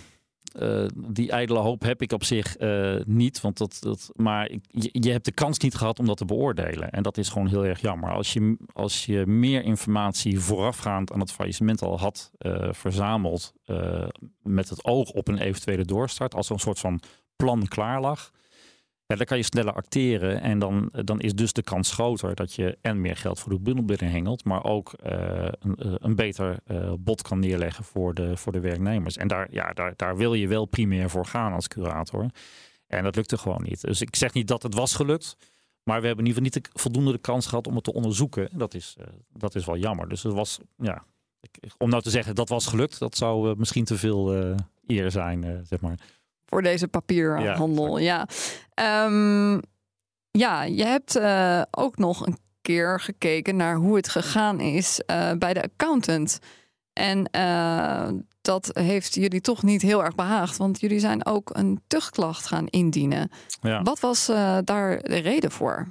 die 0.94 1.30
ijdele 1.30 1.58
hoop 1.58 1.82
heb 1.82 2.02
ik 2.02 2.12
op 2.12 2.24
zich 2.24 2.56
niet. 3.04 3.40
Want 3.40 3.58
dat, 3.58 3.76
dat, 3.80 4.10
maar 4.14 4.50
je, 4.70 4.88
je, 4.92 5.10
hebt 5.10 5.24
de 5.24 5.32
kans 5.32 5.58
niet 5.58 5.74
gehad 5.74 5.98
om 5.98 6.06
dat 6.06 6.16
te 6.16 6.24
beoordelen. 6.24 6.90
En 6.90 7.02
dat 7.02 7.18
is 7.18 7.28
gewoon 7.28 7.48
heel 7.48 7.64
erg 7.64 7.80
jammer. 7.80 8.10
Als 8.10 8.32
je, 8.32 8.56
als 8.72 9.06
je 9.06 9.26
meer 9.26 9.62
informatie 9.62 10.40
voorafgaand 10.40 11.12
aan 11.12 11.20
het 11.20 11.32
faillissement 11.32 11.82
al 11.82 11.98
had 11.98 12.30
verzameld. 12.70 13.52
met 14.42 14.68
het 14.68 14.84
oog 14.84 15.10
op 15.10 15.28
een 15.28 15.38
eventuele 15.38 15.84
doorstart. 15.84 16.34
Als 16.34 16.46
er 16.46 16.54
een 16.54 16.60
soort 16.60 16.78
van 16.78 17.00
plan 17.36 17.68
klaar 17.68 18.00
lag 18.00 18.30
ja, 19.08 19.16
dan 19.16 19.26
kan 19.26 19.36
je 19.36 19.42
sneller 19.42 19.72
acteren 19.72 20.40
en 20.40 20.58
dan, 20.58 20.88
dan 21.04 21.20
is 21.20 21.34
dus 21.34 21.52
de 21.52 21.62
kans 21.62 21.92
groter 21.92 22.34
dat 22.34 22.54
je 22.54 22.78
en 22.80 23.00
meer 23.00 23.16
geld 23.16 23.40
voor 23.40 23.52
de 23.52 23.60
bundel 23.60 23.84
binnenhengelt, 23.84 24.44
maar 24.44 24.64
ook 24.64 24.94
uh, 25.06 25.12
een, 25.58 25.76
eh, 25.76 25.94
een, 25.98 26.16
beter 26.16 26.58
uh, 26.66 26.92
bod 26.98 27.22
kan 27.22 27.38
neerleggen 27.38 27.84
voor 27.84 28.14
de, 28.14 28.36
voor 28.36 28.52
de 28.52 28.60
werknemers. 28.60 29.16
En 29.16 29.28
daar, 29.28 29.48
ja, 29.50 29.72
daar, 29.72 29.92
daar 29.96 30.16
wil 30.16 30.34
je 30.34 30.48
wel 30.48 30.64
primair 30.64 31.10
voor 31.10 31.26
gaan 31.26 31.52
als 31.52 31.68
curator. 31.68 32.26
En 32.86 33.02
dat 33.02 33.16
lukte 33.16 33.38
gewoon 33.38 33.62
niet. 33.62 33.80
Dus 33.80 34.00
ik 34.00 34.16
zeg 34.16 34.32
niet 34.32 34.48
dat 34.48 34.62
het 34.62 34.74
was 34.74 34.94
gelukt, 34.94 35.36
maar 35.82 36.00
we 36.00 36.06
hebben 36.06 36.24
in 36.24 36.30
ieder 36.30 36.42
geval 36.42 36.62
niet 36.62 36.74
de, 36.74 36.80
voldoende 36.80 37.12
de 37.12 37.18
kans 37.18 37.46
gehad 37.46 37.66
om 37.66 37.74
het 37.74 37.84
te 37.84 37.92
onderzoeken. 37.92 38.48
Dat 38.52 38.74
is, 38.74 38.96
dat 39.32 39.54
is 39.54 39.64
wel 39.64 39.76
jammer. 39.76 40.08
Dus 40.08 40.22
het 40.22 40.32
was, 40.32 40.58
ja, 40.76 41.04
om 41.78 41.88
nou 41.88 42.02
te 42.02 42.10
zeggen 42.10 42.34
dat 42.34 42.48
was 42.48 42.66
gelukt, 42.66 42.98
dat 42.98 43.16
zou 43.16 43.54
misschien 43.58 43.84
te 43.84 43.96
veel 43.96 44.54
eer 44.86 45.10
zijn, 45.10 45.66
zeg 45.66 45.80
maar 45.80 45.98
voor 46.48 46.62
deze 46.62 46.88
papierhandel. 46.88 47.98
Ja, 47.98 48.26
ja. 48.74 49.04
Um, 49.04 49.60
ja 50.30 50.62
je 50.62 50.84
hebt 50.84 51.16
uh, 51.16 51.62
ook 51.70 51.96
nog 51.96 52.26
een 52.26 52.38
keer 52.62 53.00
gekeken 53.00 53.56
naar 53.56 53.74
hoe 53.74 53.96
het 53.96 54.08
gegaan 54.08 54.60
is 54.60 55.00
uh, 55.10 55.32
bij 55.38 55.54
de 55.54 55.62
accountant. 55.62 56.38
En 56.92 57.28
uh, 57.36 58.08
dat 58.40 58.70
heeft 58.72 59.14
jullie 59.14 59.40
toch 59.40 59.62
niet 59.62 59.82
heel 59.82 60.04
erg 60.04 60.14
behaagd, 60.14 60.56
want 60.56 60.80
jullie 60.80 60.98
zijn 61.00 61.26
ook 61.26 61.50
een 61.52 61.80
tuchtklacht 61.86 62.46
gaan 62.46 62.66
indienen. 62.66 63.30
Ja. 63.60 63.82
Wat 63.82 64.00
was 64.00 64.26
daar 64.64 64.98
de 65.02 65.18
reden 65.18 65.50
voor? 65.50 65.88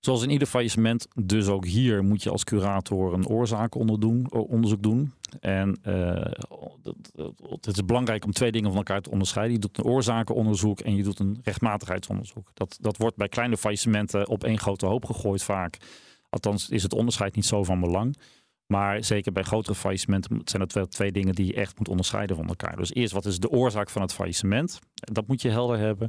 Zoals 0.00 0.22
in 0.22 0.30
ieder 0.30 0.48
faillissement, 0.48 1.06
dus 1.22 1.46
ook 1.46 1.66
hier 1.66 2.04
moet 2.04 2.22
je 2.22 2.30
als 2.30 2.44
curator 2.44 3.12
een 3.12 3.26
oorzakenonderzoek 3.26 4.82
doen. 4.82 5.12
En 5.40 5.78
uh, 5.86 6.24
het 7.50 7.66
is 7.66 7.84
belangrijk 7.84 8.24
om 8.24 8.32
twee 8.32 8.52
dingen 8.52 8.68
van 8.68 8.76
elkaar 8.76 9.00
te 9.00 9.10
onderscheiden. 9.10 9.54
Je 9.54 9.60
doet 9.60 9.78
een 9.78 9.84
oorzakenonderzoek 9.84 10.80
en 10.80 10.96
je 10.96 11.02
doet 11.02 11.18
een 11.18 11.38
rechtmatigheidsonderzoek. 11.42 12.50
Dat, 12.54 12.78
dat 12.80 12.96
wordt 12.96 13.16
bij 13.16 13.28
kleine 13.28 13.56
faillissementen 13.56 14.28
op 14.28 14.44
één 14.44 14.58
grote 14.58 14.86
hoop 14.86 15.04
gegooid 15.04 15.42
vaak. 15.42 15.76
Althans 16.28 16.68
is 16.68 16.82
het 16.82 16.94
onderscheid 16.94 17.34
niet 17.34 17.46
zo 17.46 17.64
van 17.64 17.80
belang. 17.80 18.16
Maar 18.66 19.04
zeker 19.04 19.32
bij 19.32 19.42
grotere 19.42 19.74
faillissementen 19.74 20.40
zijn 20.44 20.62
er 20.62 20.68
twee, 20.68 20.88
twee 20.88 21.12
dingen 21.12 21.34
die 21.34 21.46
je 21.46 21.54
echt 21.54 21.78
moet 21.78 21.88
onderscheiden 21.88 22.36
van 22.36 22.48
elkaar. 22.48 22.76
Dus 22.76 22.94
eerst, 22.94 23.12
wat 23.12 23.24
is 23.24 23.38
de 23.38 23.50
oorzaak 23.50 23.90
van 23.90 24.02
het 24.02 24.12
faillissement? 24.12 24.78
Dat 24.94 25.26
moet 25.26 25.42
je 25.42 25.48
helder 25.48 25.78
hebben. 25.78 26.08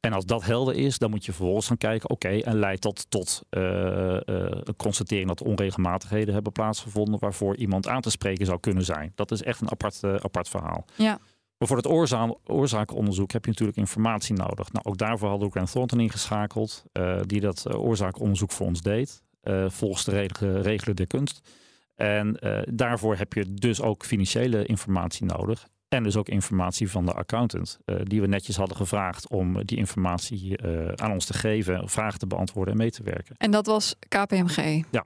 En 0.00 0.12
als 0.12 0.26
dat 0.26 0.44
helder 0.44 0.74
is, 0.74 0.98
dan 0.98 1.10
moet 1.10 1.24
je 1.24 1.32
vervolgens 1.32 1.66
gaan 1.66 1.76
kijken, 1.76 2.10
oké, 2.10 2.28
en 2.28 2.58
leidt 2.58 2.82
dat 2.82 3.06
tot 3.08 3.42
uh, 3.50 3.62
uh, 3.62 4.18
een 4.24 4.76
constatering 4.76 5.28
dat 5.28 5.42
onregelmatigheden 5.42 6.34
hebben 6.34 6.52
plaatsgevonden 6.52 7.20
waarvoor 7.20 7.56
iemand 7.56 7.88
aan 7.88 8.00
te 8.00 8.10
spreken 8.10 8.46
zou 8.46 8.60
kunnen 8.60 8.84
zijn. 8.84 9.12
Dat 9.14 9.30
is 9.30 9.42
echt 9.42 9.60
een 9.60 9.70
apart, 9.70 10.02
uh, 10.02 10.14
apart 10.14 10.48
verhaal. 10.48 10.84
Ja. 10.94 11.18
Maar 11.58 11.68
voor 11.68 11.76
het 11.76 11.86
oorza 11.86 12.34
oorzakenonderzoek 12.44 13.32
heb 13.32 13.44
je 13.44 13.50
natuurlijk 13.50 13.78
informatie 13.78 14.34
nodig. 14.34 14.72
Nou, 14.72 14.84
ook 14.84 14.98
daarvoor 14.98 15.28
hadden 15.28 15.46
we 15.46 15.52
Grant 15.52 15.70
Thornton 15.72 16.00
ingeschakeld, 16.00 16.84
die 17.20 17.40
dat 17.40 17.74
oorzakenonderzoek 17.74 18.52
voor 18.52 18.66
ons 18.66 18.82
deed, 18.82 19.22
volgens 19.66 20.04
de 20.04 20.10
regelen, 20.10 20.62
regelen 20.62 20.96
der 20.96 21.06
kunst. 21.06 21.48
En 21.94 22.38
daarvoor 22.68 23.16
heb 23.16 23.32
je 23.32 23.54
dus 23.54 23.80
ook 23.80 24.04
financiële 24.04 24.66
informatie 24.66 25.26
nodig. 25.26 25.68
En 25.88 26.02
dus 26.02 26.16
ook 26.16 26.28
informatie 26.28 26.90
van 26.90 27.06
de 27.06 27.12
accountant, 27.12 27.78
uh, 27.84 27.96
die 28.02 28.20
we 28.20 28.26
netjes 28.26 28.56
hadden 28.56 28.76
gevraagd 28.76 29.28
om 29.28 29.64
die 29.64 29.78
informatie 29.78 30.62
uh, 30.62 30.88
aan 30.88 31.12
ons 31.12 31.24
te 31.24 31.32
geven, 31.32 31.88
vragen 31.88 32.18
te 32.18 32.26
beantwoorden 32.26 32.72
en 32.72 32.78
mee 32.78 32.90
te 32.90 33.02
werken. 33.02 33.36
En 33.36 33.50
dat 33.50 33.66
was 33.66 33.94
KPMG? 34.08 34.84
Ja. 34.90 35.04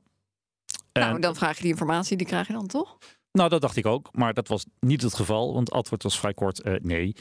Nou, 0.93 1.21
dan 1.21 1.37
vraag 1.37 1.57
je 1.57 1.63
die 1.63 1.71
informatie, 1.71 2.17
die 2.17 2.27
krijg 2.27 2.47
je 2.47 2.53
dan 2.53 2.67
toch? 2.67 2.99
Nou, 3.33 3.49
dat 3.49 3.61
dacht 3.61 3.77
ik 3.77 3.87
ook, 3.87 4.09
maar 4.13 4.35
dat 4.35 4.49
was 4.49 4.67
niet 4.81 5.03
het 5.03 5.15
geval, 5.15 5.53
want 5.53 5.69
het 5.69 5.77
antwoord 5.77 6.03
was 6.03 6.19
vrij 6.19 6.35
kort 6.35 6.67
uh, 6.67 6.75
nee. 6.83 7.15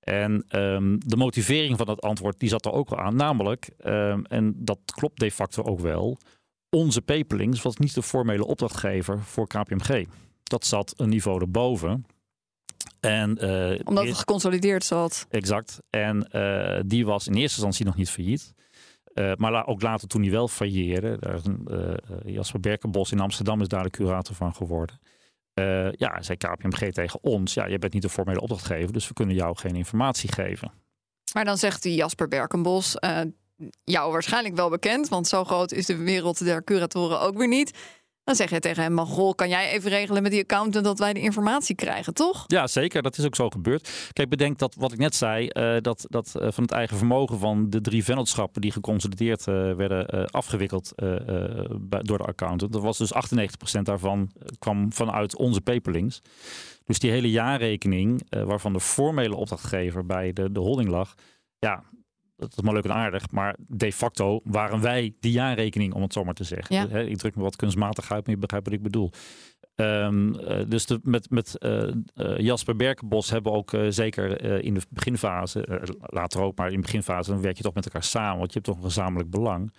En 0.00 0.44
um, 0.50 0.98
de 1.06 1.16
motivering 1.16 1.76
van 1.76 1.86
dat 1.86 2.00
antwoord, 2.00 2.40
die 2.40 2.48
zat 2.48 2.64
er 2.64 2.72
ook 2.72 2.88
wel 2.88 2.98
aan. 2.98 3.16
Namelijk, 3.16 3.70
um, 3.84 4.24
en 4.24 4.54
dat 4.56 4.78
klopt 4.84 5.20
de 5.20 5.30
facto 5.30 5.62
ook 5.62 5.80
wel, 5.80 6.18
onze 6.70 7.02
Pepelings 7.02 7.62
was 7.62 7.76
niet 7.76 7.94
de 7.94 8.02
formele 8.02 8.46
opdrachtgever 8.46 9.22
voor 9.22 9.46
KPMG. 9.46 10.06
Dat 10.42 10.66
zat 10.66 10.94
een 10.96 11.08
niveau 11.08 11.40
erboven. 11.40 12.06
En, 13.06 13.38
uh, 13.44 13.80
Omdat 13.84 14.06
het 14.06 14.16
geconsolideerd 14.16 14.84
zat. 14.84 15.26
Exact. 15.30 15.80
En 15.90 16.28
uh, 16.32 16.80
die 16.86 17.06
was 17.06 17.26
in 17.26 17.34
eerste 17.34 17.54
instantie 17.54 17.84
nog 17.84 17.96
niet 17.96 18.10
failliet. 18.10 18.54
Uh, 19.14 19.32
maar 19.34 19.66
ook 19.66 19.82
later 19.82 20.08
toen 20.08 20.22
hij 20.22 20.30
wel 20.30 20.48
failleerde. 20.48 21.18
Jasper 22.24 22.60
Berkenbos 22.60 23.12
in 23.12 23.20
Amsterdam 23.20 23.60
is 23.60 23.68
daar 23.68 23.82
de 23.82 23.90
curator 23.90 24.34
van 24.34 24.54
geworden. 24.54 25.00
ja, 25.96 26.22
zei 26.22 26.38
KPMG 26.38 26.92
tegen 26.92 27.22
ons. 27.22 27.54
Ja, 27.54 27.66
je 27.66 27.78
bent 27.78 27.92
niet 27.92 28.02
de 28.02 28.08
formele 28.08 28.40
opdrachtgever. 28.40 28.92
Dus 28.92 29.08
we 29.08 29.14
kunnen 29.14 29.34
jou 29.34 29.56
geen 29.56 29.76
informatie 29.76 30.32
geven. 30.32 30.72
Maar 31.34 31.44
dan 31.44 31.58
zegt 31.58 31.82
die 31.82 31.94
Jasper 31.94 32.28
Berkenbos 32.28 32.96
jou 33.84 34.12
waarschijnlijk 34.12 34.56
wel 34.56 34.70
bekend, 34.70 35.08
want 35.08 35.26
zo 35.26 35.44
groot 35.44 35.72
is 35.72 35.86
de 35.86 35.96
wereld 35.96 36.44
der 36.44 36.64
curatoren 36.64 37.20
ook 37.20 37.36
weer 37.36 37.48
niet. 37.48 37.78
Dan 38.26 38.34
zeg 38.34 38.50
je 38.50 38.60
tegen 38.60 38.82
hem, 38.82 38.94
maar 38.94 39.34
kan 39.34 39.48
jij 39.48 39.70
even 39.70 39.90
regelen 39.90 40.22
met 40.22 40.32
die 40.32 40.42
accountant 40.42 40.84
dat 40.84 40.98
wij 40.98 41.12
de 41.12 41.20
informatie 41.20 41.74
krijgen, 41.74 42.14
toch? 42.14 42.44
Ja, 42.46 42.66
zeker. 42.66 43.02
Dat 43.02 43.18
is 43.18 43.24
ook 43.24 43.34
zo 43.34 43.50
gebeurd. 43.50 44.10
Kijk, 44.12 44.28
bedenk 44.28 44.58
dat 44.58 44.74
wat 44.74 44.92
ik 44.92 44.98
net 44.98 45.14
zei, 45.14 45.50
uh, 45.52 45.76
dat, 45.80 46.06
dat 46.08 46.34
uh, 46.36 46.48
van 46.50 46.62
het 46.62 46.72
eigen 46.72 46.96
vermogen 46.96 47.38
van 47.38 47.70
de 47.70 47.80
drie 47.80 48.04
vennootschappen 48.04 48.60
die 48.60 48.72
geconsolideerd 48.72 49.46
uh, 49.46 49.74
werden 49.74 50.30
afgewikkeld 50.30 50.92
door 52.02 52.18
de 52.18 52.24
accountant. 52.24 52.72
Dat 52.72 52.82
was 52.82 52.98
dus 52.98 53.12
98% 53.78 53.80
daarvan 53.82 54.30
kwam 54.58 54.92
vanuit 54.92 55.36
onze 55.36 55.60
paperlings. 55.60 56.22
Dus 56.84 56.98
die 56.98 57.10
hele 57.10 57.30
jaarrekening, 57.30 58.26
waarvan 58.28 58.72
de 58.72 58.80
formele 58.80 59.36
opdrachtgever 59.36 60.06
bij 60.06 60.32
de, 60.32 60.52
de 60.52 60.60
holding 60.60 60.88
lag, 60.88 61.14
ja, 61.58 61.82
dat 62.36 62.52
is 62.56 62.60
maar 62.60 62.74
leuk 62.74 62.84
en 62.84 62.94
aardig, 62.94 63.30
maar 63.30 63.56
de 63.58 63.92
facto 63.92 64.40
waren 64.44 64.80
wij 64.80 65.14
die 65.20 65.32
jaarrekening, 65.32 65.94
om 65.94 66.02
het 66.02 66.12
zo 66.12 66.24
maar 66.24 66.34
te 66.34 66.44
zeggen. 66.44 67.08
Ik 67.08 67.16
druk 67.16 67.36
me 67.36 67.42
wat 67.42 67.56
kunstmatig 67.56 68.12
uit, 68.12 68.26
maar 68.26 68.34
je 68.34 68.40
begrijpt 68.40 68.66
wat 68.66 68.76
ik 68.76 68.82
bedoel. 68.82 69.10
Um, 69.74 70.34
uh, 70.34 70.60
dus 70.68 70.86
de, 70.86 71.00
met, 71.02 71.30
met 71.30 71.56
uh, 71.58 71.82
uh, 72.14 72.38
Jasper 72.38 72.76
Berkenbos 72.76 73.30
hebben 73.30 73.52
we 73.52 73.58
ook 73.58 73.76
zeker 73.88 74.42
in 74.64 74.74
de 74.74 74.80
beginfase, 74.90 75.82
later 76.00 76.40
ook, 76.40 76.56
maar 76.56 76.68
in 76.68 76.76
de 76.76 76.82
beginfase, 76.82 77.30
dan 77.30 77.40
werk 77.40 77.56
je 77.56 77.62
toch 77.62 77.74
met 77.74 77.84
elkaar 77.84 78.02
samen, 78.02 78.38
want 78.38 78.52
je 78.52 78.58
hebt 78.58 78.64
toch 78.64 78.76
een 78.76 78.90
gezamenlijk 78.90 79.30
belang. 79.30 79.74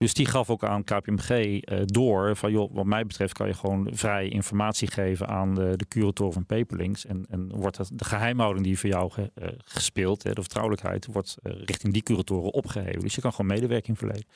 Dus 0.00 0.14
die 0.14 0.26
gaf 0.26 0.50
ook 0.50 0.64
aan 0.64 0.84
KPMG 0.84 1.30
eh, 1.60 1.80
door 1.84 2.36
van 2.36 2.52
joh, 2.52 2.74
wat 2.74 2.84
mij 2.84 3.06
betreft 3.06 3.32
kan 3.32 3.46
je 3.46 3.54
gewoon 3.54 3.88
vrij 3.92 4.28
informatie 4.28 4.90
geven 4.90 5.28
aan 5.28 5.54
de, 5.54 5.72
de 5.76 5.88
curatoren 5.88 6.32
van 6.32 6.46
Paperlinks. 6.46 7.06
En, 7.06 7.26
en 7.28 7.48
wordt 7.56 7.76
het, 7.76 7.90
de 7.92 8.04
geheimhouding 8.04 8.66
die 8.66 8.78
voor 8.78 8.88
jou 8.88 9.10
ge, 9.10 9.30
uh, 9.42 9.48
gespeeld, 9.64 10.22
hè, 10.22 10.32
de 10.32 10.40
vertrouwelijkheid, 10.40 11.06
wordt 11.06 11.36
uh, 11.42 11.52
richting 11.64 11.92
die 11.92 12.02
curatoren 12.02 12.52
opgeheven. 12.52 13.00
Dus 13.00 13.14
je 13.14 13.20
kan 13.20 13.32
gewoon 13.32 13.46
medewerking 13.46 13.98
verlenen. 13.98 14.26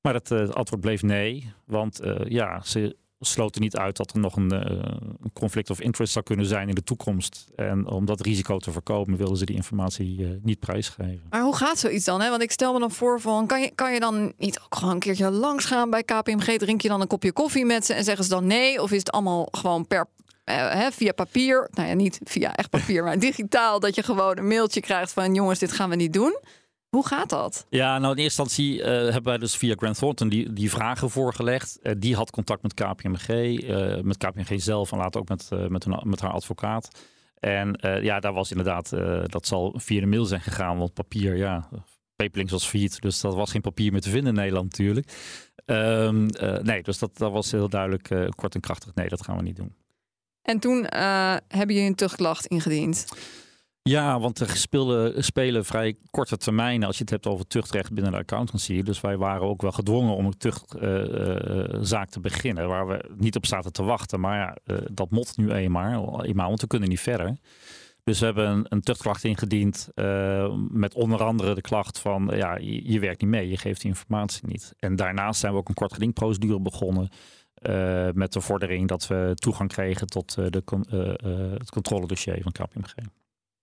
Maar 0.00 0.14
het 0.14 0.30
antwoord 0.30 0.80
bleef 0.80 1.02
nee, 1.02 1.52
want 1.64 2.00
ja, 2.24 2.60
ze 2.62 2.96
sloten 3.20 3.60
niet 3.60 3.76
uit 3.76 3.96
dat 3.96 4.12
er 4.12 4.18
nog 4.18 4.36
een, 4.36 4.52
uh, 4.54 5.30
conflict 5.32 5.70
of 5.70 5.80
interest 5.80 6.12
zou 6.12 6.24
kunnen 6.24 6.46
zijn 6.46 6.68
in 6.68 6.74
de 6.74 6.82
toekomst. 6.82 7.46
En 7.56 7.86
om 7.86 8.04
dat 8.04 8.20
risico 8.20 8.58
te 8.58 8.72
voorkomen, 8.72 9.16
wilden 9.16 9.36
ze 9.36 9.44
die 9.44 9.56
informatie 9.56 10.18
uh, 10.18 10.28
niet 10.42 10.58
prijsgeven. 10.58 11.22
Maar 11.30 11.42
hoe 11.42 11.56
gaat 11.56 11.78
zoiets 11.78 12.04
dan? 12.04 12.20
Hè? 12.20 12.30
Want 12.30 12.42
ik 12.42 12.50
stel 12.50 12.72
me 12.72 12.78
dan 12.78 12.90
voor 12.90 13.20
van, 13.20 13.46
kan 13.46 13.60
je, 13.60 13.70
kan 13.74 13.92
je 13.92 14.00
dan 14.00 14.32
niet 14.38 14.60
ook 14.60 14.74
gewoon 14.74 14.94
een 14.94 15.00
keertje 15.00 15.30
langs 15.30 15.64
gaan 15.64 15.90
bij 15.90 16.02
KPMG? 16.02 16.58
Drink 16.58 16.80
je 16.80 16.88
dan 16.88 17.00
een 17.00 17.06
kopje 17.06 17.32
koffie 17.32 17.64
met 17.64 17.86
ze 17.86 17.94
en 17.94 18.04
zeggen 18.04 18.24
ze 18.24 18.30
dan 18.30 18.46
nee? 18.46 18.82
Of 18.82 18.90
is 18.90 18.98
het 18.98 19.10
allemaal 19.10 19.48
gewoon 19.50 19.86
per 19.86 20.06
uh, 20.44 20.72
hè, 20.72 20.92
via 20.92 21.12
papier? 21.12 21.68
Nou 21.70 21.88
ja, 21.88 21.94
niet 21.94 22.20
via 22.24 22.54
echt 22.54 22.70
papier, 22.70 23.04
maar 23.04 23.18
digitaal. 23.18 23.80
Dat 23.80 23.94
je 23.94 24.02
gewoon 24.02 24.38
een 24.38 24.48
mailtje 24.48 24.80
krijgt 24.80 25.12
van 25.12 25.34
jongens, 25.34 25.58
dit 25.58 25.72
gaan 25.72 25.90
we 25.90 25.96
niet 25.96 26.12
doen. 26.12 26.38
Hoe 26.90 27.06
gaat 27.06 27.28
dat? 27.28 27.66
Ja, 27.68 27.98
nou 27.98 28.12
in 28.12 28.22
eerste 28.22 28.42
instantie 28.42 28.78
uh, 28.78 28.84
hebben 28.84 29.22
wij 29.22 29.38
dus 29.38 29.56
via 29.56 29.74
Grant 29.76 29.98
Thornton 29.98 30.28
die, 30.28 30.52
die 30.52 30.70
vragen 30.70 31.10
voorgelegd. 31.10 31.78
Uh, 31.82 31.92
die 31.98 32.14
had 32.14 32.30
contact 32.30 32.62
met 32.62 32.74
KPMG, 32.74 33.28
uh, 33.28 33.98
eh, 33.98 34.04
met 34.04 34.16
KPMG 34.16 34.62
zelf 34.62 34.92
en 34.92 34.98
later 34.98 35.20
ook 35.20 35.28
met, 35.28 35.48
met, 35.68 35.84
hun, 35.84 36.00
met 36.02 36.20
haar 36.20 36.30
advocaat. 36.30 36.88
En 37.38 37.78
ja, 38.02 38.20
daar 38.20 38.32
was 38.32 38.50
inderdaad, 38.50 38.90
dat 39.26 39.46
zal 39.46 39.74
via 39.76 40.00
de 40.00 40.06
mail 40.06 40.24
zijn 40.24 40.40
gegaan, 40.40 40.78
want 40.78 40.94
papier, 40.94 41.36
ja, 41.36 41.68
Paperlinks 42.16 42.52
was 42.52 42.66
failliet, 42.66 43.00
dus 43.00 43.20
dat 43.20 43.34
was 43.34 43.50
geen 43.50 43.60
papier 43.60 43.92
meer 43.92 44.00
te 44.00 44.10
vinden 44.10 44.28
in 44.28 44.40
Nederland 44.40 44.70
natuurlijk. 44.70 45.12
Um, 45.66 46.26
nee, 46.62 46.82
dus 46.82 46.98
dat, 46.98 47.18
dat 47.18 47.32
was 47.32 47.50
heel 47.50 47.68
duidelijk 47.68 48.34
kort 48.34 48.54
en 48.54 48.60
krachtig. 48.60 48.94
Nee, 48.94 49.08
dat 49.08 49.24
gaan 49.24 49.36
we 49.36 49.42
niet 49.42 49.56
doen. 49.56 49.74
En 50.42 50.58
toen 50.58 50.86
hebben 51.48 51.74
jullie 51.74 51.88
een 51.88 51.94
tuchtklacht 51.94 52.46
ingediend? 52.46 53.06
Ja, 53.82 54.20
want 54.20 54.40
er 54.40 54.48
speelden, 54.56 55.24
spelen 55.24 55.64
vrij 55.64 55.96
korte 56.10 56.36
termijnen 56.36 56.86
als 56.86 56.96
je 56.96 57.02
het 57.02 57.10
hebt 57.10 57.26
over 57.26 57.46
tuchtrecht 57.46 57.92
binnen 57.92 58.12
de 58.12 58.18
accountancy. 58.18 58.82
Dus 58.82 59.00
wij 59.00 59.16
waren 59.16 59.46
ook 59.46 59.62
wel 59.62 59.72
gedwongen 59.72 60.14
om 60.14 60.26
een 60.26 60.38
tuchtzaak 60.38 62.06
uh, 62.06 62.12
te 62.12 62.20
beginnen, 62.20 62.68
waar 62.68 62.86
we 62.86 63.10
niet 63.16 63.36
op 63.36 63.46
zaten 63.46 63.72
te 63.72 63.82
wachten. 63.82 64.20
Maar 64.20 64.36
ja, 64.38 64.74
uh, 64.74 64.78
dat 64.92 65.10
mot 65.10 65.36
nu 65.36 65.52
eenmaal, 65.52 66.24
eenmaal, 66.24 66.48
want 66.48 66.60
we 66.60 66.66
kunnen 66.66 66.88
niet 66.88 67.00
verder. 67.00 67.38
Dus 68.04 68.18
we 68.18 68.24
hebben 68.24 68.48
een, 68.48 68.66
een 68.68 68.80
tuchtklacht 68.80 69.24
ingediend 69.24 69.88
uh, 69.94 70.54
met 70.70 70.94
onder 70.94 71.22
andere 71.22 71.54
de 71.54 71.60
klacht 71.60 71.98
van 71.98 72.30
ja, 72.34 72.56
je, 72.60 73.00
werkt 73.00 73.20
niet 73.20 73.30
mee, 73.30 73.48
je 73.48 73.56
geeft 73.56 73.80
die 73.80 73.90
informatie 73.90 74.46
niet. 74.46 74.74
En 74.78 74.96
daarnaast 74.96 75.40
zijn 75.40 75.52
we 75.52 75.58
ook 75.58 75.68
een 75.68 75.74
kort 75.74 75.92
gedingprocedure 75.92 76.60
begonnen 76.60 77.08
uh, 77.62 78.08
met 78.12 78.32
de 78.32 78.40
vordering 78.40 78.88
dat 78.88 79.06
we 79.06 79.32
toegang 79.34 79.68
kregen 79.68 80.06
tot 80.06 80.36
uh, 80.38 80.46
de, 80.50 80.62
het 81.58 81.70
controledossier 81.70 82.42
van 82.42 82.52
KPMG. 82.52 82.94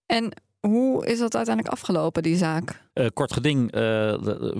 En 0.07 0.33
hoe 0.59 1.05
is 1.05 1.19
dat 1.19 1.35
uiteindelijk 1.35 1.75
afgelopen, 1.75 2.23
die 2.23 2.37
zaak? 2.37 2.81
Uh, 2.93 3.07
kort 3.13 3.33
geding 3.33 3.75
uh, 3.75 3.81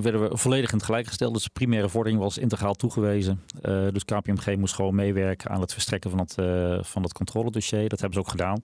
werden 0.01 0.29
we 0.29 0.37
volledig 0.37 0.69
in 0.69 0.77
het 0.77 0.85
gelijk 0.85 1.07
gesteld. 1.07 1.33
Dus 1.33 1.43
de 1.43 1.49
primaire 1.53 1.89
vordering 1.89 2.19
was 2.21 2.37
integraal 2.37 2.73
toegewezen. 2.73 3.41
Uh, 3.61 3.87
dus 3.91 4.05
KPMG 4.05 4.57
moest 4.57 4.75
gewoon 4.75 4.95
meewerken 4.95 5.49
aan 5.49 5.61
het 5.61 5.73
verstrekken 5.73 6.09
van 6.09 6.19
het, 6.19 6.33
van 6.87 7.03
het 7.03 7.13
controledossier. 7.13 7.89
Dat 7.89 7.99
hebben 7.99 8.13
ze 8.13 8.19
ook 8.19 8.31
gedaan. 8.31 8.61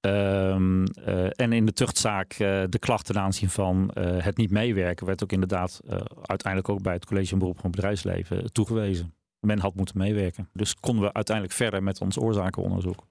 Um, 0.00 0.86
en 1.30 1.52
in 1.52 1.66
de 1.66 1.72
tuchtzaak 1.72 2.36
de 2.68 2.78
klacht 2.78 3.06
ten 3.06 3.18
aanzien 3.18 3.50
van 3.50 3.90
het 3.98 4.36
niet 4.36 4.50
meewerken... 4.50 5.06
werd 5.06 5.22
ook 5.22 5.32
inderdaad 5.32 5.80
uiteindelijk 6.22 6.68
ook 6.68 6.82
bij 6.82 6.92
het 6.92 7.06
College 7.06 7.28
van 7.28 7.38
Beroep 7.38 7.60
van 7.60 7.70
Bedrijfsleven 7.70 8.52
toegewezen. 8.52 9.14
Men 9.40 9.58
had 9.58 9.74
moeten 9.74 9.98
meewerken. 9.98 10.48
Dus 10.52 10.74
konden 10.74 11.04
we 11.04 11.12
uiteindelijk 11.12 11.56
verder 11.56 11.82
met 11.82 12.00
ons 12.00 12.18
oorzakenonderzoek. 12.18 13.06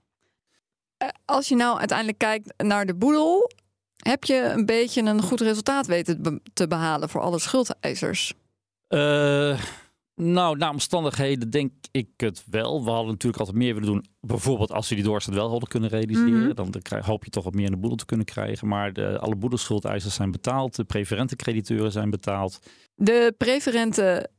Eh, 1.01 1.07
als 1.25 1.47
je 1.47 1.55
nou 1.55 1.77
uiteindelijk 1.79 2.17
kijkt 2.17 2.63
naar 2.63 2.85
de 2.85 2.95
boedel, 2.95 3.51
heb 3.95 4.23
je 4.23 4.51
een 4.55 4.65
beetje 4.65 5.01
een 5.01 5.21
goed 5.21 5.41
resultaat 5.41 5.87
weten 5.87 6.41
te 6.53 6.67
behalen 6.67 7.09
voor 7.09 7.21
alle 7.21 7.39
schuldeisers? 7.39 8.33
Uh, 8.89 9.59
nou, 10.15 10.57
naar 10.57 10.69
omstandigheden 10.69 11.49
denk 11.49 11.71
ik 11.91 12.07
het 12.17 12.43
wel. 12.49 12.83
We 12.83 12.89
hadden 12.89 13.11
natuurlijk 13.11 13.39
altijd 13.39 13.57
meer 13.57 13.73
willen 13.73 13.89
doen. 13.89 14.05
Bijvoorbeeld 14.19 14.71
als 14.71 14.89
we 14.89 14.95
die 14.95 15.03
doorstand 15.03 15.37
wel 15.37 15.49
hadden 15.49 15.69
kunnen 15.69 15.89
realiseren. 15.89 16.33
Mm 16.33 16.45
-hmm. 16.45 16.55
Dan 16.55 17.01
hoop 17.01 17.23
je 17.23 17.29
toch 17.29 17.43
wat 17.43 17.53
meer 17.53 17.65
in 17.65 17.71
de 17.71 17.77
boedel 17.77 17.97
te 17.97 18.05
kunnen 18.05 18.25
krijgen. 18.25 18.67
Maar 18.67 18.93
de, 18.93 19.19
alle 19.19 19.35
boedelschuldeiers 19.35 20.15
zijn 20.15 20.31
betaald. 20.31 20.75
De 20.75 20.83
preferente 20.83 21.35
crediteuren 21.35 21.91
zijn 21.91 22.09
betaald. 22.09 22.59
De 22.95 23.33
preferente 23.37 24.29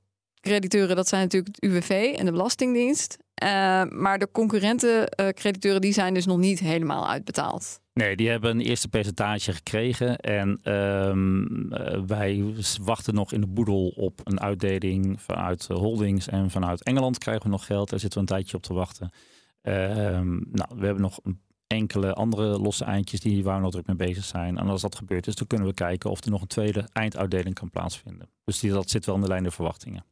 crediteuren, 0.42 0.96
dat 0.96 1.08
zijn 1.08 1.22
natuurlijk 1.22 1.54
het 1.54 1.70
UWV 1.70 2.14
en 2.18 2.24
de 2.24 2.30
Belastingdienst. 2.30 3.18
Uh, 3.42 3.48
maar 3.84 4.18
de 4.18 4.28
concurrenten 4.32 5.08
uh, 5.20 5.28
crediteuren 5.28 5.80
die 5.80 5.92
zijn 5.92 6.14
dus 6.14 6.26
nog 6.26 6.38
niet 6.38 6.58
helemaal 6.58 7.08
uitbetaald. 7.08 7.80
Nee, 7.92 8.16
die 8.16 8.28
hebben 8.28 8.50
een 8.50 8.60
eerste 8.60 8.88
percentage 8.88 9.52
gekregen. 9.52 10.16
En 10.16 10.72
um, 10.72 11.72
uh, 11.72 12.00
wij 12.06 12.54
wachten 12.80 13.14
nog 13.14 13.32
in 13.32 13.40
de 13.40 13.46
boedel 13.46 13.88
op 13.88 14.20
een 14.24 14.40
uitdeling 14.40 15.20
vanuit 15.20 15.66
holdings. 15.66 16.28
En 16.28 16.50
vanuit 16.50 16.82
Engeland 16.82 17.18
krijgen 17.18 17.42
we 17.42 17.48
nog 17.48 17.66
geld. 17.66 17.90
Daar 17.90 18.00
zitten 18.00 18.20
we 18.20 18.26
een 18.26 18.36
tijdje 18.36 18.56
op 18.56 18.62
te 18.62 18.74
wachten. 18.74 19.10
Um, 19.62 20.44
nou, 20.50 20.68
we 20.76 20.84
hebben 20.84 21.02
nog 21.02 21.20
enkele 21.66 22.12
andere 22.12 22.58
losse 22.58 22.84
eindjes 22.84 23.20
die, 23.20 23.44
waar 23.44 23.56
we 23.56 23.62
nog 23.62 23.70
druk 23.70 23.86
mee 23.86 23.96
bezig 23.96 24.24
zijn. 24.24 24.58
En 24.58 24.68
als 24.68 24.82
dat 24.82 24.94
gebeurt 24.94 25.26
is, 25.26 25.34
dan 25.34 25.46
kunnen 25.46 25.68
we 25.68 25.74
kijken 25.74 26.10
of 26.10 26.24
er 26.24 26.30
nog 26.30 26.40
een 26.40 26.46
tweede 26.46 26.88
einduitdeling 26.92 27.54
kan 27.54 27.70
plaatsvinden. 27.70 28.28
Dus 28.44 28.58
die, 28.58 28.70
dat 28.70 28.90
zit 28.90 29.06
wel 29.06 29.14
in 29.14 29.20
de 29.20 29.28
lijn 29.28 29.42
der 29.42 29.52
verwachtingen. 29.52 30.04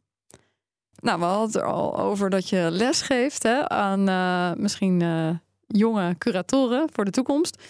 Nou, 1.00 1.18
we 1.18 1.24
hadden 1.24 1.46
het 1.46 1.56
er 1.56 1.64
al 1.64 1.98
over 1.98 2.30
dat 2.30 2.48
je 2.48 2.68
les 2.70 3.02
geeft 3.02 3.42
hè, 3.42 3.68
aan 3.68 4.08
uh, 4.08 4.52
misschien 4.62 5.00
uh, 5.00 5.30
jonge 5.66 6.14
curatoren 6.18 6.88
voor 6.92 7.04
de 7.04 7.10
toekomst. 7.10 7.62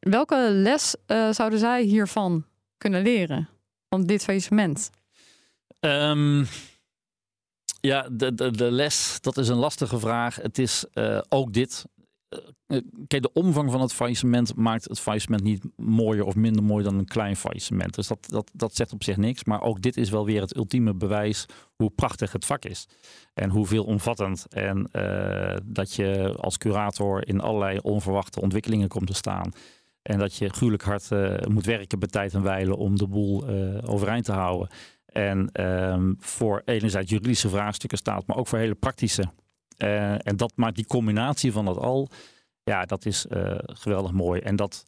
Welke 0.00 0.48
les 0.50 0.94
uh, 1.06 1.30
zouden 1.32 1.58
zij 1.58 1.82
hiervan 1.82 2.44
kunnen 2.78 3.02
leren? 3.02 3.48
Van 3.88 4.06
dit 4.06 4.22
faillissement? 4.22 4.90
Um, 5.80 6.46
ja, 7.80 8.08
de, 8.10 8.34
de, 8.34 8.50
de 8.50 8.70
les, 8.70 9.18
dat 9.20 9.36
is 9.36 9.48
een 9.48 9.56
lastige 9.56 9.98
vraag. 9.98 10.36
Het 10.36 10.58
is 10.58 10.84
ook 11.28 11.52
dit. 11.52 11.84
Kijk, 13.06 13.22
de 13.22 13.32
omvang 13.32 13.70
van 13.70 13.80
het 13.80 13.92
faillissement 13.92 14.56
maakt 14.56 14.84
het 14.84 15.00
faillissement 15.00 15.42
niet 15.42 15.64
mooier 15.76 16.24
of 16.24 16.34
minder 16.34 16.62
mooi 16.62 16.84
dan 16.84 16.98
een 16.98 17.04
klein 17.04 17.36
faillissement. 17.36 17.94
Dus 17.94 18.06
dat, 18.06 18.26
dat, 18.28 18.50
dat 18.54 18.76
zegt 18.76 18.92
op 18.92 19.04
zich 19.04 19.16
niks. 19.16 19.44
Maar 19.44 19.62
ook 19.62 19.82
dit 19.82 19.96
is 19.96 20.10
wel 20.10 20.24
weer 20.24 20.40
het 20.40 20.56
ultieme 20.56 20.94
bewijs 20.94 21.46
hoe 21.74 21.90
prachtig 21.90 22.32
het 22.32 22.44
vak 22.44 22.64
is. 22.64 22.88
En 23.34 23.50
hoeveel 23.50 23.84
omvattend. 23.84 24.46
En 24.48 24.88
uh, 24.92 25.56
dat 25.64 25.94
je 25.94 26.34
als 26.40 26.58
curator 26.58 27.28
in 27.28 27.40
allerlei 27.40 27.78
onverwachte 27.78 28.40
ontwikkelingen 28.40 28.88
komt 28.88 29.06
te 29.06 29.14
staan. 29.14 29.52
En 30.02 30.18
dat 30.18 30.34
je 30.34 30.48
gruwelijk 30.48 30.82
hard 30.82 31.08
moet 31.48 31.66
werken 31.66 31.98
bij 31.98 32.08
tijd 32.08 32.34
en 32.34 32.42
wijlen 32.42 32.76
om 32.76 32.96
de 32.96 33.06
boel 33.06 33.48
overeind 33.86 34.24
te 34.24 34.32
houden. 34.32 34.68
En 35.06 35.64
um, 35.64 36.16
voor 36.18 36.62
enerzijds 36.64 37.10
juridische 37.10 37.48
vraagstukken 37.48 37.98
staat, 37.98 38.26
maar 38.26 38.36
ook 38.36 38.46
voor 38.46 38.58
hele 38.58 38.74
praktische. 38.74 39.28
En 39.80 40.36
dat 40.36 40.52
maakt 40.54 40.76
die 40.76 40.86
combinatie 40.86 41.52
van 41.52 41.64
dat 41.64 41.76
al, 41.76 42.08
ja, 42.62 42.84
dat 42.84 43.06
is 43.06 43.26
geweldig 43.64 44.12
mooi. 44.12 44.40
En 44.40 44.56
dat 44.56 44.84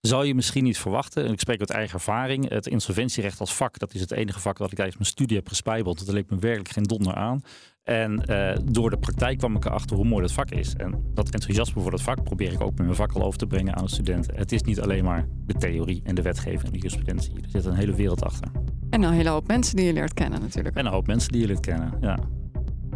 zou 0.00 0.26
je 0.26 0.34
misschien 0.34 0.64
niet 0.64 0.78
verwachten. 0.78 1.24
En 1.24 1.32
ik 1.32 1.40
spreek 1.40 1.60
uit 1.60 1.70
eigen 1.70 1.94
ervaring. 1.94 2.48
Het 2.48 2.66
insolventierecht 2.66 3.40
als 3.40 3.54
vak, 3.54 3.78
dat 3.78 3.94
is 3.94 4.00
het 4.00 4.10
enige 4.10 4.40
vak 4.40 4.58
dat 4.58 4.70
ik 4.70 4.76
tijdens 4.76 4.96
mijn 4.96 5.10
studie 5.10 5.36
heb 5.36 5.48
gespijbeld. 5.48 6.06
Dat 6.06 6.14
leek 6.14 6.30
me 6.30 6.38
werkelijk 6.38 6.68
geen 6.68 6.82
donder 6.82 7.14
aan. 7.14 7.42
En 7.82 8.22
uh, 8.30 8.56
door 8.64 8.90
de 8.90 8.98
praktijk 8.98 9.38
kwam 9.38 9.56
ik 9.56 9.64
erachter 9.64 9.96
hoe 9.96 10.04
mooi 10.04 10.22
dat 10.22 10.32
vak 10.32 10.50
is. 10.50 10.74
En 10.74 11.10
dat 11.14 11.30
enthousiasme 11.30 11.82
voor 11.82 11.90
dat 11.90 12.02
vak 12.02 12.24
probeer 12.24 12.52
ik 12.52 12.60
ook 12.60 12.70
met 12.70 12.84
mijn 12.86 12.94
vak 12.94 13.12
al 13.12 13.22
over 13.22 13.38
te 13.38 13.46
brengen 13.46 13.74
aan 13.74 13.84
de 13.84 13.90
studenten. 13.90 14.36
Het 14.36 14.52
is 14.52 14.62
niet 14.62 14.80
alleen 14.80 15.04
maar 15.04 15.28
de 15.46 15.54
theorie 15.54 16.00
en 16.04 16.14
de 16.14 16.22
wetgeving 16.22 16.62
en 16.62 16.70
de 16.72 16.76
jurisprudentie. 16.76 17.34
Er 17.34 17.48
zit 17.48 17.64
een 17.64 17.74
hele 17.74 17.94
wereld 17.94 18.24
achter. 18.24 18.50
En 18.90 19.02
een 19.02 19.12
hele 19.12 19.28
hoop 19.28 19.46
mensen 19.46 19.76
die 19.76 19.84
je 19.86 19.92
leert 19.92 20.14
kennen 20.14 20.40
natuurlijk. 20.40 20.76
En 20.76 20.86
een 20.86 20.92
hoop 20.92 21.06
mensen 21.06 21.32
die 21.32 21.40
je 21.40 21.46
leert 21.46 21.60
kennen, 21.60 21.98
ja. 22.00 22.18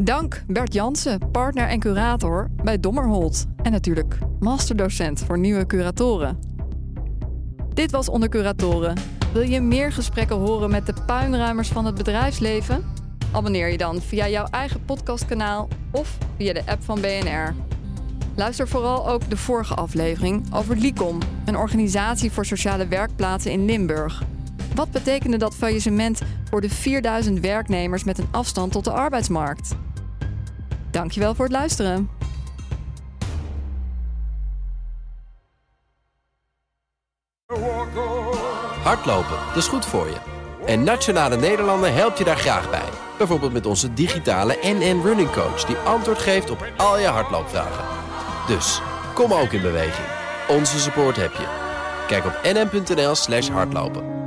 Dank 0.01 0.43
Bert 0.47 0.73
Jansen, 0.73 1.31
partner 1.31 1.69
en 1.69 1.81
curator 1.81 2.49
bij 2.63 2.81
Dommerholt. 2.81 3.47
En 3.63 3.73
natuurlijk 3.73 4.19
masterdocent 4.41 5.21
voor 5.21 5.39
nieuwe 5.39 5.67
curatoren. 5.67 6.39
Dit 7.75 7.91
was 7.91 8.09
Onder 8.09 8.29
Curatoren. 8.29 8.97
Wil 9.33 9.43
je 9.43 9.61
meer 9.61 9.93
gesprekken 9.93 10.37
horen 10.37 10.71
met 10.71 10.87
de 10.87 10.95
puinruimers 11.07 11.69
van 11.69 11.85
het 11.85 11.95
bedrijfsleven? 11.95 12.85
Abonneer 13.33 13.69
je 13.69 13.79
dan 13.79 14.01
via 14.01 14.29
jouw 14.29 14.47
eigen 14.51 14.85
podcastkanaal 14.85 15.69
of 15.91 16.19
via 16.37 16.53
de 16.53 16.67
app 16.67 16.83
van 16.83 17.01
BNR. 17.01 17.55
Luister 18.35 18.69
vooral 18.69 19.09
ook 19.09 19.31
de 19.31 19.37
vorige 19.37 19.75
aflevering 19.75 20.55
over 20.55 20.77
LICOM, 20.77 21.19
een 21.45 21.57
organisatie 21.57 22.33
voor 22.33 22.47
sociale 22.47 22.87
werkplaatsen 22.87 23.53
in 23.53 23.65
Limburg. 23.65 24.23
Wat 24.77 24.91
betekende 24.91 25.37
dat 25.37 25.55
faillissement 25.55 26.23
voor 26.51 26.61
de 26.61 26.71
4000 26.71 27.41
werknemers 27.41 28.05
met 28.05 28.19
een 28.19 28.29
afstand 28.31 28.73
tot 28.73 28.85
de 28.85 28.91
arbeidsmarkt? 28.91 29.75
Dankjewel 30.91 31.35
voor 31.35 31.45
het 31.45 31.55
luisteren. 31.55 32.11
Hardlopen, 38.83 39.37
dat 39.47 39.57
is 39.57 39.69
goed 39.69 39.87
voor 39.87 40.07
je. 40.07 40.17
En 40.67 40.85
Nationale 40.85 41.37
Nederlanden 41.37 41.95
helpt 41.95 42.19
je 42.19 42.25
daar 42.25 42.37
graag 42.37 42.71
bij. 42.71 42.89
Bijvoorbeeld 43.19 43.53
met 43.53 43.67
onze 43.67 43.95
digitale 43.95 44.59
NN 44.63 45.01
Running 45.03 45.31
Coach... 45.31 45.65
die 45.65 45.77
antwoord 45.77 46.19
geeft 46.19 46.51
op 46.51 46.73
al 46.77 46.99
je 46.99 47.07
hardloopvragen. 47.07 47.85
Dus, 48.47 48.81
kom 49.15 49.33
ook 49.33 49.53
in 49.53 49.63
beweging. 49.63 50.07
Onze 50.49 50.79
support 50.79 51.17
heb 51.17 51.33
je. 51.33 51.47
Kijk 52.07 52.25
op 52.25 52.41
nn.nl 52.43 53.15
slash 53.15 53.49
hardlopen. 53.49 54.26